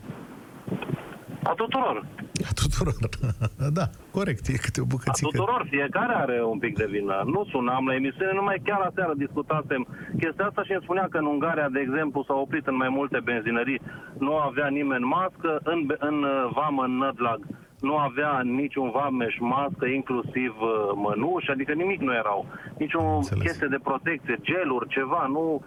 A 1.43 1.53
tuturor. 1.57 2.07
A 2.51 2.53
tuturor. 2.63 2.95
da, 3.79 3.87
corect, 4.11 4.47
e 4.49 4.53
câte 4.65 4.81
o 4.81 4.85
A 4.85 4.93
bucățică. 4.95 5.29
tuturor, 5.31 5.67
fiecare 5.71 6.15
are 6.15 6.45
un 6.45 6.59
pic 6.59 6.75
de 6.77 6.87
vină. 6.91 7.23
Nu 7.35 7.45
sunam 7.53 7.87
la 7.87 7.95
emisiune, 7.95 8.33
numai 8.35 8.61
chiar 8.65 8.79
la 8.79 8.91
seară 8.95 9.13
discutasem 9.17 9.87
chestia 10.21 10.47
asta 10.47 10.63
și 10.63 10.73
îmi 10.73 10.83
spunea 10.83 11.07
că 11.11 11.19
în 11.19 11.27
Ungaria, 11.27 11.69
de 11.69 11.81
exemplu, 11.81 12.23
s-au 12.27 12.41
oprit 12.41 12.67
în 12.67 12.77
mai 12.77 12.89
multe 12.89 13.19
benzinării, 13.25 13.81
nu 14.19 14.37
avea 14.37 14.69
nimeni 14.69 15.05
mască, 15.05 15.61
în, 15.63 15.87
be- 15.87 15.97
în 15.99 16.23
uh, 16.23 16.51
vamă, 16.55 16.83
în 16.85 16.97
Nădlag, 16.97 17.41
nu 17.81 17.97
avea 17.97 18.41
niciun 18.45 18.91
vameș 18.91 19.35
mască, 19.39 19.87
inclusiv 19.87 20.53
uh, 20.61 20.71
mănuși, 20.95 21.51
adică 21.51 21.73
nimic 21.73 22.01
nu 22.01 22.13
erau. 22.15 22.47
Nici 22.79 22.95
o 22.95 23.05
Înțeles. 23.17 23.43
chestie 23.45 23.67
de 23.71 23.79
protecție, 23.83 24.37
geluri, 24.43 24.89
ceva, 24.89 25.27
nu... 25.37 25.65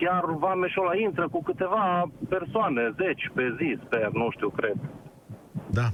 Chiar 0.00 0.24
vameșul 0.38 0.82
ăla 0.86 0.96
intră 0.96 1.28
cu 1.28 1.42
câteva 1.42 2.10
persoane, 2.28 2.94
zeci 2.96 3.30
pe 3.34 3.54
zi, 3.58 3.78
sper, 3.84 4.08
nu 4.12 4.28
știu, 4.30 4.48
cred. 4.48 4.76
Da, 5.70 5.90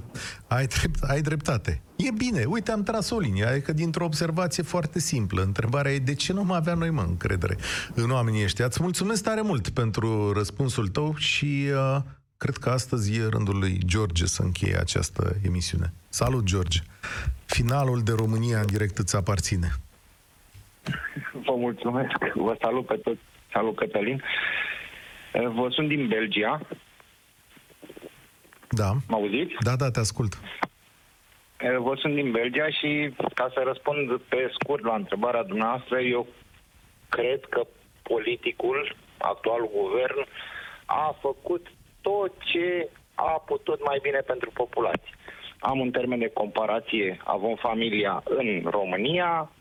ai, 0.47 0.65
drept, 0.65 1.03
ai 1.03 1.21
dreptate. 1.21 1.81
E 1.95 2.11
bine, 2.11 2.43
uite, 2.43 2.71
am 2.71 2.83
tras 2.83 3.09
o 3.09 3.19
linie, 3.19 3.45
adică 3.45 3.73
dintr-o 3.73 4.05
observație 4.05 4.63
foarte 4.63 4.99
simplă. 4.99 5.41
Întrebarea 5.41 5.91
e 5.91 5.99
de 5.99 6.15
ce 6.15 6.33
nu 6.33 6.43
mai 6.43 6.57
avea 6.57 6.73
noi, 6.73 6.89
mă, 6.89 7.01
încredere 7.07 7.57
în 7.93 8.11
oamenii 8.11 8.43
ăștia. 8.43 8.65
Îți 8.65 8.81
mulțumesc 8.81 9.23
tare 9.23 9.41
mult 9.41 9.69
pentru 9.69 10.31
răspunsul 10.31 10.87
tău 10.87 11.15
și 11.15 11.67
uh, 11.73 12.01
cred 12.37 12.57
că 12.57 12.69
astăzi 12.69 13.17
e 13.17 13.27
rândul 13.29 13.57
lui 13.59 13.77
George 13.85 14.25
să 14.25 14.41
încheie 14.41 14.77
această 14.77 15.35
emisiune. 15.45 15.93
Salut, 16.09 16.43
George! 16.43 16.79
Finalul 17.45 18.01
de 18.01 18.11
România 18.11 18.59
în 18.59 18.65
direct 18.65 18.97
îți 18.97 19.15
aparține. 19.15 19.71
Vă 21.45 21.55
mulțumesc. 21.55 22.17
Vă 22.33 22.57
salut 22.61 22.85
pe 22.85 22.95
toți. 22.95 23.19
Salut, 23.51 23.75
Cătălin. 23.75 24.21
Vă 25.33 25.67
sunt 25.69 25.87
din 25.87 26.07
Belgia. 26.07 26.61
Da, 28.75 28.91
Mă 29.07 29.15
auziți? 29.15 29.53
da, 29.59 29.75
da, 29.75 29.89
te 29.91 29.99
ascult. 29.99 30.33
Eh, 31.57 31.75
Vă 31.77 31.95
sunt 31.97 32.15
din 32.15 32.31
Belgia 32.31 32.69
și 32.69 33.13
ca 33.33 33.51
să 33.53 33.61
răspund 33.65 34.17
pe 34.17 34.49
scurt 34.59 34.83
la 34.83 34.95
întrebarea 34.95 35.43
dumneavoastră, 35.43 35.99
eu 35.99 36.27
cred 37.09 37.39
că 37.49 37.61
politicul, 38.01 38.95
actualul 39.17 39.69
guvern, 39.73 40.27
a 40.85 41.15
făcut 41.21 41.67
tot 42.01 42.31
ce 42.51 42.89
a 43.15 43.43
putut 43.45 43.79
mai 43.85 43.99
bine 44.01 44.19
pentru 44.19 44.51
populație. 44.53 45.15
Am 45.59 45.79
un 45.79 45.91
termen 45.91 46.19
de 46.19 46.31
comparație, 46.33 47.17
avem 47.23 47.55
familia 47.55 48.23
în 48.23 48.61
România 48.69 49.51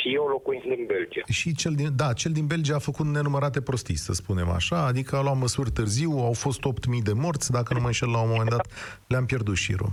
și 0.00 0.14
eu 0.14 0.24
locuind 0.26 0.64
în 0.78 0.86
Belgia. 0.86 1.22
Și 1.30 1.54
cel 1.54 1.72
din, 1.74 1.88
da, 1.96 2.12
cel 2.12 2.32
din 2.32 2.46
Belgia 2.46 2.74
a 2.74 2.78
făcut 2.90 3.06
nenumărate 3.06 3.60
prostii, 3.60 3.96
să 4.06 4.12
spunem 4.12 4.48
așa, 4.50 4.78
adică 4.86 5.16
a 5.16 5.22
luat 5.22 5.36
măsuri 5.38 5.70
târziu, 5.70 6.10
au 6.10 6.32
fost 6.32 6.60
8.000 6.60 7.02
de 7.02 7.12
morți, 7.12 7.50
dacă 7.50 7.74
nu 7.74 7.80
mă 7.80 7.86
înșel 7.86 8.10
la 8.10 8.20
un 8.22 8.28
moment 8.28 8.50
dat, 8.50 8.66
le-am 9.06 9.26
pierdut 9.26 9.56
șirul. 9.56 9.90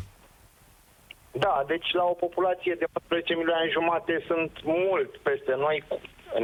Da, 1.31 1.63
deci 1.67 1.89
la 1.99 2.03
o 2.03 2.13
populație 2.25 2.73
de 2.79 2.85
14 2.91 3.33
milioane 3.35 3.67
jumate 3.77 4.23
sunt 4.27 4.51
mult 4.63 5.11
peste 5.17 5.53
noi, 5.65 5.83
cu- 5.87 6.01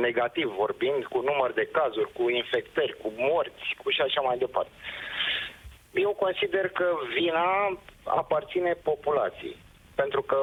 negativ 0.08 0.48
vorbind, 0.64 1.02
cu 1.14 1.20
număr 1.30 1.52
de 1.60 1.70
cazuri, 1.78 2.12
cu 2.18 2.24
infectări, 2.42 2.98
cu 3.02 3.10
morți, 3.30 3.66
cu 3.82 3.88
și 3.96 4.02
așa 4.08 4.22
mai 4.28 4.38
departe. 4.38 4.72
Eu 6.06 6.12
consider 6.26 6.66
că 6.80 6.88
vina 7.18 7.48
aparține 8.22 8.72
populației, 8.92 9.58
pentru 9.96 10.22
că 10.22 10.38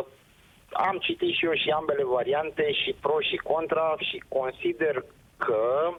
am 0.73 0.99
citit 0.99 1.35
și 1.35 1.45
eu 1.45 1.55
și 1.55 1.71
ambele 1.71 2.05
variante, 2.05 2.73
și 2.73 2.95
pro 3.01 3.21
și 3.21 3.37
contra, 3.37 3.95
și 3.99 4.23
consider 4.29 5.05
că 5.37 5.93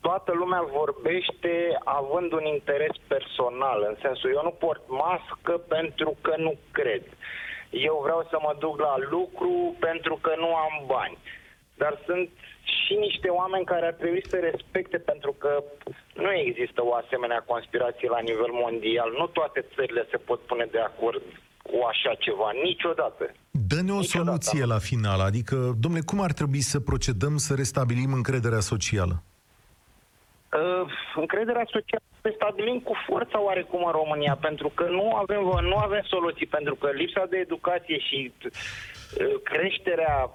toată 0.00 0.32
lumea 0.32 0.62
vorbește 0.62 1.78
având 1.84 2.32
un 2.32 2.44
interes 2.44 2.96
personal, 3.06 3.84
în 3.88 3.96
sensul 4.00 4.30
eu 4.34 4.42
nu 4.42 4.50
port 4.50 4.82
mască 4.88 5.52
pentru 5.58 6.16
că 6.20 6.34
nu 6.36 6.56
cred. 6.72 7.02
Eu 7.70 8.00
vreau 8.02 8.26
să 8.30 8.38
mă 8.40 8.56
duc 8.58 8.80
la 8.80 8.94
lucru 9.10 9.76
pentru 9.80 10.18
că 10.20 10.34
nu 10.36 10.54
am 10.54 10.84
bani. 10.86 11.18
Dar 11.74 11.98
sunt 12.04 12.30
și 12.62 12.94
niște 12.94 13.28
oameni 13.28 13.64
care 13.64 13.86
ar 13.86 13.92
trebui 13.92 14.22
să 14.28 14.36
respecte 14.36 14.98
pentru 14.98 15.32
că 15.32 15.62
nu 16.14 16.32
există 16.32 16.84
o 16.84 16.94
asemenea 16.94 17.44
conspirație 17.46 18.08
la 18.08 18.18
nivel 18.18 18.50
mondial. 18.50 19.10
Nu 19.18 19.26
toate 19.26 19.64
țările 19.74 20.06
se 20.10 20.16
pot 20.16 20.40
pune 20.40 20.64
de 20.70 20.78
acord 20.78 21.22
cu 21.76 21.84
așa 21.84 22.14
ceva, 22.18 22.50
niciodată. 22.62 23.32
Dă-ne 23.50 23.92
o 23.92 23.98
Niciodată. 23.98 24.06
soluție 24.08 24.64
la 24.64 24.78
final, 24.78 25.20
adică, 25.20 25.56
domnule, 25.80 26.02
cum 26.06 26.20
ar 26.20 26.32
trebui 26.32 26.60
să 26.60 26.80
procedăm 26.80 27.36
să 27.36 27.54
restabilim 27.54 28.12
încrederea 28.12 28.60
socială? 28.60 29.22
Uh, 30.52 30.90
încrederea 31.16 31.66
socială 31.66 32.02
se 32.22 32.32
stabilim 32.34 32.78
cu 32.80 32.94
forța 33.08 33.40
oarecum 33.42 33.84
în 33.84 33.92
România, 33.92 34.36
pentru 34.40 34.68
că 34.74 34.84
nu 34.98 35.14
avem, 35.14 35.42
nu 35.62 35.76
avem 35.76 36.02
soluții, 36.06 36.46
pentru 36.46 36.74
că 36.74 36.90
lipsa 36.90 37.24
de 37.30 37.36
educație 37.36 37.98
și 37.98 38.32
uh, 38.42 39.40
creșterea 39.42 40.30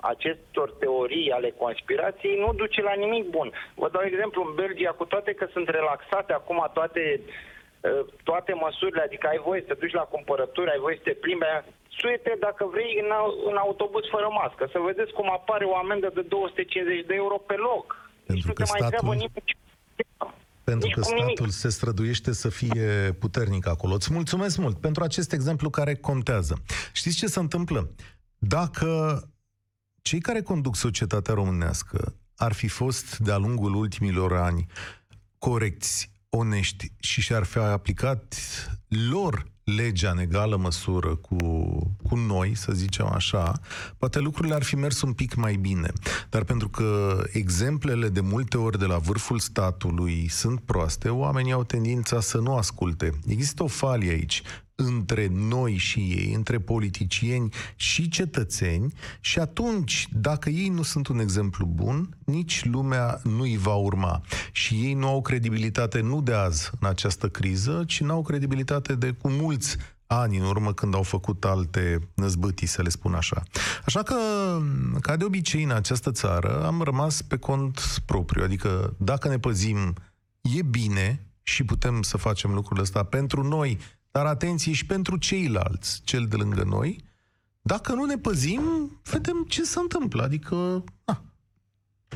acestor 0.00 0.70
teorii 0.78 1.30
ale 1.30 1.50
conspirației 1.50 2.38
nu 2.38 2.52
duce 2.52 2.82
la 2.82 2.92
nimic 2.92 3.24
bun. 3.30 3.52
Vă 3.74 3.88
dau 3.92 4.02
exemplu, 4.04 4.42
în 4.46 4.54
Belgia, 4.54 4.90
cu 4.90 5.04
toate 5.04 5.32
că 5.32 5.46
sunt 5.52 5.68
relaxate 5.68 6.32
acum 6.32 6.70
toate, 6.72 7.20
uh, 7.20 7.32
toate 8.28 8.52
măsurile, 8.64 9.02
adică 9.08 9.26
ai 9.32 9.40
voie 9.48 9.60
să 9.66 9.66
te 9.74 9.80
duci 9.82 9.98
la 10.00 10.06
cumpărături, 10.14 10.70
ai 10.74 10.82
voie 10.84 10.96
să 11.00 11.04
te 11.08 11.14
plimbi, 11.24 11.44
suete 12.00 12.30
dacă 12.46 12.62
vrei 12.74 12.90
în, 13.04 13.10
au- 13.20 13.36
în 13.50 13.56
autobuz 13.64 14.04
fără 14.14 14.28
mască, 14.40 14.64
să 14.72 14.78
vedeți 14.90 15.12
cum 15.18 15.28
apare 15.38 15.64
o 15.64 15.76
amendă 15.76 16.08
de 16.14 16.22
250 16.22 17.06
de 17.10 17.14
euro 17.22 17.36
pe 17.50 17.56
loc. 17.68 17.86
Nici 17.96 18.26
Pentru 18.26 18.48
nu 18.48 18.54
că 18.58 18.62
te 18.62 18.70
mai 18.70 18.78
statul- 18.80 18.92
treabă 18.96 19.12
nimeni 19.22 19.46
ce 19.48 19.54
Pentru 20.70 20.86
Nici 20.86 20.94
că 20.96 21.00
cum 21.00 21.14
nimic. 21.14 21.36
statul 21.36 21.50
se 21.62 21.68
străduiește 21.68 22.32
să 22.32 22.48
fie 22.60 22.88
puternic 23.24 23.66
acolo. 23.74 23.94
Îți 23.94 24.12
mulțumesc 24.12 24.56
mult 24.58 24.76
pentru 24.86 25.02
acest 25.02 25.32
exemplu 25.32 25.68
care 25.70 25.94
contează. 25.94 26.54
Știți 26.92 27.16
ce 27.16 27.26
se 27.26 27.38
întâmplă? 27.38 27.90
Dacă 28.38 29.20
cei 30.02 30.20
care 30.20 30.40
conduc 30.42 30.76
societatea 30.76 31.34
românească 31.34 32.14
ar 32.36 32.52
fi 32.52 32.68
fost 32.68 33.18
de-a 33.18 33.36
lungul 33.36 33.74
ultimilor 33.74 34.32
ani 34.36 34.66
corecți, 35.38 36.10
onești 36.28 36.92
și 36.98 37.20
și-ar 37.20 37.44
fi 37.44 37.58
aplicat 37.58 38.34
lor 39.10 39.54
legea 39.64 40.10
în 40.10 40.18
egală 40.18 40.56
măsură 40.56 41.16
cu, 41.16 41.36
cu 42.02 42.16
noi, 42.16 42.54
să 42.54 42.72
zicem 42.72 43.06
așa, 43.06 43.60
poate 43.98 44.18
lucrurile 44.18 44.54
ar 44.54 44.62
fi 44.62 44.76
mers 44.76 45.02
un 45.02 45.12
pic 45.12 45.34
mai 45.34 45.54
bine. 45.54 45.92
Dar 46.28 46.44
pentru 46.44 46.68
că 46.68 47.22
exemplele 47.32 48.08
de 48.08 48.20
multe 48.20 48.56
ori 48.56 48.78
de 48.78 48.84
la 48.84 48.98
vârful 48.98 49.38
statului 49.38 50.28
sunt 50.28 50.60
proaste, 50.60 51.08
oamenii 51.08 51.52
au 51.52 51.64
tendința 51.64 52.20
să 52.20 52.38
nu 52.38 52.56
asculte. 52.56 53.10
Există 53.26 53.62
o 53.62 53.66
falie 53.66 54.10
aici 54.10 54.42
între 54.76 55.28
noi 55.32 55.76
și 55.76 55.98
ei, 55.98 56.32
între 56.34 56.58
politicieni 56.58 57.52
și 57.76 58.08
cetățeni 58.08 58.92
și 59.20 59.38
atunci, 59.38 60.08
dacă 60.12 60.48
ei 60.48 60.68
nu 60.68 60.82
sunt 60.82 61.06
un 61.06 61.18
exemplu 61.18 61.66
bun, 61.66 62.16
nici 62.24 62.64
lumea 62.64 63.20
nu 63.24 63.40
îi 63.40 63.56
va 63.56 63.74
urma. 63.74 64.20
Și 64.52 64.74
ei 64.74 64.94
nu 64.94 65.06
au 65.06 65.22
credibilitate 65.22 66.00
nu 66.00 66.22
de 66.22 66.32
azi 66.32 66.70
în 66.80 66.88
această 66.88 67.28
criză, 67.28 67.84
ci 67.86 68.00
nu 68.00 68.12
au 68.12 68.22
credibilitate 68.22 68.94
de 68.94 69.10
cu 69.10 69.28
mulți 69.30 69.76
ani 70.06 70.38
în 70.38 70.44
urmă 70.44 70.72
când 70.72 70.94
au 70.94 71.02
făcut 71.02 71.44
alte 71.44 72.08
năzbâtii, 72.14 72.66
să 72.66 72.82
le 72.82 72.88
spun 72.88 73.14
așa. 73.14 73.42
Așa 73.86 74.02
că, 74.02 74.16
ca 75.00 75.16
de 75.16 75.24
obicei 75.24 75.62
în 75.62 75.70
această 75.70 76.10
țară, 76.12 76.64
am 76.64 76.82
rămas 76.82 77.22
pe 77.22 77.36
cont 77.36 78.02
propriu. 78.04 78.42
Adică, 78.42 78.94
dacă 78.98 79.28
ne 79.28 79.38
păzim, 79.38 79.94
e 80.40 80.62
bine 80.62 81.26
și 81.42 81.64
putem 81.64 82.02
să 82.02 82.16
facem 82.16 82.52
lucrul 82.52 82.80
ăsta 82.80 83.02
pentru 83.02 83.42
noi, 83.42 83.78
dar 84.16 84.26
atenție 84.26 84.72
și 84.72 84.86
pentru 84.86 85.16
ceilalți, 85.16 86.00
cel 86.04 86.26
de 86.26 86.36
lângă 86.36 86.62
noi. 86.62 87.04
Dacă 87.62 87.92
nu 87.92 88.04
ne 88.04 88.18
păzim, 88.18 88.62
vedem 89.10 89.44
ce 89.48 89.64
se 89.64 89.78
întâmplă. 89.78 90.22
Adică, 90.22 90.84
na, 91.04 91.22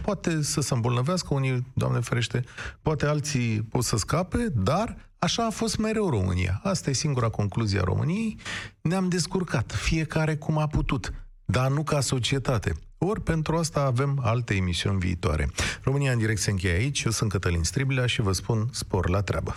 poate 0.02 0.42
să 0.42 0.60
se 0.60 0.74
îmbolnăvească 0.74 1.34
unii, 1.34 1.66
Doamne 1.74 2.00
ferește, 2.00 2.44
poate 2.82 3.06
alții 3.06 3.62
pot 3.62 3.84
să 3.84 3.96
scape, 3.96 4.48
dar 4.48 5.10
așa 5.18 5.46
a 5.46 5.50
fost 5.50 5.76
mereu 5.76 6.10
România. 6.10 6.60
Asta 6.62 6.90
e 6.90 6.92
singura 6.92 7.28
concluzie 7.28 7.80
a 7.80 7.84
României. 7.84 8.36
Ne-am 8.80 9.08
descurcat, 9.08 9.72
fiecare 9.72 10.36
cum 10.36 10.58
a 10.58 10.66
putut, 10.66 11.12
dar 11.44 11.70
nu 11.70 11.82
ca 11.82 12.00
societate. 12.00 12.72
Ori 12.98 13.22
pentru 13.22 13.56
asta 13.56 13.80
avem 13.80 14.20
alte 14.22 14.54
emisiuni 14.54 14.98
viitoare. 14.98 15.50
România 15.82 16.12
în 16.12 16.18
direct 16.18 16.40
se 16.40 16.50
încheie 16.50 16.74
aici, 16.74 17.02
eu 17.02 17.10
sunt 17.10 17.30
Cătălin 17.30 17.62
Striblea 17.62 18.06
și 18.06 18.20
vă 18.20 18.32
spun 18.32 18.68
spor 18.72 19.08
la 19.08 19.22
treabă. 19.22 19.56